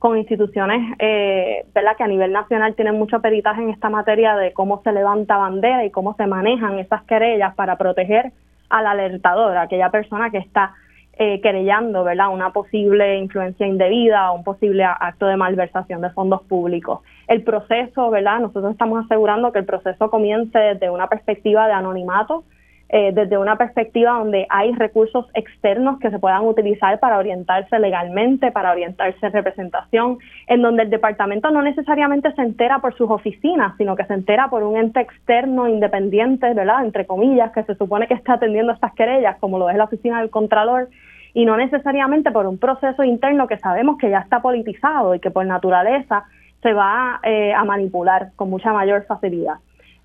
con 0.00 0.18
instituciones 0.18 0.96
eh, 0.98 1.64
¿verdad? 1.72 1.96
que 1.96 2.02
a 2.02 2.08
nivel 2.08 2.32
nacional 2.32 2.74
tienen 2.74 2.98
mucho 2.98 3.20
peritaje 3.20 3.62
en 3.62 3.70
esta 3.70 3.88
materia 3.88 4.34
de 4.34 4.52
cómo 4.52 4.82
se 4.82 4.90
levanta 4.90 5.36
bandera 5.36 5.84
y 5.84 5.90
cómo 5.90 6.16
se 6.16 6.26
manejan 6.26 6.80
esas 6.80 7.04
querellas 7.04 7.54
para 7.54 7.76
proteger 7.76 8.32
al 8.68 8.84
alertador, 8.88 9.56
aquella 9.58 9.90
persona 9.90 10.30
que 10.30 10.38
está 10.38 10.74
eh, 11.22 11.38
querellando 11.42 12.02
¿verdad? 12.02 12.32
una 12.32 12.50
posible 12.50 13.18
influencia 13.18 13.66
indebida 13.66 14.32
o 14.32 14.36
un 14.36 14.42
posible 14.42 14.84
acto 14.84 15.26
de 15.26 15.36
malversación 15.36 16.00
de 16.00 16.08
fondos 16.08 16.40
públicos. 16.44 17.00
El 17.28 17.42
proceso, 17.42 18.08
¿verdad? 18.08 18.40
nosotros 18.40 18.72
estamos 18.72 19.04
asegurando 19.04 19.52
que 19.52 19.58
el 19.58 19.66
proceso 19.66 20.08
comience 20.08 20.58
desde 20.58 20.88
una 20.88 21.08
perspectiva 21.08 21.66
de 21.66 21.74
anonimato, 21.74 22.44
eh, 22.88 23.12
desde 23.12 23.36
una 23.36 23.56
perspectiva 23.56 24.12
donde 24.12 24.46
hay 24.48 24.72
recursos 24.72 25.26
externos 25.34 25.98
que 26.00 26.10
se 26.10 26.18
puedan 26.18 26.46
utilizar 26.46 26.98
para 27.00 27.18
orientarse 27.18 27.78
legalmente, 27.78 28.50
para 28.50 28.72
orientarse 28.72 29.26
en 29.26 29.32
representación, 29.32 30.18
en 30.46 30.62
donde 30.62 30.84
el 30.84 30.90
departamento 30.90 31.50
no 31.50 31.60
necesariamente 31.60 32.32
se 32.32 32.40
entera 32.40 32.78
por 32.78 32.96
sus 32.96 33.10
oficinas, 33.10 33.76
sino 33.76 33.94
que 33.94 34.06
se 34.06 34.14
entera 34.14 34.48
por 34.48 34.62
un 34.62 34.78
ente 34.78 35.00
externo 35.00 35.68
independiente, 35.68 36.54
¿verdad? 36.54 36.82
Entre 36.82 37.04
comillas, 37.04 37.52
que 37.52 37.62
se 37.64 37.74
supone 37.74 38.08
que 38.08 38.14
está 38.14 38.32
atendiendo 38.32 38.72
estas 38.72 38.94
querellas, 38.94 39.36
como 39.38 39.58
lo 39.58 39.68
es 39.68 39.76
la 39.76 39.84
oficina 39.84 40.18
del 40.20 40.30
Contralor, 40.30 40.88
y 41.34 41.44
no 41.44 41.56
necesariamente 41.56 42.30
por 42.30 42.46
un 42.46 42.58
proceso 42.58 43.04
interno 43.04 43.46
que 43.46 43.58
sabemos 43.58 43.98
que 43.98 44.10
ya 44.10 44.18
está 44.18 44.40
politizado 44.40 45.14
y 45.14 45.20
que 45.20 45.30
por 45.30 45.46
naturaleza 45.46 46.24
se 46.62 46.72
va 46.72 47.20
eh, 47.22 47.52
a 47.52 47.64
manipular 47.64 48.30
con 48.36 48.50
mucha 48.50 48.72
mayor 48.72 49.04
facilidad. 49.06 49.54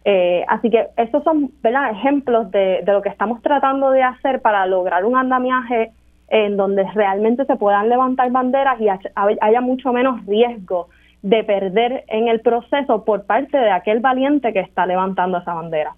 Eh, 0.06 0.46
así 0.48 0.70
que 0.70 0.88
estos 0.98 1.24
son 1.24 1.52
¿verdad? 1.64 1.90
ejemplos 1.92 2.52
de, 2.52 2.84
lo 2.86 3.02
que 3.02 3.10
estamos 3.10 3.42
tratando 3.42 3.90
de 3.90 4.04
hacer 4.04 4.42
para 4.42 4.66
lograr 4.68 5.04
un 5.04 5.18
andamiaje 5.18 5.92
en 6.28 6.58
donde 6.58 6.84
realmente 6.94 7.46
se 7.46 7.56
puedan 7.56 7.90
levantar 7.90 8.32
banderas 8.32 8.80
y 8.80 8.88
haya 8.88 9.62
mucho 9.62 9.94
menos 9.94 10.24
riesgo 10.26 10.90
de 11.24 11.44
perder 11.44 12.04
en 12.08 12.28
el 12.28 12.42
proceso 12.42 13.04
por 13.04 13.26
parte 13.26 13.58
de 13.58 13.72
aquel 13.72 14.00
valiente 14.00 14.54
que 14.54 14.60
está 14.60 14.86
levantando 14.86 15.40
esa 15.40 15.56
bandera. 15.56 15.96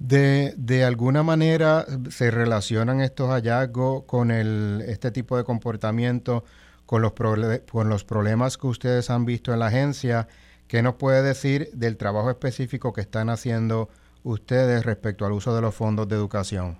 De, 0.00 0.54
de 0.56 0.84
alguna 0.84 1.22
manera 1.22 1.84
se 2.08 2.32
relacionan 2.32 3.00
estos 3.00 3.28
hallazgos 3.28 4.02
con 4.04 4.32
el, 4.32 4.82
este 4.88 5.12
tipo 5.12 5.36
de 5.36 5.44
comportamiento, 5.44 6.42
con 6.86 7.02
los, 7.02 7.12
con 7.70 7.88
los 7.88 8.04
problemas 8.04 8.58
que 8.58 8.66
ustedes 8.66 9.10
han 9.10 9.24
visto 9.24 9.52
en 9.52 9.60
la 9.60 9.66
agencia 9.66 10.26
¿Qué 10.70 10.82
nos 10.82 10.94
puede 10.94 11.24
decir 11.24 11.66
del 11.72 11.96
trabajo 11.96 12.30
específico 12.30 12.92
que 12.92 13.00
están 13.00 13.28
haciendo 13.28 13.88
ustedes 14.22 14.86
respecto 14.86 15.26
al 15.26 15.32
uso 15.32 15.52
de 15.52 15.60
los 15.60 15.74
fondos 15.74 16.08
de 16.08 16.14
educación? 16.14 16.76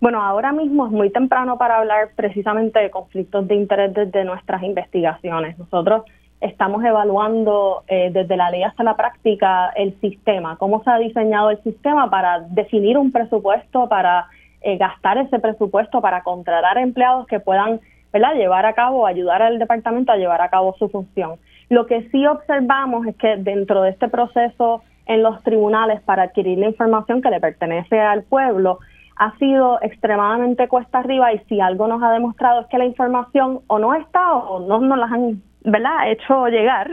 Bueno, 0.00 0.22
ahora 0.22 0.50
mismo 0.50 0.86
es 0.86 0.92
muy 0.92 1.10
temprano 1.10 1.58
para 1.58 1.76
hablar 1.76 2.12
precisamente 2.16 2.78
de 2.78 2.90
conflictos 2.90 3.46
de 3.46 3.54
interés 3.54 3.92
desde 3.92 4.24
nuestras 4.24 4.62
investigaciones. 4.62 5.58
Nosotros 5.58 6.04
estamos 6.42 6.84
evaluando 6.84 7.84
eh, 7.86 8.10
desde 8.12 8.36
la 8.36 8.50
ley 8.50 8.64
hasta 8.64 8.82
la 8.82 8.96
práctica 8.96 9.70
el 9.76 9.98
sistema, 10.00 10.56
cómo 10.56 10.82
se 10.82 10.90
ha 10.90 10.98
diseñado 10.98 11.50
el 11.50 11.62
sistema 11.62 12.10
para 12.10 12.40
definir 12.40 12.98
un 12.98 13.12
presupuesto, 13.12 13.88
para 13.88 14.26
eh, 14.60 14.76
gastar 14.76 15.18
ese 15.18 15.38
presupuesto, 15.38 16.00
para 16.00 16.22
contratar 16.22 16.78
empleados 16.78 17.28
que 17.28 17.38
puedan 17.38 17.80
¿verdad? 18.12 18.34
llevar 18.34 18.66
a 18.66 18.74
cabo, 18.74 19.06
ayudar 19.06 19.40
al 19.40 19.60
departamento 19.60 20.10
a 20.10 20.16
llevar 20.16 20.42
a 20.42 20.50
cabo 20.50 20.74
su 20.78 20.88
función. 20.88 21.36
Lo 21.68 21.86
que 21.86 22.08
sí 22.10 22.26
observamos 22.26 23.06
es 23.06 23.16
que 23.16 23.36
dentro 23.36 23.82
de 23.82 23.90
este 23.90 24.08
proceso 24.08 24.82
en 25.06 25.22
los 25.22 25.42
tribunales 25.44 26.00
para 26.02 26.24
adquirir 26.24 26.58
la 26.58 26.66
información 26.66 27.22
que 27.22 27.30
le 27.30 27.40
pertenece 27.40 28.00
al 28.00 28.24
pueblo, 28.24 28.80
ha 29.16 29.36
sido 29.38 29.78
extremadamente 29.80 30.66
cuesta 30.66 30.98
arriba 30.98 31.32
y 31.32 31.38
si 31.48 31.60
algo 31.60 31.86
nos 31.86 32.02
ha 32.02 32.10
demostrado 32.10 32.62
es 32.62 32.66
que 32.66 32.78
la 32.78 32.84
información 32.84 33.60
o 33.68 33.78
no 33.78 33.94
está 33.94 34.34
o 34.34 34.60
no 34.66 34.80
nos 34.80 34.98
las 34.98 35.12
han 35.12 35.42
¿verdad? 35.64 36.10
hecho 36.10 36.46
llegar. 36.48 36.90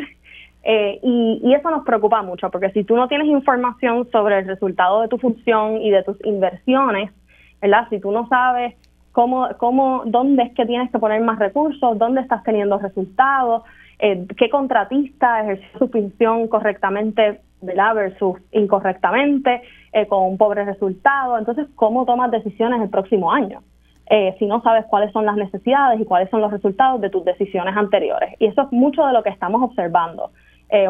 Eh, 0.64 1.00
y, 1.02 1.40
y, 1.42 1.54
eso 1.54 1.70
nos 1.70 1.86
preocupa 1.86 2.22
mucho, 2.22 2.50
porque 2.50 2.70
si 2.72 2.84
tú 2.84 2.96
no 2.96 3.08
tienes 3.08 3.28
información 3.28 4.10
sobre 4.12 4.40
el 4.40 4.46
resultado 4.46 5.02
de 5.02 5.08
tu 5.08 5.18
función 5.18 5.78
y 5.82 5.90
de 5.90 6.04
tus 6.04 6.18
inversiones, 6.26 7.12
¿verdad? 7.62 7.88
Si 7.90 8.00
tú 8.00 8.12
no 8.12 8.28
sabes 8.28 8.76
cómo, 9.12 9.48
cómo, 9.58 10.04
dónde 10.06 10.44
es 10.44 10.54
que 10.54 10.66
tienes 10.66 10.92
que 10.92 11.00
poner 11.00 11.22
más 11.22 11.40
recursos, 11.40 11.98
dónde 11.98 12.22
estás 12.22 12.44
teniendo 12.44 12.78
resultados, 12.78 13.64
eh, 14.00 14.26
qué 14.38 14.50
contratista 14.50 15.42
ejerció 15.42 15.80
su 15.80 15.88
función 15.90 16.48
correctamente 16.48 17.42
¿verdad? 17.62 17.96
versus 17.96 18.38
incorrectamente, 18.52 19.62
eh, 19.92 20.08
con 20.08 20.24
un 20.24 20.38
pobre 20.38 20.64
resultado. 20.66 21.38
Entonces, 21.38 21.68
¿cómo 21.76 22.06
tomas 22.06 22.32
decisiones 22.32 22.82
el 22.82 22.90
próximo 22.90 23.32
año? 23.32 23.62
Eh, 24.10 24.36
si 24.40 24.46
no 24.48 24.62
sabes 24.62 24.86
cuáles 24.86 25.12
son 25.12 25.26
las 25.26 25.36
necesidades 25.36 26.02
y 26.02 26.06
cuáles 26.06 26.30
son 26.30 26.42
los 26.42 26.52
resultados 26.52 27.00
de 27.00 27.10
tus 27.10 27.24
decisiones 27.24 27.78
anteriores. 27.78 28.34
Y 28.40 28.48
eso 28.48 28.64
es 28.64 28.72
mucho 28.72 29.06
de 29.06 29.14
lo 29.14 29.22
que 29.24 29.30
estamos 29.30 29.62
observando. 29.62 30.32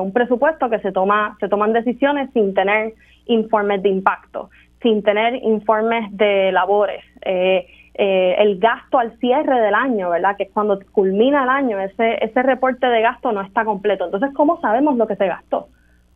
un 0.02 0.12
presupuesto 0.12 0.70
que 0.70 0.80
se 0.80 0.92
toma, 0.92 1.38
se 1.40 1.48
toman 1.48 1.72
decisiones 1.72 2.30
sin 2.34 2.54
tener 2.54 2.94
informes 3.30 3.82
de 3.82 3.90
impacto, 3.90 4.50
sin 4.82 5.04
tener 5.04 5.36
informes 5.44 6.06
de 6.12 6.52
labores, 6.52 7.04
eh, 7.22 7.68
eh, 7.94 8.36
el 8.40 8.60
gasto 8.60 8.98
al 8.98 9.18
cierre 9.20 9.60
del 9.60 9.74
año, 9.74 10.10
¿verdad? 10.10 10.36
Que 10.38 10.44
es 10.44 10.52
cuando 10.52 10.80
culmina 10.92 11.44
el 11.44 11.50
año, 11.50 11.80
ese, 11.80 12.24
ese 12.24 12.44
reporte 12.44 12.88
de 12.88 13.02
gasto 13.02 13.32
no 13.32 13.42
está 13.42 13.66
completo. 13.66 14.06
Entonces, 14.06 14.32
¿cómo 14.34 14.60
sabemos 14.62 14.96
lo 14.98 15.08
que 15.08 15.16
se 15.16 15.28
gastó? 15.28 15.68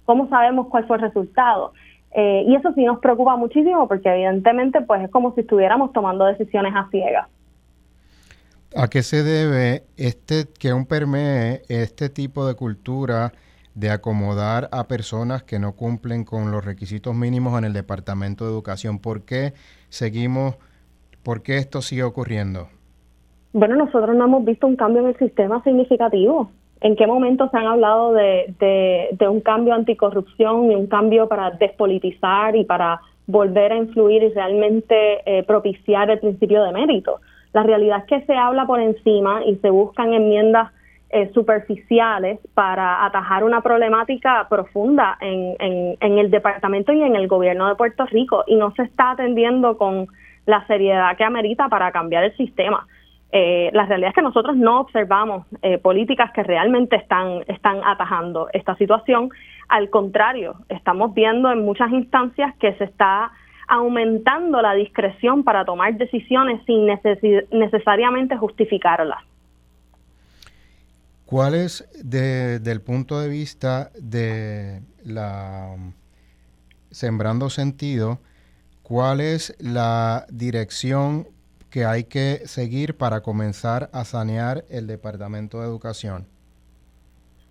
¿Cómo 0.06 0.28
sabemos 0.30 0.68
cuál 0.68 0.86
fue 0.86 0.98
el 0.98 1.04
resultado? 1.04 1.74
Eh, 2.16 2.44
y 2.48 2.56
eso 2.56 2.72
sí 2.74 2.84
nos 2.84 3.00
preocupa 3.00 3.36
muchísimo 3.36 3.88
porque 3.88 4.10
evidentemente 4.10 4.82
pues 4.82 5.04
es 5.04 5.10
como 5.10 5.34
si 5.34 5.42
estuviéramos 5.42 5.92
tomando 5.94 6.26
decisiones 6.26 6.74
a 6.76 6.88
ciegas. 6.90 7.28
¿A 8.76 8.88
qué 8.88 9.04
se 9.04 9.24
debe 9.24 9.84
este 9.98 10.46
que 10.60 10.74
un 10.74 10.86
permee 10.86 11.62
este 11.70 12.10
tipo 12.10 12.48
de 12.48 12.56
cultura 12.56 13.32
de 13.76 13.90
acomodar 13.90 14.70
a 14.72 14.88
personas 14.88 15.44
que 15.44 15.60
no 15.60 15.74
cumplen 15.74 16.24
con 16.24 16.52
los 16.52 16.64
requisitos 16.64 17.16
mínimos 17.16 17.58
en 17.58 17.66
el 17.66 17.74
Departamento 17.74 18.46
de 18.46 18.52
Educación? 18.52 19.00
¿Por 19.00 19.24
qué 19.24 19.54
seguimos 19.90 20.58
¿Por 21.24 21.42
qué 21.42 21.58
esto 21.58 21.82
sigue 21.82 22.04
ocurriendo? 22.04 22.68
Bueno, 23.54 23.76
nosotros 23.76 24.16
no 24.16 24.26
hemos 24.26 24.46
visto 24.46 24.68
un 24.68 24.76
cambio 24.76 25.02
en 25.02 25.10
el 25.10 25.18
sistema 25.18 25.64
significativo. 25.64 26.52
¿En 26.84 26.98
qué 26.98 27.08
momento 27.08 27.48
se 27.48 27.58
han 27.58 27.66
hablado 27.66 28.12
de, 28.12 28.54
de, 29.18 29.28
un 29.30 29.40
cambio 29.40 29.74
anticorrupción 29.74 30.70
y 30.70 30.76
un 30.76 30.88
cambio 30.88 31.30
para 31.30 31.52
despolitizar 31.52 32.58
y 32.58 32.66
para 32.66 33.00
volver 33.26 33.72
a 33.72 33.78
influir 33.78 34.22
y 34.22 34.34
realmente 34.34 35.22
eh, 35.26 35.44
propiciar 35.44 36.10
el 36.10 36.20
principio 36.20 36.62
de 36.62 36.74
mérito? 36.74 37.22
La 37.54 37.64
realidad 37.64 38.00
es 38.00 38.06
que 38.06 38.26
se 38.26 38.36
habla 38.36 38.66
por 38.66 38.82
encima 38.82 39.46
y 39.46 39.56
se 39.56 39.70
buscan 39.70 40.14
enmiendas 40.14 40.74
eh, 41.10 41.32
superficiales 41.34 42.40
para 42.54 43.06
atajar 43.06 43.46
una 43.46 43.62
problemática 43.62 44.46
profunda 44.50 45.18
en, 45.22 45.56
en, 45.60 45.98
en 46.02 46.18
el 46.18 46.30
departamento 46.30 46.92
y 46.92 47.02
en 47.02 47.16
el 47.16 47.30
gobierno 47.30 47.70
de 47.70 47.76
Puerto 47.76 48.06
Rico 48.08 48.44
y 48.46 48.58
no 48.58 48.72
se 48.72 48.84
está 48.84 49.12
atendiendo 49.12 49.78
con 49.78 50.08
la 50.46 50.68
seriedad 50.68 51.16
que 51.16 51.24
amerita 51.24 51.70
para 51.70 51.94
cambiar 51.94 52.26
el 52.26 52.36
sistema. 52.36 52.86
Eh, 53.36 53.72
la 53.74 53.88
realidad 53.88 54.10
es 54.10 54.16
que 54.16 54.22
nosotros 54.22 54.56
no 54.56 54.82
observamos 54.82 55.48
eh, 55.64 55.80
políticas 55.80 56.32
que 56.34 56.44
realmente 56.44 56.96
están, 56.96 57.44
están 57.48 57.82
atajando 57.84 58.48
esta 58.54 58.76
situación. 58.76 59.32
Al 59.70 59.90
contrario, 59.90 60.54
estamos 60.70 61.16
viendo 61.16 61.52
en 61.52 61.66
muchas 61.66 61.92
instancias 61.92 62.54
que 62.60 62.76
se 62.76 62.84
está 62.84 63.32
aumentando 63.68 64.62
la 64.62 64.76
discreción 64.76 65.44
para 65.44 65.66
tomar 65.66 65.98
decisiones 65.98 66.62
sin 66.68 66.86
necesariamente 66.86 68.38
justificarlas. 68.38 69.24
¿Cuál 71.26 71.56
es, 71.56 71.90
desde 72.04 72.72
el 72.72 72.82
punto 72.82 73.20
de 73.20 73.30
vista 73.30 73.90
de 74.00 74.82
la 75.04 75.76
sembrando 76.92 77.50
sentido, 77.50 78.20
¿Cuál 78.84 79.22
es 79.22 79.56
la 79.60 80.26
dirección 80.30 81.26
que 81.74 81.86
hay 81.86 82.04
que 82.04 82.46
seguir 82.46 82.96
para 83.00 83.22
comenzar 83.22 83.90
a 83.94 84.04
sanear 84.04 84.64
el 84.70 84.86
Departamento 84.86 85.60
de 85.60 85.66
Educación? 85.66 86.28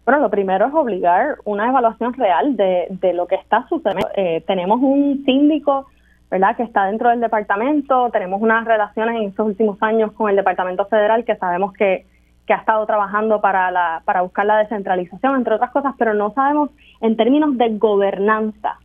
Bueno, 0.04 0.20
lo 0.20 0.30
primero 0.30 0.66
es 0.66 0.74
obligar 0.74 1.38
una 1.44 1.68
evaluación 1.68 2.14
real 2.14 2.56
de, 2.56 2.86
de 2.88 3.14
lo 3.14 3.26
que 3.26 3.34
está 3.34 3.66
sucediendo. 3.68 4.08
Eh, 4.14 4.44
tenemos 4.46 4.78
un 4.80 5.24
síndico, 5.24 5.86
¿verdad?, 6.30 6.56
que 6.56 6.62
está 6.62 6.84
dentro 6.84 7.10
del 7.10 7.18
departamento, 7.18 8.10
tenemos 8.10 8.40
unas 8.40 8.64
relaciones 8.64 9.16
en 9.16 9.28
estos 9.30 9.44
últimos 9.44 9.76
años 9.82 10.12
con 10.12 10.30
el 10.30 10.36
Departamento 10.36 10.86
Federal 10.86 11.24
que 11.24 11.34
sabemos 11.34 11.72
que, 11.72 12.06
que 12.46 12.54
ha 12.54 12.58
estado 12.58 12.86
trabajando 12.86 13.40
para, 13.40 13.72
la, 13.72 14.02
para 14.04 14.22
buscar 14.22 14.46
la 14.46 14.58
descentralización, 14.58 15.34
entre 15.34 15.54
otras 15.54 15.72
cosas, 15.72 15.96
pero 15.98 16.14
no 16.14 16.32
sabemos 16.32 16.70
en 17.00 17.16
términos 17.16 17.58
de 17.58 17.76
gobernanza 17.76 18.78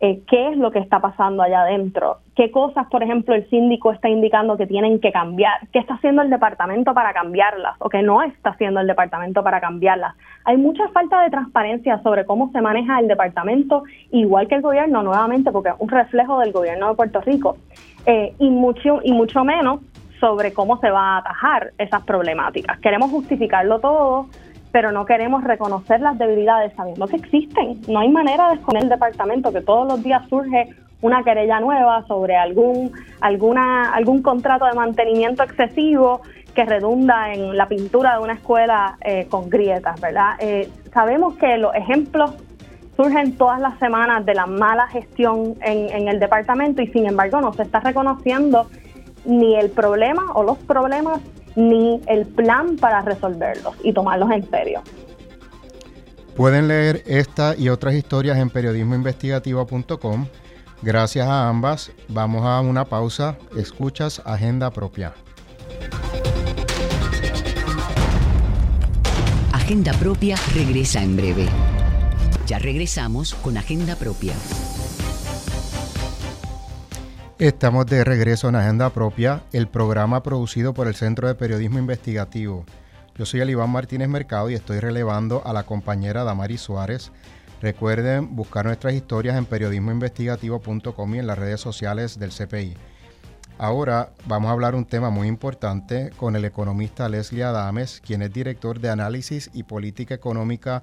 eh, 0.00 0.22
qué 0.26 0.48
es 0.48 0.56
lo 0.56 0.70
que 0.70 0.78
está 0.78 0.98
pasando 1.00 1.42
allá 1.42 1.62
adentro, 1.62 2.18
qué 2.34 2.50
cosas, 2.50 2.86
por 2.88 3.02
ejemplo, 3.02 3.34
el 3.34 3.48
síndico 3.50 3.92
está 3.92 4.08
indicando 4.08 4.56
que 4.56 4.66
tienen 4.66 4.98
que 4.98 5.12
cambiar, 5.12 5.68
qué 5.72 5.78
está 5.78 5.94
haciendo 5.94 6.22
el 6.22 6.30
departamento 6.30 6.94
para 6.94 7.12
cambiarlas 7.12 7.76
o 7.80 7.90
qué 7.90 8.02
no 8.02 8.22
está 8.22 8.50
haciendo 8.50 8.80
el 8.80 8.86
departamento 8.86 9.42
para 9.42 9.60
cambiarlas. 9.60 10.14
Hay 10.44 10.56
mucha 10.56 10.88
falta 10.88 11.20
de 11.22 11.30
transparencia 11.30 12.02
sobre 12.02 12.24
cómo 12.24 12.50
se 12.50 12.62
maneja 12.62 12.98
el 12.98 13.08
departamento, 13.08 13.82
igual 14.10 14.48
que 14.48 14.54
el 14.54 14.62
gobierno, 14.62 15.02
nuevamente, 15.02 15.52
porque 15.52 15.68
es 15.68 15.74
un 15.78 15.90
reflejo 15.90 16.38
del 16.40 16.52
gobierno 16.52 16.88
de 16.88 16.94
Puerto 16.94 17.20
Rico, 17.20 17.58
eh, 18.06 18.32
y, 18.38 18.48
mucho, 18.48 19.00
y 19.04 19.12
mucho 19.12 19.44
menos 19.44 19.80
sobre 20.18 20.52
cómo 20.52 20.78
se 20.78 20.90
va 20.90 21.16
a 21.16 21.18
atajar 21.18 21.72
esas 21.76 22.02
problemáticas. 22.04 22.78
Queremos 22.80 23.10
justificarlo 23.10 23.80
todo, 23.80 24.28
pero 24.72 24.92
no 24.92 25.04
queremos 25.04 25.44
reconocer 25.44 26.00
las 26.00 26.18
debilidades 26.18 26.72
sabiendo 26.74 27.06
que 27.06 27.16
existen. 27.16 27.80
No 27.88 28.00
hay 28.00 28.08
manera 28.08 28.48
de 28.48 28.54
esconder 28.56 28.84
el 28.84 28.88
departamento, 28.88 29.52
que 29.52 29.60
todos 29.60 29.86
los 29.86 30.02
días 30.02 30.22
surge 30.28 30.68
una 31.02 31.22
querella 31.22 31.60
nueva 31.60 32.04
sobre 32.06 32.36
algún, 32.36 32.92
alguna, 33.20 33.90
algún 33.92 34.22
contrato 34.22 34.66
de 34.66 34.74
mantenimiento 34.74 35.42
excesivo 35.42 36.20
que 36.54 36.64
redunda 36.64 37.32
en 37.32 37.56
la 37.56 37.66
pintura 37.68 38.16
de 38.16 38.22
una 38.22 38.34
escuela 38.34 38.98
eh, 39.00 39.26
con 39.28 39.48
grietas, 39.48 40.00
¿verdad? 40.00 40.34
Eh, 40.40 40.68
sabemos 40.92 41.36
que 41.36 41.56
los 41.56 41.74
ejemplos 41.74 42.32
surgen 42.96 43.36
todas 43.36 43.60
las 43.60 43.78
semanas 43.78 44.26
de 44.26 44.34
la 44.34 44.46
mala 44.46 44.86
gestión 44.88 45.54
en, 45.62 45.88
en 45.88 46.08
el 46.08 46.20
departamento 46.20 46.82
y 46.82 46.88
sin 46.88 47.06
embargo 47.06 47.40
no 47.40 47.52
se 47.52 47.62
está 47.62 47.80
reconociendo 47.80 48.66
ni 49.24 49.56
el 49.56 49.70
problema 49.70 50.32
o 50.34 50.42
los 50.42 50.58
problemas 50.58 51.20
ni 51.56 52.00
el 52.06 52.26
plan 52.26 52.76
para 52.76 53.02
resolverlos 53.02 53.74
y 53.82 53.92
tomarlos 53.92 54.30
en 54.30 54.48
serio. 54.50 54.82
Pueden 56.36 56.68
leer 56.68 57.02
esta 57.06 57.54
y 57.56 57.68
otras 57.68 57.94
historias 57.94 58.38
en 58.38 58.50
periodismoinvestigativo.com. 58.50 60.26
Gracias 60.82 61.26
a 61.26 61.48
ambas. 61.48 61.92
Vamos 62.08 62.46
a 62.46 62.60
una 62.60 62.86
pausa. 62.86 63.36
Escuchas 63.56 64.22
Agenda 64.24 64.70
Propia. 64.70 65.12
Agenda 69.52 69.92
Propia 69.92 70.36
regresa 70.54 71.02
en 71.02 71.16
breve. 71.16 71.46
Ya 72.46 72.58
regresamos 72.58 73.34
con 73.34 73.56
Agenda 73.56 73.94
Propia. 73.96 74.32
Estamos 77.40 77.86
de 77.86 78.04
regreso 78.04 78.50
en 78.50 78.54
Agenda 78.54 78.90
Propia, 78.90 79.44
el 79.54 79.66
programa 79.66 80.22
producido 80.22 80.74
por 80.74 80.88
el 80.88 80.94
Centro 80.94 81.26
de 81.26 81.34
Periodismo 81.34 81.78
Investigativo. 81.78 82.66
Yo 83.16 83.24
soy 83.24 83.40
Alibán 83.40 83.70
Martínez 83.70 84.10
Mercado 84.10 84.50
y 84.50 84.54
estoy 84.54 84.78
relevando 84.78 85.40
a 85.46 85.54
la 85.54 85.62
compañera 85.62 86.22
Damari 86.22 86.58
Suárez. 86.58 87.12
Recuerden 87.62 88.36
buscar 88.36 88.66
nuestras 88.66 88.92
historias 88.92 89.38
en 89.38 89.46
periodismoinvestigativo.com 89.46 91.14
y 91.14 91.18
en 91.18 91.26
las 91.26 91.38
redes 91.38 91.62
sociales 91.62 92.18
del 92.18 92.30
CPI. 92.30 92.74
Ahora 93.56 94.12
vamos 94.26 94.50
a 94.50 94.52
hablar 94.52 94.74
un 94.74 94.84
tema 94.84 95.08
muy 95.08 95.26
importante 95.26 96.10
con 96.18 96.36
el 96.36 96.44
economista 96.44 97.08
Leslie 97.08 97.44
Adames, 97.44 98.02
quien 98.04 98.20
es 98.20 98.34
director 98.34 98.80
de 98.80 98.90
análisis 98.90 99.48
y 99.54 99.62
política 99.62 100.12
económica 100.12 100.82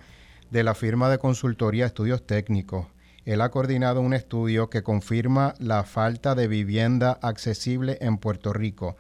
de 0.49 0.63
la 0.63 0.73
firma 0.73 1.07
de 1.07 1.19
consultoría 1.19 1.85
Estudios 1.85 2.25
Técnicos. 2.25 2.87
Él 3.27 3.41
ha 3.41 3.49
coordinado 3.49 3.99
un 3.99 4.13
estudio 4.13 4.69
que 4.69 4.83
confirma 4.83 5.53
la 5.59 5.83
falta 5.83 6.33
de 6.33 6.47
vivienda 6.47 7.19
accesible 7.21 7.97
en 7.99 8.19
Puerto 8.19 8.53
Rico. 8.53 8.95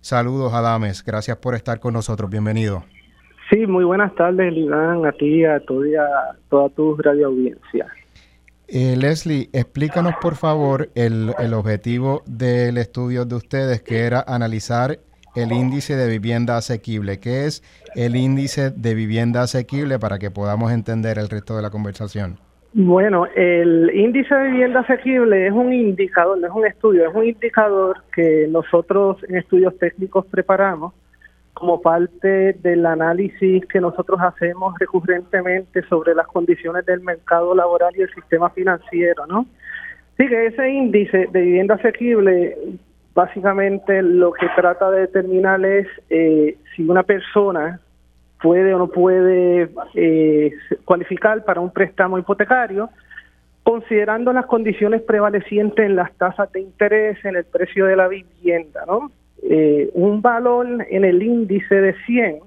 Saludos, 0.00 0.54
Adames. 0.54 1.04
Gracias 1.04 1.38
por 1.38 1.56
estar 1.56 1.80
con 1.80 1.94
nosotros. 1.94 2.30
Bienvenido. 2.30 2.84
Sí, 3.50 3.66
muy 3.66 3.82
buenas 3.82 4.14
tardes, 4.14 4.52
Liván, 4.52 5.04
a 5.04 5.10
ti, 5.10 5.44
a, 5.44 5.58
toda, 5.66 6.00
a 6.00 6.36
toda 6.48 6.68
tu 6.68 6.96
radio 6.96 7.26
audiencia. 7.26 7.88
Eh, 8.68 8.94
Leslie, 8.96 9.50
explícanos 9.52 10.14
por 10.22 10.36
favor 10.36 10.90
el, 10.94 11.34
el 11.40 11.52
objetivo 11.52 12.22
del 12.24 12.78
estudio 12.78 13.24
de 13.24 13.34
ustedes, 13.34 13.82
que 13.82 14.02
era 14.02 14.24
analizar 14.24 15.00
el 15.34 15.50
índice 15.50 15.96
de 15.96 16.08
vivienda 16.08 16.56
asequible. 16.56 17.18
¿Qué 17.18 17.46
es 17.46 17.64
el 17.96 18.14
índice 18.14 18.70
de 18.70 18.94
vivienda 18.94 19.42
asequible 19.42 19.98
para 19.98 20.20
que 20.20 20.30
podamos 20.30 20.70
entender 20.70 21.18
el 21.18 21.28
resto 21.28 21.56
de 21.56 21.62
la 21.62 21.70
conversación? 21.70 22.38
Bueno, 22.74 23.26
el 23.36 23.90
índice 23.94 24.34
de 24.34 24.50
vivienda 24.50 24.80
asequible 24.80 25.46
es 25.46 25.52
un 25.52 25.74
indicador, 25.74 26.38
no 26.38 26.46
es 26.46 26.52
un 26.54 26.66
estudio, 26.66 27.06
es 27.06 27.14
un 27.14 27.26
indicador 27.26 28.02
que 28.14 28.46
nosotros 28.48 29.18
en 29.28 29.36
estudios 29.36 29.76
técnicos 29.78 30.24
preparamos 30.26 30.94
como 31.52 31.82
parte 31.82 32.54
del 32.54 32.86
análisis 32.86 33.66
que 33.66 33.78
nosotros 33.78 34.18
hacemos 34.22 34.74
recurrentemente 34.78 35.82
sobre 35.82 36.14
las 36.14 36.26
condiciones 36.28 36.86
del 36.86 37.02
mercado 37.02 37.54
laboral 37.54 37.92
y 37.94 38.02
el 38.02 38.14
sistema 38.14 38.48
financiero, 38.48 39.26
¿no? 39.26 39.44
Sí, 40.16 40.26
que 40.26 40.46
ese 40.46 40.70
índice 40.70 41.28
de 41.30 41.40
vivienda 41.42 41.74
asequible 41.74 42.56
básicamente 43.14 44.00
lo 44.00 44.32
que 44.32 44.46
trata 44.56 44.90
de 44.90 45.00
determinar 45.00 45.62
es 45.62 45.86
eh, 46.08 46.56
si 46.74 46.88
una 46.88 47.02
persona 47.02 47.80
puede 48.42 48.74
o 48.74 48.78
no 48.78 48.88
puede 48.88 49.70
eh, 49.94 50.52
cualificar 50.84 51.44
para 51.44 51.60
un 51.60 51.70
préstamo 51.70 52.18
hipotecario, 52.18 52.90
considerando 53.62 54.32
las 54.32 54.46
condiciones 54.46 55.02
prevalecientes 55.02 55.86
en 55.86 55.96
las 55.96 56.12
tasas 56.14 56.50
de 56.52 56.60
interés, 56.60 57.24
en 57.24 57.36
el 57.36 57.44
precio 57.44 57.86
de 57.86 57.96
la 57.96 58.08
vivienda, 58.08 58.84
¿no? 58.86 59.10
Eh, 59.44 59.90
un 59.94 60.22
valor 60.22 60.86
en 60.88 61.04
el 61.04 61.22
índice 61.22 61.74
de 61.74 61.94
100 62.06 62.40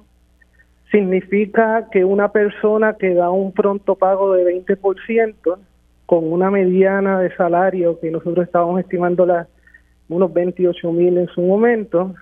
significa 0.92 1.90
que 1.92 2.06
una 2.06 2.32
persona 2.32 2.94
que 2.94 3.14
da 3.14 3.30
un 3.30 3.52
pronto 3.52 3.96
pago 3.96 4.34
de 4.34 4.46
20% 4.46 5.58
con 6.06 6.32
una 6.32 6.52
mediana 6.52 7.20
de 7.20 7.36
salario 7.36 8.00
que 8.00 8.12
nosotros 8.12 8.46
estábamos 8.46 8.80
estimando 8.80 9.26
las 9.26 9.48
unos 10.08 10.32
28 10.34 10.92
mil 10.92 11.18
en 11.18 11.28
su 11.28 11.42
momento, 11.42 12.14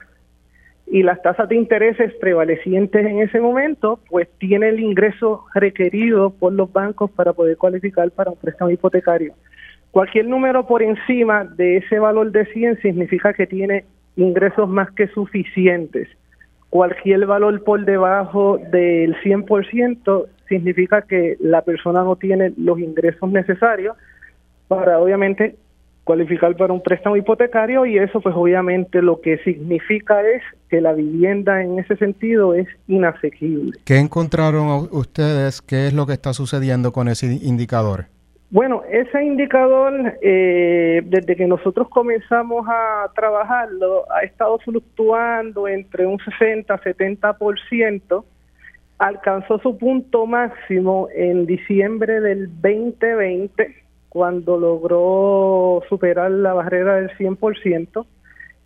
y 0.88 1.04
las 1.04 1.22
tasas 1.22 1.50
de 1.50 1.56
intereses 1.56 2.13
prevalecientes 2.19 3.06
en 3.06 3.19
ese 3.19 3.39
momento, 3.39 4.00
pues 4.10 4.28
tiene 4.38 4.69
el 4.69 4.80
ingreso 4.80 5.46
requerido 5.54 6.32
por 6.32 6.54
los 6.54 6.72
bancos 6.72 7.10
para 7.12 7.34
poder 7.34 7.58
cualificar 7.58 8.12
para 8.12 8.32
un 8.32 8.38
préstamo 8.38 8.69
hipotecario. 8.69 9.34
Cualquier 9.91 10.28
número 10.28 10.65
por 10.65 10.82
encima 10.82 11.46
de 11.46 11.78
ese 11.78 12.00
valor 12.00 12.32
de 12.32 12.46
100 12.48 12.82
significa 12.82 13.34
que 13.34 13.48
tiene 13.48 13.86
ingresos 14.15 14.67
más 14.67 14.91
que 14.91 15.08
suficientes. 15.08 16.10
Cualquier 16.69 17.26
valor 17.26 17.63
por 17.63 17.86
debajo 17.86 18.58
del 18.72 19.15
100% 19.22 20.26
significa 20.48 21.04
que 21.04 21.38
la 21.39 21.62
persona 21.62 22.04
no 22.04 22.15
tiene 22.15 22.54
los 22.58 22.80
ingresos 22.80 23.32
necesarios 23.32 23.96
para 24.67 25.00
obviamente 25.00 25.56
cualificar 26.04 26.56
para 26.56 26.74
un 26.74 26.82
préstamo 26.82 27.16
hipotecario 27.16 27.86
y 27.86 27.98
eso 27.98 28.20
pues 28.20 28.36
obviamente 28.36 29.02
lo 29.02 29.22
que 29.22 29.38
significa 29.39 30.22
es 30.22 30.42
que 30.70 30.82
la 30.82 30.94
vivienda 30.94 31.62
en 31.62 31.80
ese 31.80 31.96
sentido 31.96 32.54
es 32.54 32.68
inasequible. 32.88 33.80
¿Qué 33.86 33.98
encontraron 33.98 34.89
ustedes? 34.92 35.62
¿Qué 35.62 35.88
es 35.88 35.94
lo 35.94 36.06
que 36.06 36.13
está 36.13 36.34
sucediendo 36.34 36.92
con 36.92 37.08
ese 37.08 37.39
indicador? 37.42 38.06
Bueno, 38.50 38.84
ese 38.88 39.24
indicador, 39.24 40.16
eh, 40.22 41.02
desde 41.06 41.36
que 41.36 41.48
nosotros 41.48 41.89
comenzamos 41.89 42.68
a 42.70 43.10
trabajarlo, 43.16 44.04
ha 44.12 44.22
estado 44.22 44.60
fluctuando 44.60 45.68
entre 45.68 46.06
un 46.06 46.20
60-70%, 46.20 48.24
alcanzó 49.00 49.58
su 49.58 49.76
punto 49.80 50.28
máximo 50.28 51.08
en 51.16 51.48
diciembre 51.48 52.22
del 52.22 52.48
2020 52.62 53.83
cuando 54.13 54.58
logró 54.60 55.82
superar 55.89 56.30
la 56.30 56.54
barrera 56.54 56.97
del 56.97 57.10
100%, 57.17 58.06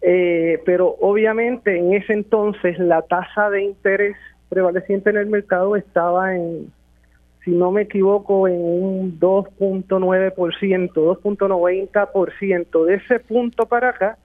eh, 0.01 0.62
pero 0.65 0.97
obviamente 0.99 1.77
en 1.77 1.93
ese 1.93 2.12
entonces 2.12 2.77
la 2.77 3.01
tasa 3.03 3.49
de 3.49 3.63
interés 3.63 4.17
prevaleciente 4.49 5.10
en 5.10 5.15
el 5.15 5.27
mercado 5.27 5.77
estaba 5.77 6.36
en, 6.36 6.73
si 7.45 7.51
no 7.51 7.71
me 7.71 7.83
equivoco, 7.83 8.49
en 8.49 8.60
un 8.60 9.17
2.9%, 9.21 10.36
2.90%. 10.91 12.86
De 12.86 12.95
ese 12.95 13.21
punto 13.21 13.67
para 13.67 13.91
acá, 13.91 14.17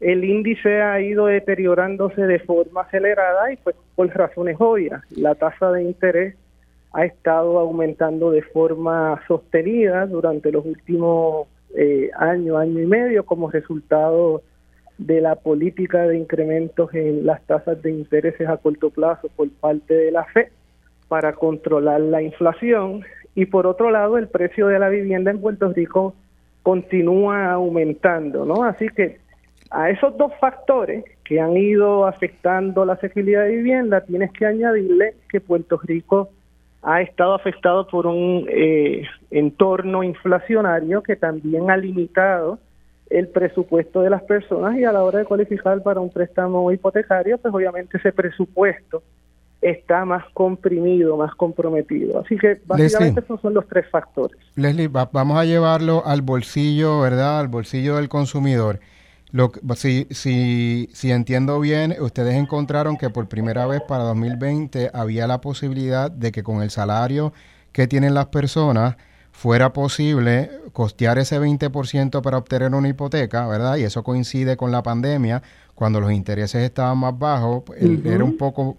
el 0.00 0.24
índice 0.24 0.80
ha 0.80 0.98
ido 0.98 1.26
deteriorándose 1.26 2.22
de 2.22 2.38
forma 2.38 2.80
acelerada 2.80 3.52
y 3.52 3.58
pues 3.58 3.76
por 3.94 4.08
razones 4.08 4.56
obvias. 4.58 5.02
La 5.10 5.34
tasa 5.34 5.72
de 5.72 5.82
interés 5.82 6.36
ha 6.92 7.04
estado 7.04 7.58
aumentando 7.58 8.30
de 8.30 8.42
forma 8.42 9.20
sostenida 9.28 10.06
durante 10.06 10.50
los 10.50 10.64
últimos 10.64 11.46
eh, 11.76 12.10
años, 12.16 12.56
año 12.56 12.80
y 12.80 12.86
medio, 12.86 13.24
como 13.24 13.50
resultado 13.50 14.42
de 14.98 15.20
la 15.20 15.36
política 15.36 16.06
de 16.06 16.18
incrementos 16.18 16.92
en 16.94 17.24
las 17.24 17.42
tasas 17.46 17.80
de 17.82 17.90
intereses 17.90 18.48
a 18.48 18.58
corto 18.58 18.90
plazo 18.90 19.28
por 19.34 19.48
parte 19.50 19.94
de 19.94 20.10
la 20.10 20.24
FED 20.24 20.48
para 21.08 21.32
controlar 21.32 22.00
la 22.00 22.22
inflación 22.22 23.02
y 23.34 23.46
por 23.46 23.66
otro 23.66 23.90
lado 23.90 24.18
el 24.18 24.28
precio 24.28 24.66
de 24.66 24.78
la 24.78 24.88
vivienda 24.88 25.30
en 25.30 25.40
Puerto 25.40 25.72
Rico 25.72 26.14
continúa 26.62 27.52
aumentando, 27.52 28.44
¿no? 28.44 28.64
Así 28.64 28.88
que 28.88 29.18
a 29.70 29.88
esos 29.88 30.16
dos 30.18 30.32
factores 30.38 31.04
que 31.24 31.40
han 31.40 31.56
ido 31.56 32.06
afectando 32.06 32.84
la 32.84 32.94
asequibilidad 32.94 33.44
de 33.44 33.56
vivienda 33.56 34.02
tienes 34.02 34.32
que 34.32 34.44
añadirle 34.44 35.14
que 35.30 35.40
Puerto 35.40 35.80
Rico 35.82 36.30
ha 36.82 37.02
estado 37.02 37.34
afectado 37.34 37.86
por 37.86 38.06
un 38.06 38.46
eh, 38.48 39.02
entorno 39.30 40.02
inflacionario 40.02 41.02
que 41.02 41.16
también 41.16 41.70
ha 41.70 41.76
limitado 41.76 42.58
el 43.10 43.28
presupuesto 43.28 44.02
de 44.02 44.10
las 44.10 44.22
personas 44.22 44.76
y 44.76 44.84
a 44.84 44.92
la 44.92 45.02
hora 45.02 45.18
de 45.18 45.24
cualificar 45.24 45.82
para 45.82 46.00
un 46.00 46.10
préstamo 46.10 46.70
hipotecario, 46.72 47.38
pues 47.38 47.52
obviamente 47.52 47.98
ese 47.98 48.12
presupuesto 48.12 49.02
está 49.60 50.04
más 50.04 50.24
comprimido, 50.32 51.16
más 51.16 51.34
comprometido. 51.34 52.20
Así 52.20 52.38
que 52.38 52.60
básicamente 52.64 53.20
esos 53.20 53.40
son 53.40 53.52
los 53.52 53.66
tres 53.66 53.86
factores. 53.90 54.38
Leslie, 54.54 54.88
vamos 54.88 55.38
a 55.38 55.44
llevarlo 55.44 56.02
al 56.06 56.22
bolsillo, 56.22 57.00
¿verdad? 57.00 57.40
Al 57.40 57.48
bolsillo 57.48 57.96
del 57.96 58.08
consumidor. 58.08 58.80
Lo, 59.32 59.52
si, 59.76 60.06
si, 60.10 60.88
si 60.92 61.12
entiendo 61.12 61.60
bien, 61.60 61.96
ustedes 62.00 62.34
encontraron 62.34 62.96
que 62.96 63.10
por 63.10 63.28
primera 63.28 63.66
vez 63.66 63.80
para 63.86 64.04
2020 64.04 64.90
había 64.92 65.26
la 65.26 65.40
posibilidad 65.40 66.10
de 66.10 66.32
que 66.32 66.42
con 66.42 66.62
el 66.62 66.70
salario 66.70 67.32
que 67.72 67.86
tienen 67.86 68.14
las 68.14 68.26
personas 68.26 68.96
fuera 69.30 69.72
posible 69.72 70.50
costear 70.72 71.18
ese 71.18 71.40
20% 71.40 72.20
para 72.22 72.38
obtener 72.38 72.74
una 72.74 72.88
hipoteca, 72.88 73.46
¿verdad? 73.46 73.76
Y 73.76 73.84
eso 73.84 74.02
coincide 74.02 74.56
con 74.56 74.72
la 74.72 74.82
pandemia, 74.82 75.42
cuando 75.74 76.00
los 76.00 76.12
intereses 76.12 76.62
estaban 76.62 76.98
más 76.98 77.18
bajos, 77.18 77.62
era 78.04 78.24
un 78.24 78.36
poco 78.36 78.76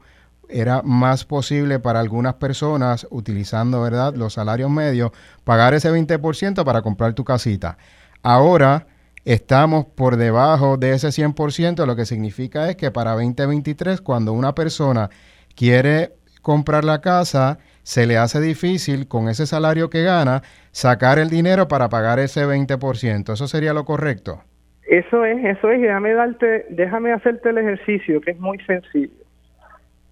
era 0.51 0.81
más 0.83 1.23
posible 1.23 1.79
para 1.79 2.01
algunas 2.01 2.33
personas 2.33 3.07
utilizando, 3.09 3.81
¿verdad?, 3.81 4.13
los 4.15 4.33
salarios 4.33 4.69
medios, 4.69 5.11
pagar 5.45 5.73
ese 5.73 5.89
20% 5.89 6.65
para 6.65 6.81
comprar 6.81 7.13
tu 7.13 7.23
casita. 7.23 7.77
Ahora 8.21 8.85
estamos 9.25 9.85
por 9.85 10.17
debajo 10.17 10.77
de 10.77 10.93
ese 10.93 11.09
100%, 11.09 11.85
lo 11.85 11.95
que 11.95 12.05
significa 12.05 12.69
es 12.69 12.75
que 12.75 12.91
para 12.91 13.11
2023, 13.11 14.01
cuando 14.01 14.33
una 14.33 14.53
persona 14.53 15.09
quiere 15.55 16.11
comprar 16.41 16.83
la 16.83 17.01
casa, 17.01 17.59
se 17.83 18.05
le 18.05 18.17
hace 18.17 18.41
difícil 18.41 19.07
con 19.07 19.29
ese 19.29 19.45
salario 19.45 19.89
que 19.89 20.03
gana 20.03 20.41
sacar 20.71 21.19
el 21.19 21.29
dinero 21.29 21.67
para 21.67 21.89
pagar 21.89 22.19
ese 22.19 22.45
20%. 22.45 23.33
¿Eso 23.33 23.47
sería 23.47 23.73
lo 23.73 23.85
correcto? 23.85 24.41
Eso 24.87 25.25
es, 25.25 25.43
eso 25.45 25.69
es. 25.69 25.81
Déjame 25.81 26.13
darte, 26.13 26.65
déjame 26.69 27.13
hacerte 27.13 27.49
el 27.49 27.59
ejercicio 27.59 28.19
que 28.21 28.31
es 28.31 28.39
muy 28.39 28.57
sencillo. 28.65 29.13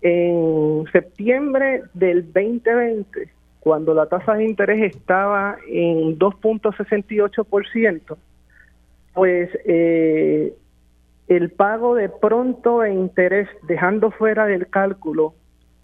En 0.02 0.86
septiembre 0.92 1.82
del 1.94 2.24
2020, 2.32 3.30
cuando 3.60 3.94
la 3.94 4.06
tasa 4.06 4.36
de 4.36 4.46
interés 4.46 4.96
estaba 4.96 5.58
en 5.68 6.18
2.68%, 6.18 8.18
pues 9.14 9.50
eh, 9.66 10.54
el 11.28 11.52
pago 11.52 11.96
de 11.96 12.10
pronto 12.10 12.84
e 12.84 12.94
interés, 12.94 13.48
dejando 13.68 14.12
fuera 14.12 14.46
del 14.46 14.68
cálculo 14.68 15.34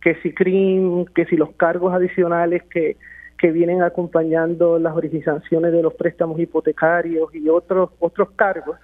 que 0.01 0.15
si 0.21 0.33
CRIM, 0.33 1.05
que 1.05 1.25
si 1.25 1.35
los 1.35 1.51
cargos 1.55 1.93
adicionales 1.93 2.63
que, 2.63 2.97
que 3.37 3.51
vienen 3.51 3.81
acompañando 3.81 4.77
las 4.77 4.95
organizaciones 4.95 5.71
de 5.71 5.81
los 5.81 5.93
préstamos 5.95 6.39
hipotecarios 6.39 7.33
y 7.33 7.49
otros 7.49 7.89
otros 7.99 8.29
cargos, 8.35 8.77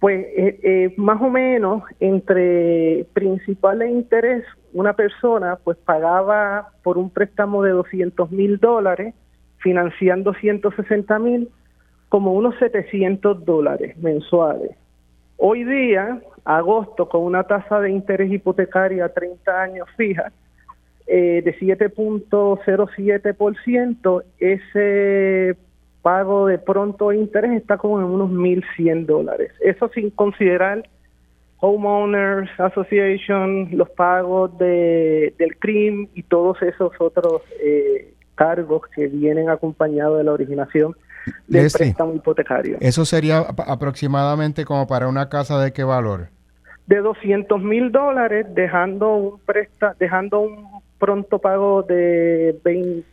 pues 0.00 0.26
eh, 0.36 0.60
eh, 0.62 0.94
más 0.96 1.20
o 1.22 1.30
menos 1.30 1.82
entre 2.00 3.06
principal 3.12 3.82
e 3.82 3.90
interés, 3.90 4.44
una 4.72 4.94
persona 4.94 5.56
pues 5.62 5.78
pagaba 5.78 6.68
por 6.82 6.98
un 6.98 7.10
préstamo 7.10 7.62
de 7.62 7.70
200 7.70 8.30
mil 8.30 8.58
dólares, 8.58 9.14
financiando 9.58 10.34
160 10.34 11.18
mil, 11.18 11.48
como 12.14 12.32
unos 12.32 12.54
700 12.60 13.44
dólares 13.44 13.96
mensuales. 13.96 14.70
Hoy 15.36 15.64
día, 15.64 16.22
agosto, 16.44 17.08
con 17.08 17.22
una 17.22 17.42
tasa 17.42 17.80
de 17.80 17.90
interés 17.90 18.30
hipotecaria 18.30 19.06
a 19.06 19.08
30 19.08 19.60
años 19.60 19.88
fija 19.96 20.30
eh, 21.08 21.42
de 21.44 21.58
7.07%, 21.58 24.22
ese 24.38 25.56
pago 26.02 26.46
de 26.46 26.58
pronto 26.58 27.12
interés 27.12 27.50
está 27.50 27.78
como 27.78 27.98
en 27.98 28.04
unos 28.04 28.30
1.100 28.30 29.06
dólares. 29.06 29.50
Eso 29.60 29.88
sin 29.88 30.10
considerar 30.10 30.88
Homeowners 31.58 32.48
Association, 32.60 33.70
los 33.72 33.90
pagos 33.90 34.56
de, 34.58 35.34
del 35.36 35.56
CRIM 35.56 36.06
y 36.14 36.22
todos 36.22 36.62
esos 36.62 36.92
otros 37.00 37.42
eh, 37.60 38.14
cargos 38.36 38.82
que 38.94 39.08
vienen 39.08 39.50
acompañados 39.50 40.18
de 40.18 40.22
la 40.22 40.32
originación 40.32 40.94
del 41.46 41.70
préstamo 41.70 42.14
hipotecario. 42.14 42.76
¿Eso 42.80 43.04
sería 43.04 43.38
aproximadamente 43.38 44.64
como 44.64 44.86
para 44.86 45.08
una 45.08 45.28
casa 45.28 45.60
de 45.60 45.72
qué 45.72 45.84
valor? 45.84 46.28
De 46.86 46.98
200 46.98 47.62
mil 47.62 47.90
dólares, 47.92 48.46
dejando 48.50 49.14
un 49.14 49.40
presta, 49.40 49.94
dejando 49.98 50.40
un 50.40 50.82
pronto 50.98 51.38
pago 51.38 51.82
de 51.82 52.58
20, 52.62 53.04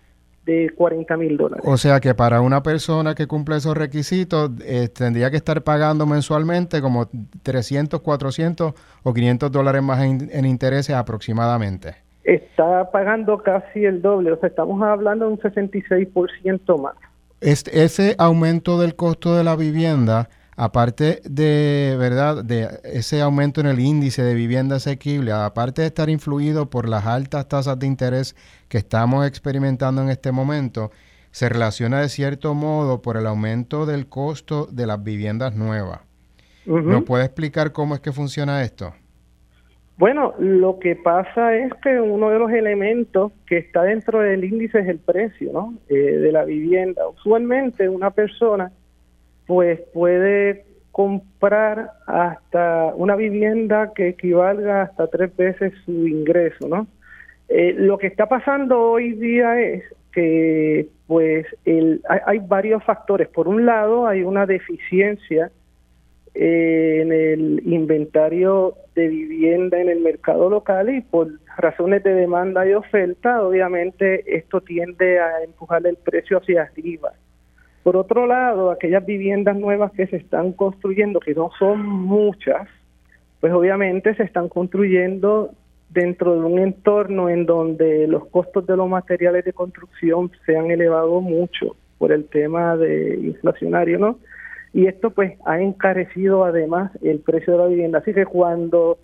de 0.45 0.71
40 0.75 1.17
mil 1.17 1.37
dólares. 1.37 1.63
O 1.67 1.77
sea 1.77 1.99
que 1.99 2.13
para 2.13 2.41
una 2.41 2.63
persona 2.63 3.15
que 3.15 3.27
cumple 3.27 3.57
esos 3.57 3.77
requisitos 3.77 4.51
eh, 4.65 4.89
tendría 4.89 5.29
que 5.29 5.37
estar 5.37 5.61
pagando 5.61 6.05
mensualmente 6.05 6.81
como 6.81 7.09
300, 7.43 8.01
400 8.01 8.73
o 9.03 9.13
500 9.13 9.51
dólares 9.51 9.83
más 9.83 10.03
en, 10.03 10.29
en 10.31 10.45
intereses 10.45 10.95
aproximadamente. 10.95 11.95
Está 12.23 12.91
pagando 12.91 13.37
casi 13.39 13.85
el 13.85 14.01
doble, 14.01 14.31
o 14.31 14.39
sea, 14.39 14.49
estamos 14.49 14.81
hablando 14.83 15.25
de 15.25 15.33
un 15.33 15.39
66% 15.39 16.79
más. 16.79 16.95
Este, 17.41 17.83
ese 17.83 18.15
aumento 18.19 18.79
del 18.79 18.95
costo 18.95 19.35
de 19.35 19.43
la 19.43 19.55
vivienda, 19.55 20.29
aparte 20.55 21.21
de, 21.25 21.95
¿verdad?, 21.97 22.43
de 22.43 22.79
ese 22.83 23.19
aumento 23.19 23.61
en 23.61 23.67
el 23.67 23.79
índice 23.79 24.21
de 24.21 24.35
vivienda 24.35 24.75
asequible, 24.75 25.31
aparte 25.31 25.81
de 25.81 25.87
estar 25.87 26.09
influido 26.11 26.69
por 26.69 26.87
las 26.87 27.07
altas 27.07 27.47
tasas 27.47 27.79
de 27.79 27.87
interés 27.87 28.35
que 28.67 28.77
estamos 28.77 29.25
experimentando 29.25 30.03
en 30.03 30.09
este 30.09 30.31
momento, 30.31 30.91
se 31.31 31.49
relaciona 31.49 32.01
de 32.01 32.09
cierto 32.09 32.53
modo 32.53 33.01
por 33.01 33.17
el 33.17 33.25
aumento 33.25 33.87
del 33.87 34.07
costo 34.07 34.67
de 34.71 34.85
las 34.85 35.03
viviendas 35.03 35.55
nuevas. 35.55 36.01
¿Nos 36.65 37.03
puede 37.03 37.25
explicar 37.25 37.71
cómo 37.71 37.95
es 37.95 38.01
que 38.01 38.11
funciona 38.11 38.61
esto? 38.61 38.93
Bueno, 40.01 40.33
lo 40.39 40.79
que 40.79 40.95
pasa 40.95 41.55
es 41.55 41.71
que 41.75 42.01
uno 42.01 42.31
de 42.31 42.39
los 42.39 42.49
elementos 42.49 43.31
que 43.45 43.57
está 43.59 43.83
dentro 43.83 44.19
del 44.21 44.43
índice 44.43 44.79
es 44.79 44.87
el 44.87 44.97
precio 44.97 45.51
¿no? 45.53 45.75
Eh, 45.89 45.93
de 45.93 46.31
la 46.31 46.43
vivienda. 46.43 47.07
Usualmente 47.07 47.87
una 47.87 48.09
persona 48.09 48.71
pues 49.45 49.79
puede 49.93 50.65
comprar 50.91 51.91
hasta 52.07 52.91
una 52.95 53.15
vivienda 53.15 53.93
que 53.93 54.07
equivalga 54.07 54.81
hasta 54.81 55.05
tres 55.05 55.37
veces 55.37 55.71
su 55.85 56.07
ingreso, 56.07 56.67
¿no? 56.67 56.87
Eh, 57.47 57.75
lo 57.77 57.99
que 57.99 58.07
está 58.07 58.25
pasando 58.25 58.81
hoy 58.81 59.11
día 59.11 59.61
es 59.61 59.83
que 60.11 60.87
pues 61.05 61.45
el, 61.65 62.01
hay 62.25 62.39
varios 62.39 62.83
factores. 62.83 63.27
Por 63.27 63.47
un 63.47 63.67
lado 63.67 64.07
hay 64.07 64.23
una 64.23 64.47
deficiencia 64.47 65.51
en 66.33 67.11
el 67.11 67.61
inventario 67.65 68.75
de 68.95 69.07
vivienda 69.07 69.79
en 69.79 69.89
el 69.89 69.99
mercado 69.99 70.49
local 70.49 70.89
y 70.89 71.01
por 71.01 71.27
razones 71.57 72.03
de 72.03 72.13
demanda 72.13 72.67
y 72.67 72.73
oferta, 72.73 73.43
obviamente 73.43 74.23
esto 74.37 74.61
tiende 74.61 75.19
a 75.19 75.43
empujar 75.43 75.85
el 75.85 75.97
precio 75.97 76.37
hacia 76.37 76.63
arriba. 76.63 77.13
Por 77.83 77.97
otro 77.97 78.27
lado, 78.27 78.71
aquellas 78.71 79.05
viviendas 79.05 79.57
nuevas 79.57 79.91
que 79.93 80.07
se 80.07 80.17
están 80.17 80.53
construyendo, 80.53 81.19
que 81.19 81.33
no 81.33 81.49
son 81.57 81.85
muchas, 81.85 82.67
pues 83.39 83.51
obviamente 83.53 84.13
se 84.15 84.23
están 84.23 84.49
construyendo 84.49 85.51
dentro 85.89 86.35
de 86.35 86.45
un 86.45 86.59
entorno 86.59 87.29
en 87.29 87.45
donde 87.45 88.07
los 88.07 88.27
costos 88.27 88.65
de 88.67 88.77
los 88.77 88.87
materiales 88.87 89.43
de 89.43 89.51
construcción 89.51 90.31
se 90.45 90.55
han 90.55 90.71
elevado 90.71 91.19
mucho 91.21 91.75
por 91.97 92.11
el 92.11 92.25
tema 92.25 92.77
de 92.77 93.15
inflacionario, 93.15 93.99
¿no? 93.99 94.19
Y 94.73 94.87
esto 94.87 95.11
pues 95.11 95.33
ha 95.45 95.61
encarecido 95.61 96.45
además 96.45 96.91
el 97.01 97.19
precio 97.19 97.53
de 97.53 97.59
la 97.59 97.67
vivienda. 97.67 97.99
Así 97.99 98.13
que 98.13 98.25
cuando, 98.25 98.97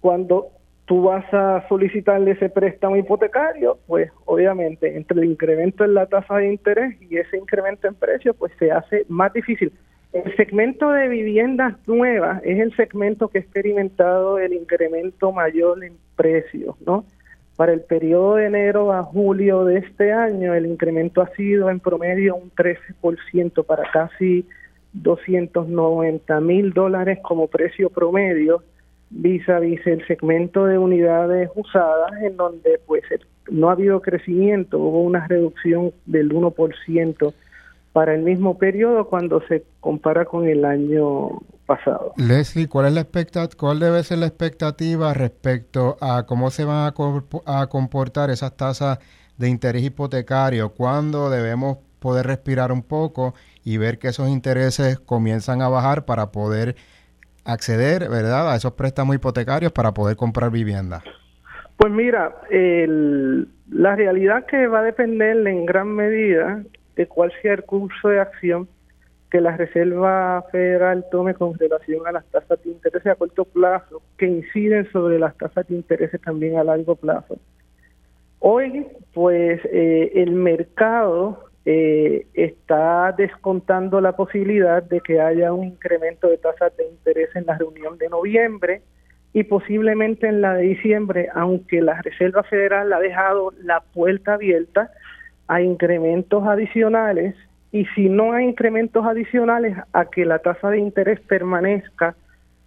cuando 0.00 0.48
tú 0.86 1.02
vas 1.02 1.24
a 1.32 1.66
solicitarle 1.68 2.32
ese 2.32 2.48
préstamo 2.48 2.96
hipotecario, 2.96 3.78
pues 3.86 4.10
obviamente 4.24 4.96
entre 4.96 5.20
el 5.20 5.30
incremento 5.30 5.84
en 5.84 5.94
la 5.94 6.06
tasa 6.06 6.36
de 6.36 6.52
interés 6.52 6.96
y 7.08 7.16
ese 7.16 7.36
incremento 7.36 7.86
en 7.86 7.94
precio, 7.94 8.34
pues 8.34 8.52
se 8.58 8.72
hace 8.72 9.04
más 9.08 9.32
difícil. 9.32 9.72
El 10.12 10.36
segmento 10.36 10.90
de 10.90 11.08
viviendas 11.08 11.76
nuevas 11.86 12.42
es 12.44 12.58
el 12.58 12.74
segmento 12.76 13.28
que 13.28 13.38
ha 13.38 13.40
experimentado 13.40 14.38
el 14.38 14.52
incremento 14.52 15.32
mayor 15.32 15.82
en 15.82 15.94
precios, 16.16 16.76
¿no? 16.84 17.04
Para 17.56 17.72
el 17.72 17.82
periodo 17.82 18.36
de 18.36 18.46
enero 18.46 18.92
a 18.92 19.02
julio 19.04 19.64
de 19.64 19.78
este 19.78 20.12
año, 20.12 20.52
el 20.52 20.66
incremento 20.66 21.22
ha 21.22 21.28
sido 21.34 21.70
en 21.70 21.80
promedio 21.80 22.34
un 22.34 22.50
13% 22.50 23.64
para 23.64 23.90
casi 23.90 24.46
290 24.92 26.40
mil 26.40 26.72
dólares 26.72 27.18
como 27.22 27.48
precio 27.48 27.90
promedio 27.90 28.62
vis 29.10 29.46
a 29.48 29.58
vis 29.58 29.86
el 29.86 30.06
segmento 30.06 30.64
de 30.64 30.78
unidades 30.78 31.50
usadas 31.54 32.12
en 32.22 32.36
donde 32.36 32.80
pues 32.86 33.02
no 33.50 33.68
ha 33.68 33.72
habido 33.72 34.00
crecimiento, 34.00 34.78
hubo 34.78 35.02
una 35.02 35.26
reducción 35.26 35.92
del 36.06 36.30
1% 36.32 37.34
para 37.92 38.14
el 38.14 38.22
mismo 38.22 38.56
periodo 38.56 39.08
cuando 39.08 39.42
se 39.48 39.64
compara 39.80 40.24
con 40.24 40.48
el 40.48 40.64
año 40.64 41.40
pasado. 41.66 42.14
Leslie, 42.16 42.68
¿cuál 42.68 42.86
es 42.86 42.94
la 42.94 43.02
expectativa, 43.02 43.58
cuál 43.58 43.80
debe 43.80 44.02
ser 44.02 44.18
la 44.18 44.26
expectativa 44.26 45.12
respecto 45.12 45.96
a 46.00 46.24
cómo 46.24 46.50
se 46.50 46.64
van 46.64 46.92
a, 46.92 47.60
a 47.60 47.66
comportar 47.66 48.30
esas 48.30 48.56
tasas 48.56 48.98
de 49.36 49.48
interés 49.48 49.82
hipotecario, 49.82 50.70
¿cuándo 50.70 51.28
debemos 51.28 51.78
poder 51.98 52.26
respirar 52.26 52.72
un 52.72 52.82
poco 52.82 53.34
y 53.64 53.76
ver 53.76 53.98
que 53.98 54.08
esos 54.08 54.28
intereses 54.28 54.98
comienzan 54.98 55.62
a 55.62 55.68
bajar 55.68 56.04
para 56.04 56.32
poder 56.32 56.76
acceder, 57.44 58.08
¿verdad?, 58.08 58.52
a 58.52 58.56
esos 58.56 58.72
préstamos 58.72 59.16
hipotecarios 59.16 59.72
para 59.72 59.92
poder 59.92 60.16
comprar 60.16 60.50
vivienda. 60.50 61.02
Pues 61.76 61.92
mira, 61.92 62.32
la 63.70 63.96
realidad 63.96 64.46
que 64.46 64.66
va 64.66 64.80
a 64.80 64.82
depender 64.82 65.46
en 65.46 65.66
gran 65.66 65.88
medida 65.88 66.62
de 66.94 67.06
cuál 67.06 67.32
sea 67.40 67.54
el 67.54 67.64
curso 67.64 68.08
de 68.08 68.20
acción 68.20 68.68
que 69.30 69.40
la 69.40 69.56
Reserva 69.56 70.44
Federal 70.52 71.06
tome 71.10 71.32
con 71.34 71.58
relación 71.58 72.06
a 72.06 72.12
las 72.12 72.24
tasas 72.26 72.62
de 72.62 72.70
interés 72.70 73.06
a 73.06 73.14
corto 73.14 73.46
plazo, 73.46 74.02
que 74.18 74.26
inciden 74.26 74.90
sobre 74.92 75.18
las 75.18 75.34
tasas 75.38 75.66
de 75.68 75.74
interés 75.74 76.10
también 76.22 76.58
a 76.58 76.64
largo 76.64 76.96
plazo. 76.96 77.38
Hoy, 78.40 78.86
pues, 79.14 79.60
eh, 79.64 80.12
el 80.16 80.32
mercado 80.32 81.44
eh, 81.64 82.26
está 82.34 83.12
descontando 83.12 84.00
la 84.00 84.16
posibilidad 84.16 84.82
de 84.82 85.00
que 85.00 85.20
haya 85.20 85.52
un 85.52 85.64
incremento 85.64 86.28
de 86.28 86.38
tasas 86.38 86.76
de 86.76 86.88
interés 86.88 87.34
en 87.36 87.46
la 87.46 87.56
reunión 87.56 87.98
de 87.98 88.08
noviembre 88.08 88.82
y 89.32 89.44
posiblemente 89.44 90.26
en 90.26 90.40
la 90.40 90.54
de 90.54 90.64
diciembre, 90.64 91.28
aunque 91.34 91.80
la 91.80 92.02
Reserva 92.02 92.42
Federal 92.42 92.92
ha 92.92 92.98
dejado 92.98 93.52
la 93.62 93.80
puerta 93.80 94.34
abierta 94.34 94.90
a 95.46 95.62
incrementos 95.62 96.46
adicionales 96.46 97.34
y 97.70 97.86
si 97.94 98.08
no 98.08 98.32
hay 98.32 98.44
incrementos 98.46 99.06
adicionales 99.06 99.76
a 99.92 100.06
que 100.06 100.26
la 100.26 100.40
tasa 100.40 100.68
de 100.70 100.78
interés 100.78 101.20
permanezca 101.20 102.14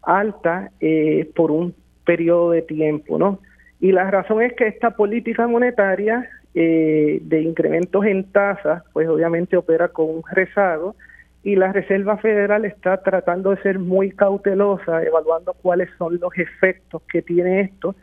alta 0.02 0.72
eh, 0.80 1.30
por 1.36 1.52
un 1.52 1.76
periodo 2.06 2.52
de 2.52 2.62
tiempo, 2.62 3.18
¿no? 3.18 3.39
Y 3.80 3.91
la 3.91 4.10
razón 4.10 4.41
es 4.41 4.54
que 4.54 4.68
esta 4.68 4.91
política 4.91 5.48
monetaria 5.48 6.28
eh, 6.56 7.20
de 7.22 7.41
incrementos 7.41 8.06
en 8.06 8.32
tasas, 8.32 8.84
pues 8.93 9.08
obviamente 9.10 9.58
opera 9.58 9.89
con 9.89 10.10
un 10.10 10.24
rezago 10.32 10.95
y 11.43 11.56
la 11.56 11.72
Reserva 11.72 12.18
Federal 12.18 12.66
está 12.66 13.03
tratando 13.03 13.51
de 13.51 13.62
ser 13.62 13.78
muy 13.78 14.10
cautelosa, 14.10 15.03
evaluando 15.03 15.53
cuáles 15.53 15.89
son 15.97 16.20
los 16.20 16.36
efectos 16.38 17.03
que 17.03 17.22
tiene 17.22 17.62
esto 17.62 17.93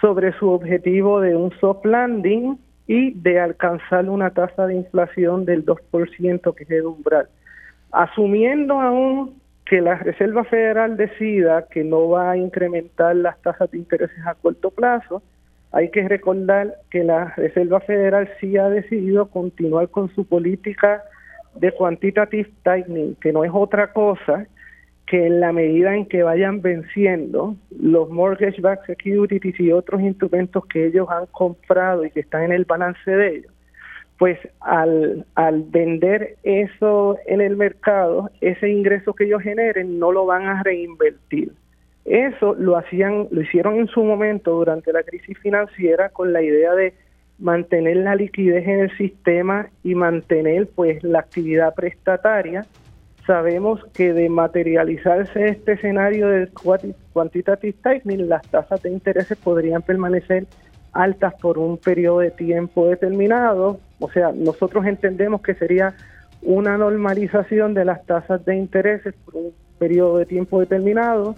sobre 0.00 0.32
su 0.38 0.48
objetivo 0.48 1.20
de 1.20 1.36
un 1.36 1.52
soft 1.60 1.84
landing 1.84 2.56
y 2.86 3.10
de 3.10 3.40
alcanzar 3.40 4.08
una 4.08 4.30
tasa 4.30 4.66
de 4.66 4.76
inflación 4.76 5.44
del 5.44 5.66
2% 5.66 6.54
que 6.54 6.64
es 6.64 6.70
el 6.70 6.86
umbral. 6.86 7.28
Asumiendo 7.92 8.80
aún 8.80 9.34
que 9.66 9.82
la 9.82 9.96
Reserva 9.96 10.44
Federal 10.44 10.96
decida 10.96 11.66
que 11.68 11.84
no 11.84 12.08
va 12.08 12.30
a 12.30 12.36
incrementar 12.38 13.14
las 13.16 13.38
tasas 13.42 13.70
de 13.70 13.78
intereses 13.78 14.26
a 14.26 14.34
corto 14.34 14.70
plazo, 14.70 15.22
hay 15.72 15.90
que 15.90 16.08
recordar 16.08 16.74
que 16.90 17.04
la 17.04 17.34
Reserva 17.36 17.80
Federal 17.80 18.28
sí 18.40 18.56
ha 18.56 18.68
decidido 18.68 19.26
continuar 19.26 19.88
con 19.88 20.08
su 20.14 20.24
política 20.24 21.02
de 21.54 21.72
quantitative 21.72 22.50
tightening, 22.62 23.16
que 23.16 23.32
no 23.32 23.44
es 23.44 23.50
otra 23.52 23.92
cosa 23.92 24.46
que 25.06 25.26
en 25.26 25.40
la 25.40 25.52
medida 25.52 25.96
en 25.96 26.06
que 26.06 26.22
vayan 26.22 26.60
venciendo 26.60 27.56
los 27.70 28.10
mortgage-backed 28.10 28.84
securities 28.86 29.58
y 29.58 29.72
otros 29.72 30.02
instrumentos 30.02 30.66
que 30.66 30.86
ellos 30.86 31.08
han 31.10 31.26
comprado 31.26 32.04
y 32.04 32.10
que 32.10 32.20
están 32.20 32.44
en 32.44 32.52
el 32.52 32.66
balance 32.66 33.10
de 33.10 33.36
ellos, 33.36 33.52
pues 34.18 34.38
al, 34.60 35.24
al 35.34 35.62
vender 35.62 36.36
eso 36.42 37.16
en 37.26 37.40
el 37.40 37.56
mercado, 37.56 38.30
ese 38.42 38.68
ingreso 38.68 39.14
que 39.14 39.24
ellos 39.24 39.42
generen 39.42 39.98
no 39.98 40.12
lo 40.12 40.26
van 40.26 40.46
a 40.46 40.62
reinvertir. 40.62 41.52
Eso 42.08 42.54
lo 42.54 42.78
hacían, 42.78 43.28
lo 43.30 43.42
hicieron 43.42 43.76
en 43.76 43.86
su 43.86 44.02
momento 44.02 44.52
durante 44.52 44.94
la 44.94 45.02
crisis 45.02 45.36
financiera 45.38 46.08
con 46.08 46.32
la 46.32 46.42
idea 46.42 46.74
de 46.74 46.94
mantener 47.38 47.98
la 47.98 48.14
liquidez 48.14 48.66
en 48.66 48.80
el 48.80 48.96
sistema 48.96 49.68
y 49.84 49.94
mantener 49.94 50.68
pues 50.74 51.02
la 51.04 51.18
actividad 51.18 51.74
prestataria. 51.74 52.64
Sabemos 53.26 53.84
que 53.92 54.14
de 54.14 54.30
materializarse 54.30 55.48
este 55.48 55.72
escenario 55.72 56.28
del 56.28 56.50
quantitative 57.12 57.76
tightening, 57.82 58.26
las 58.26 58.42
tasas 58.48 58.82
de 58.82 58.90
intereses 58.90 59.36
podrían 59.36 59.82
permanecer 59.82 60.46
altas 60.94 61.34
por 61.34 61.58
un 61.58 61.76
periodo 61.76 62.20
de 62.20 62.30
tiempo 62.30 62.86
determinado. 62.88 63.80
O 64.00 64.10
sea, 64.10 64.32
nosotros 64.32 64.86
entendemos 64.86 65.42
que 65.42 65.54
sería 65.54 65.92
una 66.40 66.78
normalización 66.78 67.74
de 67.74 67.84
las 67.84 68.06
tasas 68.06 68.42
de 68.46 68.56
intereses 68.56 69.14
por 69.26 69.36
un 69.36 69.52
periodo 69.78 70.16
de 70.16 70.24
tiempo 70.24 70.58
determinado 70.60 71.36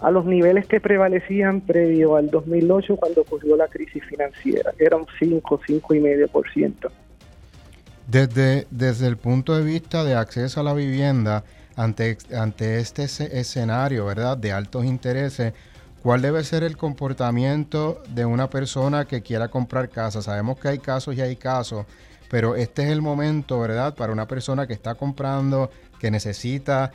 a 0.00 0.10
los 0.10 0.26
niveles 0.26 0.66
que 0.66 0.80
prevalecían 0.80 1.62
previo 1.62 2.16
al 2.16 2.30
2008 2.30 2.96
cuando 2.96 3.22
ocurrió 3.22 3.56
la 3.56 3.68
crisis 3.68 4.04
financiera, 4.04 4.72
era 4.78 4.96
un 4.96 5.06
5, 5.18 5.60
5,5%. 5.66 6.90
Desde, 8.06 8.66
desde 8.70 9.06
el 9.06 9.16
punto 9.16 9.56
de 9.56 9.64
vista 9.64 10.04
de 10.04 10.14
acceso 10.14 10.60
a 10.60 10.62
la 10.62 10.74
vivienda, 10.74 11.44
ante, 11.76 12.18
ante 12.36 12.78
este 12.78 13.04
escenario 13.04 14.06
¿verdad? 14.06 14.36
de 14.36 14.52
altos 14.52 14.84
intereses, 14.84 15.54
¿cuál 16.02 16.22
debe 16.22 16.44
ser 16.44 16.62
el 16.62 16.76
comportamiento 16.76 18.02
de 18.08 18.24
una 18.24 18.48
persona 18.48 19.06
que 19.06 19.22
quiera 19.22 19.48
comprar 19.48 19.88
casa? 19.88 20.22
Sabemos 20.22 20.58
que 20.58 20.68
hay 20.68 20.78
casos 20.78 21.16
y 21.16 21.20
hay 21.20 21.36
casos, 21.36 21.86
pero 22.30 22.54
este 22.54 22.84
es 22.84 22.90
el 22.90 23.02
momento, 23.02 23.58
¿verdad? 23.60 23.94
Para 23.94 24.12
una 24.12 24.26
persona 24.28 24.66
que 24.66 24.72
está 24.72 24.94
comprando, 24.94 25.70
que 25.98 26.10
necesita 26.10 26.92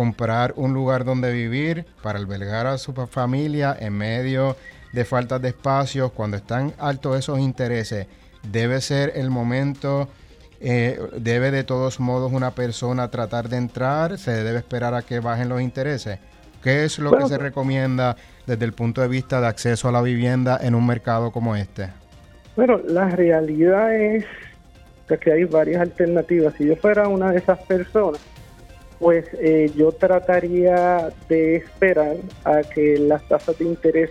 comprar 0.00 0.54
un 0.56 0.72
lugar 0.72 1.04
donde 1.04 1.30
vivir 1.30 1.84
para 2.02 2.18
albergar 2.18 2.66
a 2.66 2.78
su 2.78 2.94
familia 2.94 3.76
en 3.78 3.92
medio 3.92 4.56
de 4.94 5.04
faltas 5.04 5.42
de 5.42 5.48
espacios, 5.48 6.10
cuando 6.12 6.38
están 6.38 6.72
altos 6.78 7.18
esos 7.18 7.38
intereses, 7.38 8.06
debe 8.50 8.80
ser 8.80 9.12
el 9.14 9.28
momento, 9.28 10.08
eh, 10.58 10.98
debe 11.18 11.50
de 11.50 11.64
todos 11.64 12.00
modos 12.00 12.32
una 12.32 12.52
persona 12.52 13.10
tratar 13.10 13.50
de 13.50 13.58
entrar, 13.58 14.16
se 14.16 14.42
debe 14.42 14.60
esperar 14.60 14.94
a 14.94 15.02
que 15.02 15.20
bajen 15.20 15.50
los 15.50 15.60
intereses. 15.60 16.18
¿Qué 16.62 16.86
es 16.86 16.98
lo 16.98 17.10
que 17.10 17.28
se 17.28 17.36
recomienda 17.36 18.16
desde 18.46 18.64
el 18.64 18.72
punto 18.72 19.02
de 19.02 19.08
vista 19.08 19.38
de 19.42 19.48
acceso 19.48 19.86
a 19.90 19.92
la 19.92 20.00
vivienda 20.00 20.58
en 20.62 20.74
un 20.74 20.86
mercado 20.86 21.30
como 21.30 21.56
este? 21.56 21.90
Bueno, 22.56 22.80
la 22.88 23.10
realidad 23.10 23.94
es 23.94 24.24
que 25.18 25.30
hay 25.30 25.44
varias 25.44 25.82
alternativas. 25.82 26.54
Si 26.56 26.64
yo 26.64 26.74
fuera 26.76 27.06
una 27.06 27.32
de 27.32 27.38
esas 27.38 27.58
personas, 27.64 28.20
pues 29.00 29.24
eh, 29.40 29.72
yo 29.74 29.90
trataría 29.92 31.08
de 31.28 31.56
esperar 31.56 32.16
a 32.44 32.60
que 32.60 32.98
las 32.98 33.26
tasas 33.26 33.58
de 33.58 33.64
interés 33.64 34.10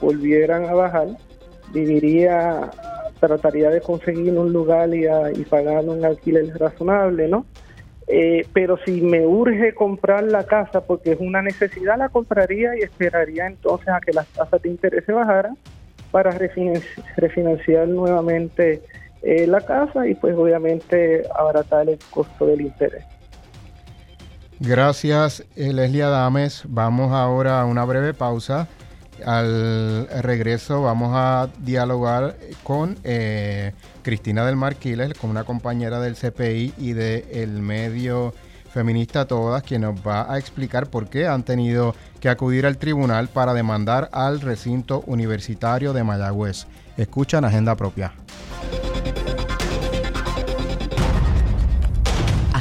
volvieran 0.00 0.64
a 0.64 0.74
bajar, 0.74 1.08
viviría, 1.72 2.70
trataría 3.20 3.68
de 3.68 3.80
conseguir 3.80 4.32
un 4.38 4.52
lugar 4.52 4.94
y, 4.94 5.06
y 5.06 5.44
pagar 5.44 5.84
un 5.84 6.04
alquiler 6.04 6.56
razonable, 6.56 7.28
¿no? 7.28 7.44
Eh, 8.10 8.46
pero 8.54 8.78
si 8.86 9.02
me 9.02 9.26
urge 9.26 9.74
comprar 9.74 10.22
la 10.22 10.44
casa 10.44 10.80
porque 10.80 11.12
es 11.12 11.20
una 11.20 11.42
necesidad, 11.42 11.98
la 11.98 12.08
compraría 12.08 12.74
y 12.74 12.80
esperaría 12.80 13.46
entonces 13.46 13.88
a 13.88 14.00
que 14.00 14.12
las 14.12 14.26
tasas 14.28 14.62
de 14.62 14.70
interés 14.70 15.04
bajaran 15.06 15.58
para 16.10 16.30
refinanciar, 16.30 17.86
nuevamente 17.86 18.82
eh, 19.22 19.46
la 19.46 19.60
casa 19.60 20.06
y 20.06 20.14
pues 20.14 20.34
obviamente 20.34 21.22
abaratar 21.34 21.86
el 21.90 21.98
costo 22.10 22.46
del 22.46 22.62
interés. 22.62 23.04
Gracias, 24.60 25.44
Leslie 25.54 26.02
Adames. 26.02 26.62
Vamos 26.66 27.12
ahora 27.12 27.60
a 27.60 27.64
una 27.64 27.84
breve 27.84 28.12
pausa. 28.12 28.68
Al 29.24 30.08
regreso 30.22 30.82
vamos 30.82 31.10
a 31.12 31.48
dialogar 31.58 32.36
con 32.62 32.96
eh, 33.04 33.72
Cristina 34.02 34.44
del 34.44 34.56
Marquiles, 34.56 35.14
con 35.14 35.30
una 35.30 35.44
compañera 35.44 36.00
del 36.00 36.14
CPI 36.14 36.74
y 36.78 36.92
del 36.92 37.62
medio 37.62 38.34
feminista 38.72 39.26
Todas, 39.26 39.62
quien 39.62 39.82
nos 39.82 39.96
va 40.06 40.32
a 40.32 40.38
explicar 40.38 40.88
por 40.88 41.08
qué 41.08 41.26
han 41.26 41.42
tenido 41.42 41.94
que 42.20 42.28
acudir 42.28 42.66
al 42.66 42.78
tribunal 42.78 43.28
para 43.28 43.54
demandar 43.54 44.08
al 44.12 44.40
recinto 44.40 45.02
universitario 45.06 45.92
de 45.92 46.04
Mayagüez. 46.04 46.66
Escuchan 46.96 47.44
Agenda 47.44 47.74
Propia. 47.74 48.12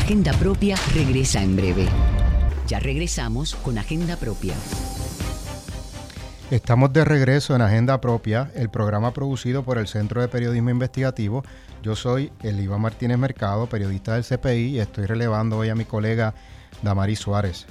Agenda 0.08 0.32
Propia 0.32 0.78
regresa 0.94 1.44
en 1.44 1.58
breve. 1.58 1.86
Ya 2.66 2.80
regresamos 2.80 3.56
con 3.56 3.78
Agenda 3.78 4.16
Propia. 4.16 4.54
Estamos 6.50 6.94
de 6.94 7.04
regreso 7.04 7.54
en 7.58 7.62
Agenda 7.62 8.00
Propia, 8.00 8.50
el 8.56 8.70
programa 8.70 9.12
producido 9.12 9.64
por 9.64 9.78
el 9.78 9.86
Centro 9.86 10.22
de 10.22 10.30
Periodismo 10.30 10.70
Investigativo. 10.70 11.44
Yo 11.84 11.94
soy 11.98 12.32
Eliva 12.42 12.78
Martínez 12.78 13.18
Mercado, 13.18 13.68
periodista 13.68 14.14
del 14.14 14.24
CPI, 14.24 14.78
y 14.78 14.80
estoy 14.80 15.08
relevando 15.08 15.58
hoy 15.58 15.68
a 15.68 15.76
mi 15.76 15.84
colega 15.84 16.34
Damari 16.82 17.18
Suárez. 17.18 17.66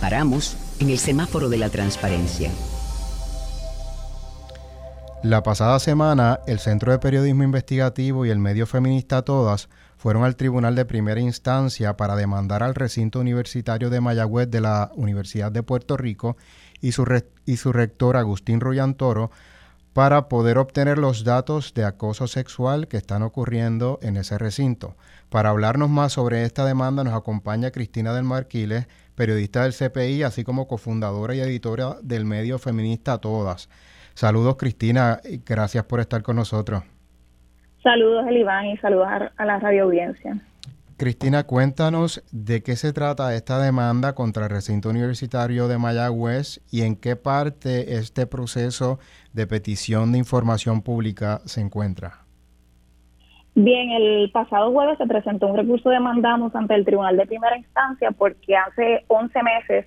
Paramos 0.00 0.56
en 0.78 0.90
el 0.90 1.00
semáforo 1.00 1.48
de 1.48 1.58
la 1.58 1.68
transparencia. 1.68 2.52
La 5.24 5.42
pasada 5.42 5.80
semana, 5.80 6.38
el 6.46 6.60
Centro 6.60 6.92
de 6.92 7.00
Periodismo 7.00 7.42
Investigativo 7.42 8.24
y 8.24 8.30
el 8.30 8.38
medio 8.38 8.66
feminista 8.66 9.22
Todas 9.22 9.68
fueron 9.96 10.22
al 10.22 10.36
Tribunal 10.36 10.76
de 10.76 10.84
Primera 10.84 11.20
Instancia 11.20 11.96
para 11.96 12.14
demandar 12.14 12.62
al 12.62 12.76
recinto 12.76 13.18
universitario 13.18 13.90
de 13.90 14.00
Mayagüez 14.00 14.48
de 14.48 14.60
la 14.60 14.92
Universidad 14.94 15.50
de 15.50 15.64
Puerto 15.64 15.96
Rico 15.96 16.36
y 16.80 16.92
su, 16.92 17.04
rector 17.04 18.16
Agustín 18.16 18.60
Toro 18.96 19.32
para 19.92 20.28
poder 20.28 20.56
obtener 20.56 20.98
los 20.98 21.24
datos 21.24 21.74
de 21.74 21.84
acoso 21.84 22.28
sexual 22.28 22.86
que 22.86 22.96
están 22.96 23.24
ocurriendo 23.24 23.98
en 24.02 24.18
ese 24.18 24.38
recinto. 24.38 24.96
Para 25.30 25.50
hablarnos 25.50 25.90
más 25.90 26.12
sobre 26.12 26.44
esta 26.44 26.64
demanda 26.64 27.02
nos 27.02 27.14
acompaña 27.14 27.72
Cristina 27.72 28.12
del 28.12 28.22
Marquiles, 28.22 28.86
periodista 29.16 29.64
del 29.64 29.74
CPI, 29.74 30.22
así 30.22 30.44
como 30.44 30.68
cofundadora 30.68 31.34
y 31.34 31.40
editora 31.40 31.96
del 32.02 32.24
medio 32.24 32.60
feminista 32.60 33.18
Todas. 33.18 33.68
Saludos 34.18 34.56
Cristina, 34.56 35.20
gracias 35.46 35.84
por 35.84 36.00
estar 36.00 36.24
con 36.24 36.34
nosotros. 36.34 36.82
Saludos 37.80 38.26
Eliván 38.26 38.66
y 38.66 38.76
saludos 38.78 39.06
a 39.06 39.44
la 39.44 39.60
radio 39.60 39.84
audiencia. 39.84 40.36
Cristina, 40.96 41.44
cuéntanos 41.44 42.24
de 42.32 42.64
qué 42.64 42.74
se 42.74 42.92
trata 42.92 43.32
esta 43.36 43.62
demanda 43.62 44.16
contra 44.16 44.46
el 44.46 44.50
recinto 44.50 44.90
universitario 44.90 45.68
de 45.68 45.78
Mayagüez 45.78 46.60
y 46.68 46.82
en 46.82 46.96
qué 46.96 47.14
parte 47.14 47.94
este 47.94 48.26
proceso 48.26 48.98
de 49.34 49.46
petición 49.46 50.10
de 50.10 50.18
información 50.18 50.82
pública 50.82 51.38
se 51.44 51.60
encuentra. 51.60 52.24
Bien, 53.54 53.90
el 53.90 54.32
pasado 54.32 54.72
jueves 54.72 54.98
se 54.98 55.06
presentó 55.06 55.46
un 55.46 55.58
recurso 55.58 55.90
de 55.90 56.00
mandamos 56.00 56.52
ante 56.56 56.74
el 56.74 56.84
Tribunal 56.84 57.16
de 57.16 57.24
Primera 57.24 57.56
Instancia 57.56 58.10
porque 58.10 58.56
hace 58.56 59.04
11 59.06 59.42
meses 59.44 59.86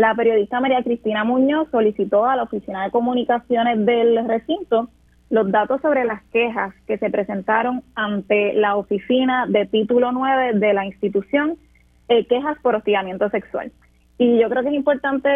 la 0.00 0.14
periodista 0.14 0.60
María 0.60 0.82
Cristina 0.82 1.24
Muñoz 1.24 1.68
solicitó 1.70 2.24
a 2.24 2.34
la 2.34 2.44
Oficina 2.44 2.84
de 2.84 2.90
Comunicaciones 2.90 3.84
del 3.84 4.26
recinto 4.26 4.88
los 5.28 5.52
datos 5.52 5.82
sobre 5.82 6.04
las 6.04 6.22
quejas 6.32 6.74
que 6.86 6.96
se 6.96 7.10
presentaron 7.10 7.82
ante 7.94 8.54
la 8.54 8.76
oficina 8.76 9.44
de 9.46 9.66
título 9.66 10.10
9 10.10 10.54
de 10.54 10.72
la 10.72 10.86
institución, 10.86 11.58
eh, 12.08 12.24
quejas 12.24 12.56
por 12.62 12.76
hostigamiento 12.76 13.28
sexual. 13.28 13.72
Y 14.16 14.40
yo 14.40 14.48
creo 14.48 14.62
que 14.62 14.70
es 14.70 14.74
importante 14.74 15.28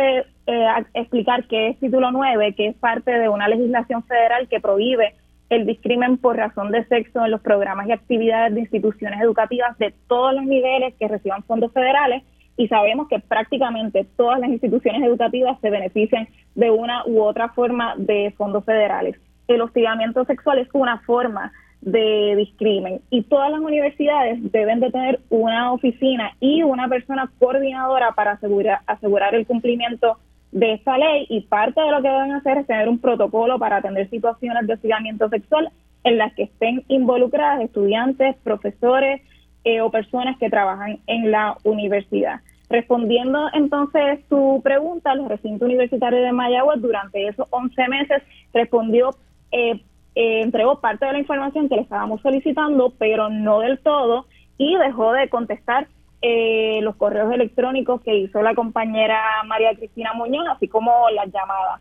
eh, 0.46 0.66
explicar 0.94 1.44
que 1.46 1.68
es 1.68 1.78
título 1.78 2.10
9, 2.10 2.54
que 2.54 2.68
es 2.68 2.76
parte 2.76 3.12
de 3.12 3.28
una 3.28 3.48
legislación 3.48 4.02
federal 4.04 4.48
que 4.48 4.60
prohíbe 4.60 5.14
el 5.50 5.66
discrimen 5.66 6.16
por 6.16 6.38
razón 6.38 6.72
de 6.72 6.84
sexo 6.86 7.22
en 7.22 7.30
los 7.30 7.42
programas 7.42 7.86
y 7.86 7.92
actividades 7.92 8.54
de 8.54 8.60
instituciones 8.60 9.20
educativas 9.20 9.76
de 9.76 9.92
todos 10.08 10.34
los 10.34 10.44
niveles 10.44 10.94
que 10.98 11.06
reciban 11.06 11.42
fondos 11.42 11.70
federales 11.72 12.22
y 12.57 12.68
sabemos 12.68 13.09
que 13.09 13.18
prácticamente 13.18 14.07
todas 14.16 14.38
las 14.40 14.50
instituciones 14.50 15.02
educativas 15.02 15.59
se 15.61 15.70
benefician 15.70 16.28
de 16.55 16.70
una 16.70 17.05
u 17.07 17.20
otra 17.22 17.48
forma 17.48 17.94
de 17.96 18.32
fondos 18.36 18.64
federales. 18.64 19.16
El 19.48 19.61
hostigamiento 19.61 20.24
sexual 20.24 20.59
es 20.59 20.68
una 20.72 20.98
forma 21.00 21.52
de 21.80 22.34
discrimen 22.36 23.00
y 23.11 23.22
todas 23.22 23.50
las 23.50 23.61
universidades 23.61 24.38
deben 24.52 24.80
de 24.80 24.90
tener 24.90 25.20
una 25.28 25.72
oficina 25.72 26.32
y 26.40 26.62
una 26.62 26.88
persona 26.88 27.30
coordinadora 27.38 28.12
para 28.12 28.32
asegurar, 28.32 28.80
asegurar 28.86 29.34
el 29.34 29.46
cumplimiento 29.46 30.18
de 30.52 30.74
esta 30.74 30.96
ley 30.96 31.26
y 31.28 31.42
parte 31.42 31.80
de 31.80 31.90
lo 31.90 32.00
que 32.00 32.09
deben 32.09 32.32
hacer 32.32 32.59
es 32.59 32.66
tener 32.66 32.88
un 32.88 33.00
protocolo 33.00 33.59
para 33.59 33.78
atender 33.78 34.09
situaciones 34.09 34.66
de 34.66 34.74
hostigamiento 34.74 35.28
sexual 35.28 35.68
en 36.05 36.16
las 36.16 36.32
que 36.34 36.44
estén 36.44 36.84
involucradas 36.88 37.61
estudiantes, 37.61 38.36
profesores 38.44 39.20
eh, 39.64 39.80
o 39.80 39.90
personas 39.90 40.38
que 40.38 40.50
trabajan 40.50 41.00
en 41.06 41.30
la 41.30 41.56
universidad. 41.64 42.40
Respondiendo 42.70 43.48
entonces 43.52 44.20
su 44.28 44.60
pregunta, 44.64 45.12
el 45.12 45.28
recinto 45.28 45.64
universitario 45.64 46.22
de 46.22 46.32
Mayagüez 46.32 46.80
durante 46.80 47.28
esos 47.28 47.46
11 47.50 47.88
meses 47.88 48.22
respondió 48.52 49.10
eh, 49.52 49.80
eh, 50.14 50.42
entregó 50.42 50.80
parte 50.80 51.06
de 51.06 51.12
la 51.12 51.18
información 51.18 51.68
que 51.68 51.76
le 51.76 51.82
estábamos 51.82 52.20
solicitando, 52.20 52.92
pero 52.98 53.30
no 53.30 53.60
del 53.60 53.78
todo, 53.80 54.26
y 54.58 54.76
dejó 54.76 55.12
de 55.12 55.28
contestar 55.28 55.88
eh, 56.22 56.80
los 56.82 56.94
correos 56.96 57.32
electrónicos 57.32 58.00
que 58.00 58.16
hizo 58.16 58.40
la 58.40 58.54
compañera 58.54 59.20
María 59.46 59.74
Cristina 59.74 60.12
Muñoz, 60.14 60.46
así 60.48 60.68
como 60.68 61.10
las 61.10 61.26
llamadas. 61.32 61.80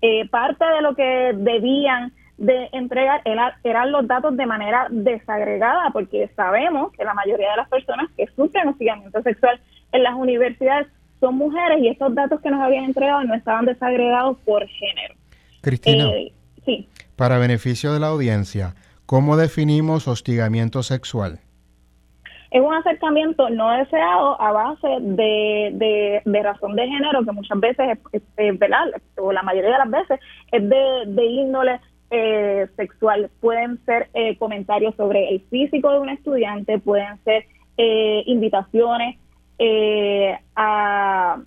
Eh, 0.00 0.28
parte 0.28 0.64
de 0.64 0.82
lo 0.82 0.94
que 0.94 1.32
debían 1.36 2.12
de 2.36 2.68
entregar 2.72 3.22
eran 3.24 3.92
los 3.92 4.06
datos 4.06 4.36
de 4.36 4.46
manera 4.46 4.88
desagregada, 4.90 5.90
porque 5.92 6.28
sabemos 6.34 6.92
que 6.92 7.04
la 7.04 7.14
mayoría 7.14 7.50
de 7.50 7.56
las 7.56 7.68
personas 7.68 8.10
que 8.16 8.26
sufren 8.34 8.68
hostigamiento 8.68 9.22
sexual 9.22 9.60
en 9.92 10.02
las 10.02 10.14
universidades 10.14 10.88
son 11.20 11.36
mujeres 11.36 11.80
y 11.80 11.88
estos 11.88 12.14
datos 12.14 12.40
que 12.40 12.50
nos 12.50 12.60
habían 12.60 12.84
entregado 12.84 13.22
no 13.24 13.34
estaban 13.34 13.66
desagregados 13.66 14.36
por 14.44 14.66
género. 14.66 15.14
Cristina. 15.60 16.10
sí. 16.64 16.88
Para 17.16 17.38
beneficio 17.38 17.92
de 17.92 18.00
la 18.00 18.08
audiencia, 18.08 18.74
¿cómo 19.06 19.36
definimos 19.36 20.08
hostigamiento 20.08 20.82
sexual? 20.82 21.38
Es 22.50 22.60
un 22.60 22.72
acercamiento 22.72 23.50
no 23.50 23.70
deseado 23.72 24.40
a 24.40 24.52
base 24.52 24.86
de, 25.00 26.22
de, 26.24 26.42
razón 26.42 26.76
de 26.76 26.86
género, 26.86 27.24
que 27.24 27.32
muchas 27.32 27.58
veces 27.58 27.98
es, 28.12 28.22
o 29.16 29.32
la 29.32 29.42
mayoría 29.42 29.72
de 29.72 29.78
las 29.78 29.90
veces 29.90 30.20
es 30.52 30.68
de, 30.68 31.24
índole 31.24 31.80
eh, 32.10 32.66
sexual. 32.76 33.30
Pueden 33.40 33.78
ser 33.84 34.08
eh, 34.14 34.36
comentarios 34.38 34.94
sobre 34.96 35.30
el 35.30 35.40
físico 35.50 35.90
de 35.92 35.98
un 36.00 36.08
estudiante, 36.08 36.78
pueden 36.78 37.18
ser 37.24 37.46
eh, 37.76 38.22
invitaciones 38.26 39.18
a, 40.56 41.38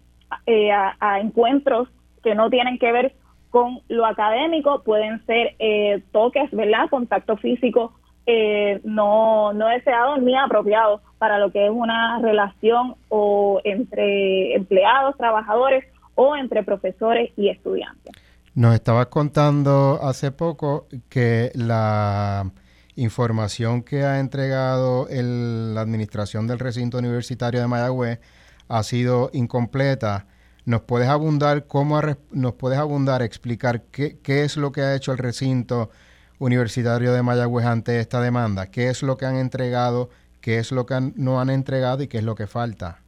a 0.99 1.19
encuentros 1.19 1.89
que 2.23 2.35
no 2.35 2.49
tienen 2.49 2.77
que 2.77 2.91
ver 2.91 3.13
con 3.49 3.81
lo 3.87 4.05
académico 4.05 4.83
pueden 4.83 5.25
ser 5.25 5.55
eh, 5.59 6.03
toques, 6.11 6.51
¿verdad? 6.51 6.89
Contacto 6.89 7.37
físico 7.37 7.93
eh, 8.25 8.81
no, 8.83 9.53
no 9.53 9.67
deseado 9.67 10.17
ni 10.17 10.35
apropiado 10.35 11.01
para 11.17 11.39
lo 11.39 11.51
que 11.51 11.65
es 11.65 11.71
una 11.71 12.19
relación 12.19 12.95
o 13.09 13.61
entre 13.63 14.53
empleados, 14.53 15.15
trabajadores 15.17 15.85
o 16.15 16.35
entre 16.35 16.63
profesores 16.63 17.31
y 17.37 17.49
estudiantes. 17.49 18.13
Nos 18.57 18.73
estabas 18.73 19.05
contando 19.05 19.99
hace 20.01 20.31
poco 20.31 20.87
que 21.09 21.51
la 21.53 22.51
información 22.95 23.83
que 23.83 24.03
ha 24.03 24.19
entregado 24.19 25.07
la 25.11 25.79
administración 25.79 26.47
del 26.47 26.57
recinto 26.57 26.97
universitario 26.97 27.61
de 27.61 27.67
Mayagüez 27.67 28.19
ha 28.67 28.81
sido 28.81 29.29
incompleta 29.31 30.25
¿Nos 30.65 30.81
puedes 30.81 31.07
abundar, 31.07 31.67
cómo 31.67 32.01
nos 32.31 32.53
puedes 32.55 32.79
abundar, 32.79 33.21
explicar 33.21 33.83
qué, 33.91 34.17
qué 34.23 34.43
es 34.43 34.57
lo 34.57 34.71
que 34.71 34.81
ha 34.81 34.95
hecho 34.95 35.11
el 35.11 35.19
recinto 35.19 35.91
universitario 36.39 37.13
de 37.13 37.21
Mayagüez 37.21 37.67
ante 37.67 37.99
esta 37.99 38.21
demanda? 38.21 38.71
¿Qué 38.71 38.89
es 38.89 39.03
lo 39.03 39.17
que 39.17 39.27
han 39.27 39.35
entregado, 39.35 40.09
qué 40.41 40.57
es 40.57 40.71
lo 40.71 40.87
que 40.87 41.13
no 41.15 41.39
han 41.39 41.51
entregado 41.51 42.01
y 42.01 42.07
qué 42.07 42.17
es 42.17 42.23
lo 42.23 42.33
que 42.33 42.47
falta? 42.47 43.03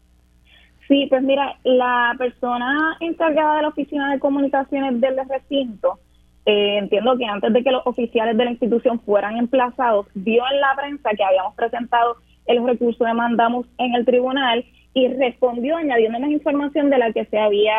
Sí, 0.89 1.05
pues 1.07 1.21
mira, 1.21 1.55
la 1.63 2.15
persona 2.17 2.97
encargada 2.99 3.57
de 3.57 3.61
la 3.61 3.67
oficina 3.67 4.11
de 4.11 4.19
comunicaciones 4.19 4.99
del 4.99 5.17
recinto, 5.29 5.99
eh, 6.47 6.79
entiendo 6.79 7.15
que 7.15 7.25
antes 7.25 7.53
de 7.53 7.63
que 7.63 7.71
los 7.71 7.85
oficiales 7.85 8.35
de 8.35 8.45
la 8.45 8.51
institución 8.51 8.99
fueran 9.01 9.37
emplazados, 9.37 10.07
vio 10.15 10.41
en 10.51 10.59
la 10.59 10.75
prensa 10.75 11.11
que 11.15 11.23
habíamos 11.23 11.53
presentado 11.53 12.15
el 12.47 12.65
recurso 12.65 13.05
de 13.05 13.13
mandamos 13.13 13.67
en 13.77 13.93
el 13.93 14.03
tribunal 14.03 14.65
y 14.95 15.07
respondió 15.09 15.77
añadiendo 15.77 16.19
más 16.19 16.31
información 16.31 16.89
de 16.89 16.97
la 16.97 17.13
que 17.13 17.25
se 17.25 17.37
había 17.37 17.77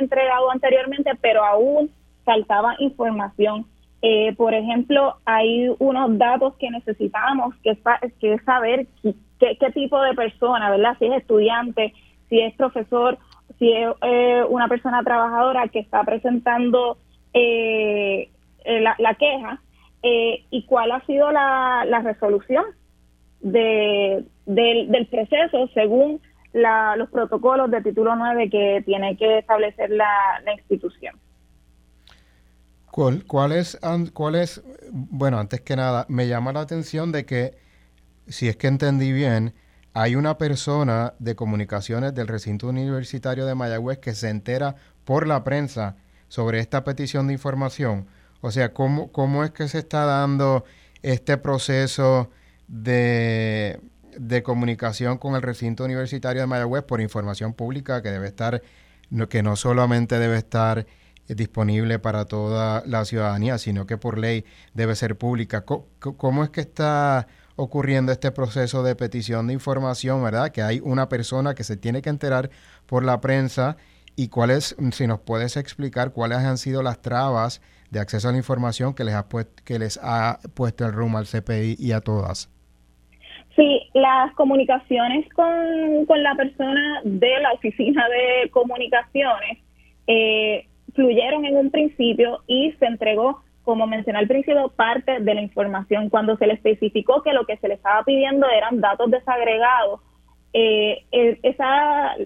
entregado 0.00 0.50
anteriormente, 0.50 1.12
pero 1.20 1.44
aún 1.44 1.88
faltaba 2.24 2.74
información. 2.80 3.64
Eh, 4.02 4.34
por 4.34 4.54
ejemplo, 4.54 5.14
hay 5.24 5.68
unos 5.78 6.18
datos 6.18 6.56
que 6.56 6.68
necesitamos, 6.68 7.54
que 7.62 7.70
es, 7.70 8.12
que 8.18 8.38
saber 8.40 8.88
qué, 9.38 9.56
qué, 9.56 9.70
tipo 9.70 10.02
de 10.02 10.14
persona, 10.14 10.68
¿verdad? 10.70 10.96
Si 10.98 11.06
es 11.06 11.12
estudiante, 11.12 11.94
si 12.30 12.40
es 12.40 12.54
profesor, 12.54 13.18
si 13.58 13.70
es 13.70 13.88
eh, 14.00 14.44
una 14.48 14.68
persona 14.68 15.02
trabajadora 15.02 15.68
que 15.68 15.80
está 15.80 16.02
presentando 16.04 16.96
eh, 17.34 18.30
la, 18.64 19.14
queja 19.16 19.60
y 20.02 20.64
cuál 20.64 20.92
ha 20.92 21.04
sido 21.04 21.30
la, 21.30 22.00
resolución 22.02 22.64
de, 23.40 24.24
del, 24.46 24.90
del 24.90 25.06
proceso 25.08 25.68
según 25.74 26.20
la, 26.52 26.96
los 26.96 27.10
protocolos 27.10 27.70
de 27.70 27.82
título 27.82 28.16
9 28.16 28.50
que 28.50 28.82
tiene 28.84 29.16
que 29.16 29.38
establecer 29.38 29.90
la, 29.90 30.08
institución. 30.56 31.14
¿Cuál, 32.90 33.24
cuál, 33.24 33.52
¿Cuál 34.12 34.34
es, 34.34 34.62
bueno, 34.90 35.38
antes 35.38 35.60
que 35.60 35.76
nada, 35.76 36.06
me 36.08 36.26
llama 36.26 36.52
la 36.52 36.60
atención 36.60 37.12
de 37.12 37.24
que, 37.24 37.54
si 38.26 38.48
es 38.48 38.56
que 38.56 38.66
entendí 38.66 39.12
bien, 39.12 39.54
hay 39.92 40.14
una 40.14 40.38
persona 40.38 41.14
de 41.18 41.34
comunicaciones 41.34 42.14
del 42.14 42.28
recinto 42.28 42.68
universitario 42.68 43.46
de 43.46 43.54
Mayagüez 43.54 43.98
que 43.98 44.14
se 44.14 44.28
entera 44.28 44.76
por 45.04 45.26
la 45.26 45.42
prensa 45.44 45.96
sobre 46.28 46.60
esta 46.60 46.84
petición 46.84 47.26
de 47.26 47.32
información. 47.32 48.06
O 48.40 48.50
sea, 48.50 48.72
¿cómo, 48.72 49.10
cómo 49.12 49.44
es 49.44 49.50
que 49.50 49.68
se 49.68 49.78
está 49.78 50.04
dando 50.04 50.64
este 51.02 51.36
proceso 51.36 52.30
de, 52.68 53.80
de 54.16 54.42
comunicación 54.42 55.18
con 55.18 55.34
el 55.34 55.42
recinto 55.42 55.84
universitario 55.84 56.42
de 56.42 56.46
Mayagüez 56.46 56.84
por 56.84 57.00
información 57.00 57.52
pública 57.52 58.02
que 58.02 58.10
debe 58.10 58.28
estar, 58.28 58.62
que 59.28 59.42
no 59.42 59.56
solamente 59.56 60.18
debe 60.18 60.38
estar 60.38 60.86
disponible 61.28 61.98
para 61.98 62.24
toda 62.24 62.82
la 62.86 63.04
ciudadanía, 63.04 63.58
sino 63.58 63.86
que 63.86 63.96
por 63.96 64.18
ley 64.18 64.44
debe 64.74 64.94
ser 64.96 65.16
pública. 65.16 65.64
¿Cómo, 65.64 66.44
es 66.44 66.50
que 66.50 66.60
está 66.60 67.28
ocurriendo 67.56 68.12
este 68.12 68.32
proceso 68.32 68.82
de 68.82 68.96
petición 68.96 69.46
de 69.46 69.52
información, 69.52 70.22
verdad? 70.22 70.50
Que 70.50 70.62
hay 70.62 70.80
una 70.82 71.08
persona 71.08 71.54
que 71.54 71.64
se 71.64 71.76
tiene 71.76 72.02
que 72.02 72.10
enterar 72.10 72.50
por 72.86 73.04
la 73.04 73.20
prensa 73.20 73.76
y 74.16 74.28
cuáles, 74.28 74.76
si 74.92 75.06
nos 75.06 75.20
puedes 75.20 75.56
explicar 75.56 76.12
cuáles 76.12 76.38
han 76.38 76.58
sido 76.58 76.82
las 76.82 77.00
trabas 77.00 77.62
de 77.90 78.00
acceso 78.00 78.28
a 78.28 78.32
la 78.32 78.38
información 78.38 78.94
que 78.94 79.04
les 79.04 79.14
ha, 79.14 79.26
que 79.64 79.78
les 79.78 79.98
ha 80.02 80.38
puesto 80.54 80.86
el 80.86 80.92
RUM 80.92 81.16
al 81.16 81.26
CPI 81.26 81.76
y 81.78 81.92
a 81.92 82.00
todas. 82.00 82.50
Sí, 83.56 83.82
las 83.94 84.32
comunicaciones 84.34 85.28
con, 85.34 86.06
con 86.06 86.22
la 86.22 86.34
persona 86.34 87.00
de 87.04 87.40
la 87.40 87.52
oficina 87.52 88.06
de 88.08 88.50
comunicaciones 88.50 89.58
eh, 90.06 90.66
fluyeron 90.94 91.44
en 91.44 91.56
un 91.56 91.70
principio 91.70 92.42
y 92.46 92.72
se 92.78 92.86
entregó, 92.86 93.42
como 93.70 93.86
mencioné 93.86 94.18
al 94.18 94.26
principio, 94.26 94.72
parte 94.74 95.20
de 95.20 95.32
la 95.32 95.42
información. 95.42 96.08
Cuando 96.08 96.36
se 96.36 96.48
le 96.48 96.54
especificó 96.54 97.22
que 97.22 97.32
lo 97.32 97.46
que 97.46 97.56
se 97.58 97.68
le 97.68 97.74
estaba 97.74 98.02
pidiendo 98.02 98.48
eran 98.48 98.80
datos 98.80 99.08
desagregados, 99.12 100.00
eh, 100.52 101.04
esa 101.12 102.16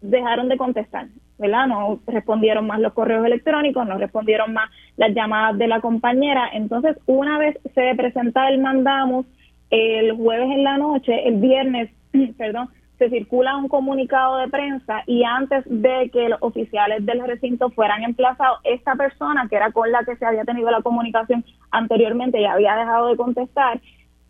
dejaron 0.00 0.48
de 0.48 0.56
contestar. 0.56 1.08
¿verdad? 1.36 1.66
No 1.66 2.00
respondieron 2.06 2.66
más 2.66 2.80
los 2.80 2.94
correos 2.94 3.26
electrónicos, 3.26 3.86
no 3.86 3.98
respondieron 3.98 4.54
más 4.54 4.70
las 4.96 5.14
llamadas 5.14 5.58
de 5.58 5.68
la 5.68 5.82
compañera. 5.82 6.48
Entonces, 6.54 6.96
una 7.04 7.36
vez 7.36 7.58
se 7.74 7.94
presenta 7.94 8.48
el 8.48 8.62
mandamos, 8.62 9.26
el 9.68 10.12
jueves 10.12 10.48
en 10.52 10.64
la 10.64 10.78
noche, 10.78 11.28
el 11.28 11.34
viernes, 11.34 11.90
perdón, 12.38 12.70
se 12.98 13.10
circula 13.10 13.56
un 13.56 13.68
comunicado 13.68 14.38
de 14.38 14.48
prensa 14.48 15.02
y 15.06 15.24
antes 15.24 15.64
de 15.66 16.10
que 16.12 16.28
los 16.28 16.38
oficiales 16.42 17.04
del 17.04 17.26
recinto 17.26 17.70
fueran 17.70 18.02
emplazados, 18.02 18.58
esta 18.64 18.94
persona 18.94 19.46
que 19.48 19.56
era 19.56 19.72
con 19.72 19.90
la 19.90 20.04
que 20.04 20.16
se 20.16 20.24
había 20.24 20.44
tenido 20.44 20.70
la 20.70 20.82
comunicación 20.82 21.44
anteriormente 21.70 22.40
y 22.40 22.44
había 22.44 22.76
dejado 22.76 23.08
de 23.08 23.16
contestar, 23.16 23.80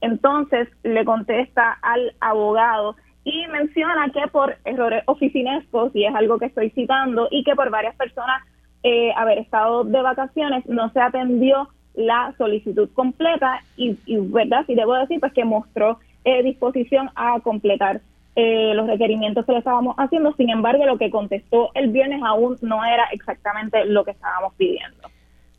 entonces 0.01 0.69
le 0.83 1.05
contesta 1.05 1.79
al 1.83 2.15
abogado 2.21 2.97
y 3.25 3.47
menciona 3.49 4.11
que 4.11 4.29
por 4.29 4.57
errores 4.65 5.03
oficinescos, 5.07 5.95
y 5.95 6.05
es 6.05 6.15
algo 6.15 6.39
que 6.39 6.47
estoy 6.47 6.71
citando, 6.71 7.29
y 7.31 7.43
que 7.43 7.55
por 7.55 7.71
varias 7.71 7.97
personas 7.97 8.43
eh, 8.83 9.13
haber 9.17 9.39
estado 9.39 9.85
de 9.85 10.03
vacaciones 10.03 10.67
no 10.67 10.91
se 10.91 11.01
atendió 11.01 11.69
la 11.95 12.35
solicitud 12.37 12.91
completa 12.93 13.61
y, 13.77 13.97
verdad, 14.07 14.65
sí 14.67 14.75
debo 14.75 14.95
decir 14.95 15.21
pues 15.21 15.33
que 15.33 15.45
mostró 15.45 15.99
eh, 16.25 16.43
disposición 16.43 17.09
a 17.15 17.41
completar 17.41 18.03
eh, 18.37 18.73
los 18.75 18.87
requerimientos 18.87 19.47
que 19.47 19.53
le 19.53 19.59
estábamos 19.59 19.95
haciendo, 19.99 20.33
sin 20.35 20.51
embargo 20.51 20.85
lo 20.87 20.99
que 20.99 21.11
contestó 21.11 21.71
el 21.75 21.91
viernes 21.91 22.21
aún 22.25 22.57
no 22.63 22.85
era 22.85 23.05
exactamente 23.13 23.85
lo 23.85 24.05
que 24.05 24.13
estábamos 24.13 24.55
pidiendo. 24.55 25.09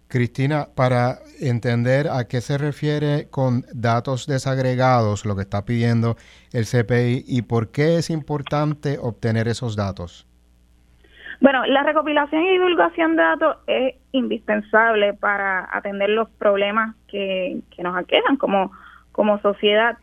Cristina, 0.07 0.67
para 0.76 1.15
entender 1.41 2.07
a 2.07 2.28
qué 2.28 2.39
se 2.39 2.57
refiere 2.57 3.28
con 3.30 3.63
datos 3.73 4.28
desagregados, 4.28 5.26
lo 5.26 5.36
que 5.36 5.41
está 5.41 5.65
pidiendo 5.65 6.15
el 6.53 6.65
CPI 6.65 7.26
y 7.28 7.41
por 7.41 7.71
qué 7.71 7.97
es 7.97 8.09
importante 8.09 8.97
obtener 9.01 9.47
esos 9.47 9.76
datos. 9.76 10.28
Bueno, 11.41 11.65
la 11.65 11.84
recopilación 11.84 12.43
y 12.43 12.51
divulgación 12.51 13.15
de 13.15 13.23
datos 13.23 13.57
es 13.67 13.95
indispensable 14.11 15.13
para 15.13 15.67
atender 15.76 16.09
los 16.09 16.30
problemas 16.30 16.95
que, 17.07 17.59
nos 17.80 17.97
aquejan 17.97 18.38
como, 18.38 18.71
como 19.11 19.39
sociedad. 19.41 19.97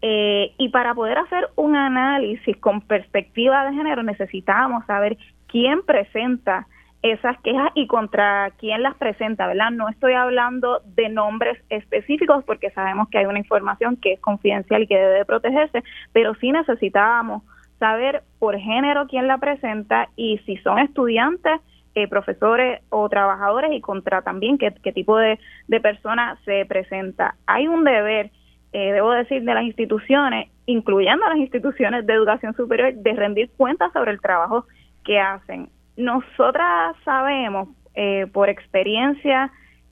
Eh, 0.00 0.54
y 0.58 0.68
para 0.68 0.94
poder 0.94 1.18
hacer 1.18 1.48
un 1.56 1.74
análisis 1.74 2.56
con 2.58 2.80
perspectiva 2.82 3.64
de 3.66 3.74
género 3.74 4.02
necesitamos 4.02 4.86
saber 4.86 5.18
quién 5.48 5.82
presenta 5.82 6.68
esas 7.02 7.40
quejas 7.42 7.70
y 7.74 7.86
contra 7.86 8.50
quién 8.58 8.82
las 8.82 8.96
presenta, 8.96 9.46
¿verdad? 9.46 9.70
No 9.70 9.88
estoy 9.88 10.14
hablando 10.14 10.80
de 10.84 11.08
nombres 11.08 11.58
específicos 11.68 12.44
porque 12.44 12.70
sabemos 12.70 13.08
que 13.08 13.18
hay 13.18 13.26
una 13.26 13.38
información 13.38 13.96
que 13.96 14.14
es 14.14 14.20
confidencial 14.20 14.82
y 14.82 14.86
que 14.86 14.98
debe 14.98 15.24
protegerse, 15.24 15.82
pero 16.12 16.34
sí 16.36 16.50
necesitábamos 16.50 17.42
saber 17.78 18.22
por 18.40 18.58
género 18.58 19.06
quién 19.06 19.28
la 19.28 19.38
presenta 19.38 20.08
y 20.16 20.38
si 20.38 20.56
son 20.58 20.80
estudiantes, 20.80 21.60
eh, 21.94 22.08
profesores 22.08 22.80
o 22.90 23.08
trabajadores 23.08 23.72
y 23.72 23.80
contra 23.80 24.22
también 24.22 24.58
qué, 24.58 24.70
tipo 24.92 25.16
de, 25.16 25.38
de 25.68 25.80
persona 25.80 26.38
se 26.44 26.64
presenta. 26.66 27.36
Hay 27.46 27.66
un 27.68 27.84
deber, 27.84 28.30
eh, 28.72 28.92
debo 28.92 29.12
decir, 29.12 29.42
de 29.42 29.54
las 29.54 29.64
instituciones, 29.64 30.48
incluyendo 30.66 31.26
las 31.26 31.38
instituciones 31.38 32.06
de 32.06 32.12
educación 32.14 32.54
superior, 32.54 32.94
de 32.94 33.12
rendir 33.14 33.50
cuentas 33.56 33.92
sobre 33.92 34.12
el 34.12 34.20
trabajo 34.20 34.66
que 35.04 35.18
hacen 35.18 35.70
nosotras 35.98 36.96
sabemos 37.04 37.68
eh, 37.94 38.26
por 38.32 38.48
experiencia 38.48 39.50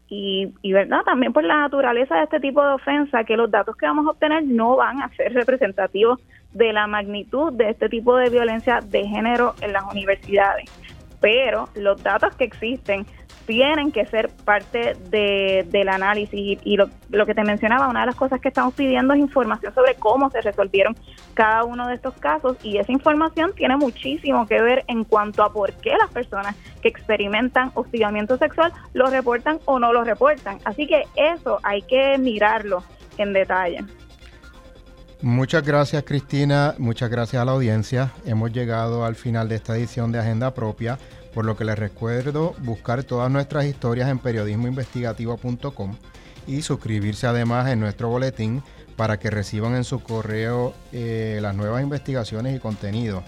y, 0.09 0.55
y, 0.62 0.72
verdad 0.72 1.03
también 1.05 1.33
por 1.33 1.43
la 1.43 1.57
naturaleza 1.57 2.14
de 2.14 2.22
este 2.22 2.39
tipo 2.39 2.62
de 2.62 2.74
ofensa 2.74 3.24
que 3.24 3.37
los 3.37 3.51
datos 3.51 3.77
que 3.77 3.87
vamos 3.87 4.07
a 4.07 4.11
obtener 4.11 4.45
no 4.45 4.77
van 4.77 5.03
a 5.03 5.09
ser 5.16 5.35
representativos 5.35 6.20
de 6.53 6.72
la 6.72 6.87
magnitud 6.87 7.53
de 7.53 7.70
este 7.70 7.89
tipo 7.89 8.16
de 8.16 8.31
violencia 8.31 8.79
de 8.81 9.05
género 9.05 9.57
en 9.61 9.72
las 9.72 9.83
universidades. 9.93 10.70
Pero 11.20 11.68
los 11.74 12.01
datos 12.05 12.37
que 12.37 12.45
existen 12.45 13.05
tienen 13.47 13.92
que 13.92 14.05
ser 14.07 14.28
parte 14.44 14.94
de, 15.09 15.66
del 15.70 15.88
análisis 15.88 16.59
y, 16.62 16.76
lo, 16.76 16.90
lo, 17.11 17.24
que 17.26 17.34
te 17.34 17.44
mencionaba, 17.44 17.88
una 17.88 18.01
de 18.01 18.07
las 18.07 18.16
cosas 18.16 18.40
que 18.40 18.49
estamos 18.49 18.74
pidiendo 18.74 19.14
es 19.14 19.20
información 19.20 19.72
sobre 19.72 19.94
cómo 19.94 20.30
se 20.30 20.40
resolvieron 20.40 20.97
cada 21.34 21.64
uno 21.64 21.86
de 21.86 21.94
estos 21.94 22.14
casos 22.14 22.57
y 22.62 22.78
esa 22.78 22.92
información 22.92 23.53
tiene 23.55 23.76
muchísimo 23.76 24.47
que 24.47 24.61
ver 24.61 24.84
en 24.88 25.05
cuanto 25.05 25.42
a 25.42 25.53
por 25.53 25.72
qué 25.74 25.97
las 25.97 26.11
personas 26.11 26.57
que 26.82 26.88
experimentan 26.88 27.70
hostigamiento 27.74 28.36
sexual 28.36 28.72
lo 28.92 29.07
reportan 29.07 29.61
o 29.64 29.78
no 29.78 29.92
lo 29.92 30.05
reportan. 30.05 30.59
Así 30.64 30.86
que 30.86 31.05
eso 31.14 31.61
hay 31.62 31.82
que 31.82 32.18
mirarlo 32.18 32.82
en 33.16 33.32
detalle. 33.32 33.84
Muchas 35.22 35.62
gracias 35.64 36.03
Cristina, 36.05 36.74
muchas 36.78 37.09
gracias 37.09 37.40
a 37.40 37.44
la 37.44 37.53
audiencia. 37.53 38.12
Hemos 38.26 38.53
llegado 38.53 39.05
al 39.05 39.14
final 39.14 39.49
de 39.49 39.55
esta 39.55 39.74
edición 39.76 40.12
de 40.12 40.18
Agenda 40.18 40.53
Propia 40.53 40.99
por 41.37 41.45
lo 41.45 41.55
que 41.55 41.66
les 41.66 41.78
recuerdo 41.78 42.55
buscar 42.61 43.05
todas 43.05 43.30
nuestras 43.30 43.66
historias 43.66 44.09
en 44.09 44.18
periodismoinvestigativo.com 44.18 45.95
y 46.47 46.62
suscribirse 46.62 47.26
además 47.26 47.68
en 47.68 47.78
nuestro 47.78 48.09
boletín 48.09 48.62
para 48.97 49.18
que 49.18 49.28
reciban 49.28 49.76
en 49.76 49.84
su 49.84 50.01
correo 50.01 50.72
eh, 50.93 51.39
las 51.43 51.55
nuevas 51.55 51.82
investigaciones 51.82 52.57
y 52.57 52.59
contenidos. 52.59 53.22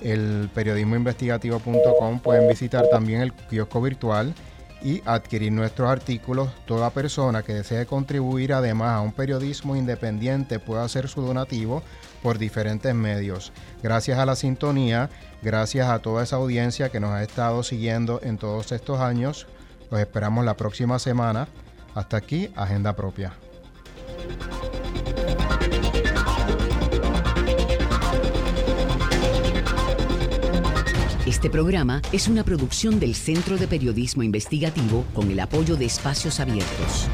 El 0.00 0.50
periodismoinvestigativo.com 0.52 2.18
pueden 2.18 2.48
visitar 2.48 2.88
también 2.90 3.20
el 3.20 3.32
kiosco 3.32 3.80
virtual 3.80 4.34
y 4.82 5.00
adquirir 5.04 5.52
nuestros 5.52 5.88
artículos. 5.88 6.50
Toda 6.66 6.90
persona 6.90 7.44
que 7.44 7.54
desee 7.54 7.86
contribuir 7.86 8.52
además 8.52 8.96
a 8.96 9.00
un 9.00 9.12
periodismo 9.12 9.76
independiente 9.76 10.58
puede 10.58 10.82
hacer 10.82 11.06
su 11.06 11.22
donativo 11.22 11.84
por 12.24 12.38
diferentes 12.38 12.92
medios. 12.94 13.52
Gracias 13.84 14.18
a 14.18 14.24
la 14.24 14.34
sintonía 14.34 15.10
Gracias 15.44 15.90
a 15.90 15.98
toda 15.98 16.22
esa 16.22 16.36
audiencia 16.36 16.88
que 16.88 17.00
nos 17.00 17.10
ha 17.10 17.22
estado 17.22 17.62
siguiendo 17.62 18.18
en 18.22 18.38
todos 18.38 18.72
estos 18.72 18.98
años. 19.00 19.46
Los 19.90 20.00
esperamos 20.00 20.42
la 20.42 20.56
próxima 20.56 20.98
semana. 20.98 21.48
Hasta 21.94 22.16
aquí, 22.16 22.48
Agenda 22.56 22.96
Propia. 22.96 23.34
Este 31.26 31.50
programa 31.50 32.00
es 32.10 32.26
una 32.28 32.42
producción 32.42 32.98
del 32.98 33.14
Centro 33.14 33.58
de 33.58 33.68
Periodismo 33.68 34.22
Investigativo 34.22 35.04
con 35.12 35.30
el 35.30 35.40
apoyo 35.40 35.76
de 35.76 35.84
Espacios 35.84 36.40
Abiertos. 36.40 37.06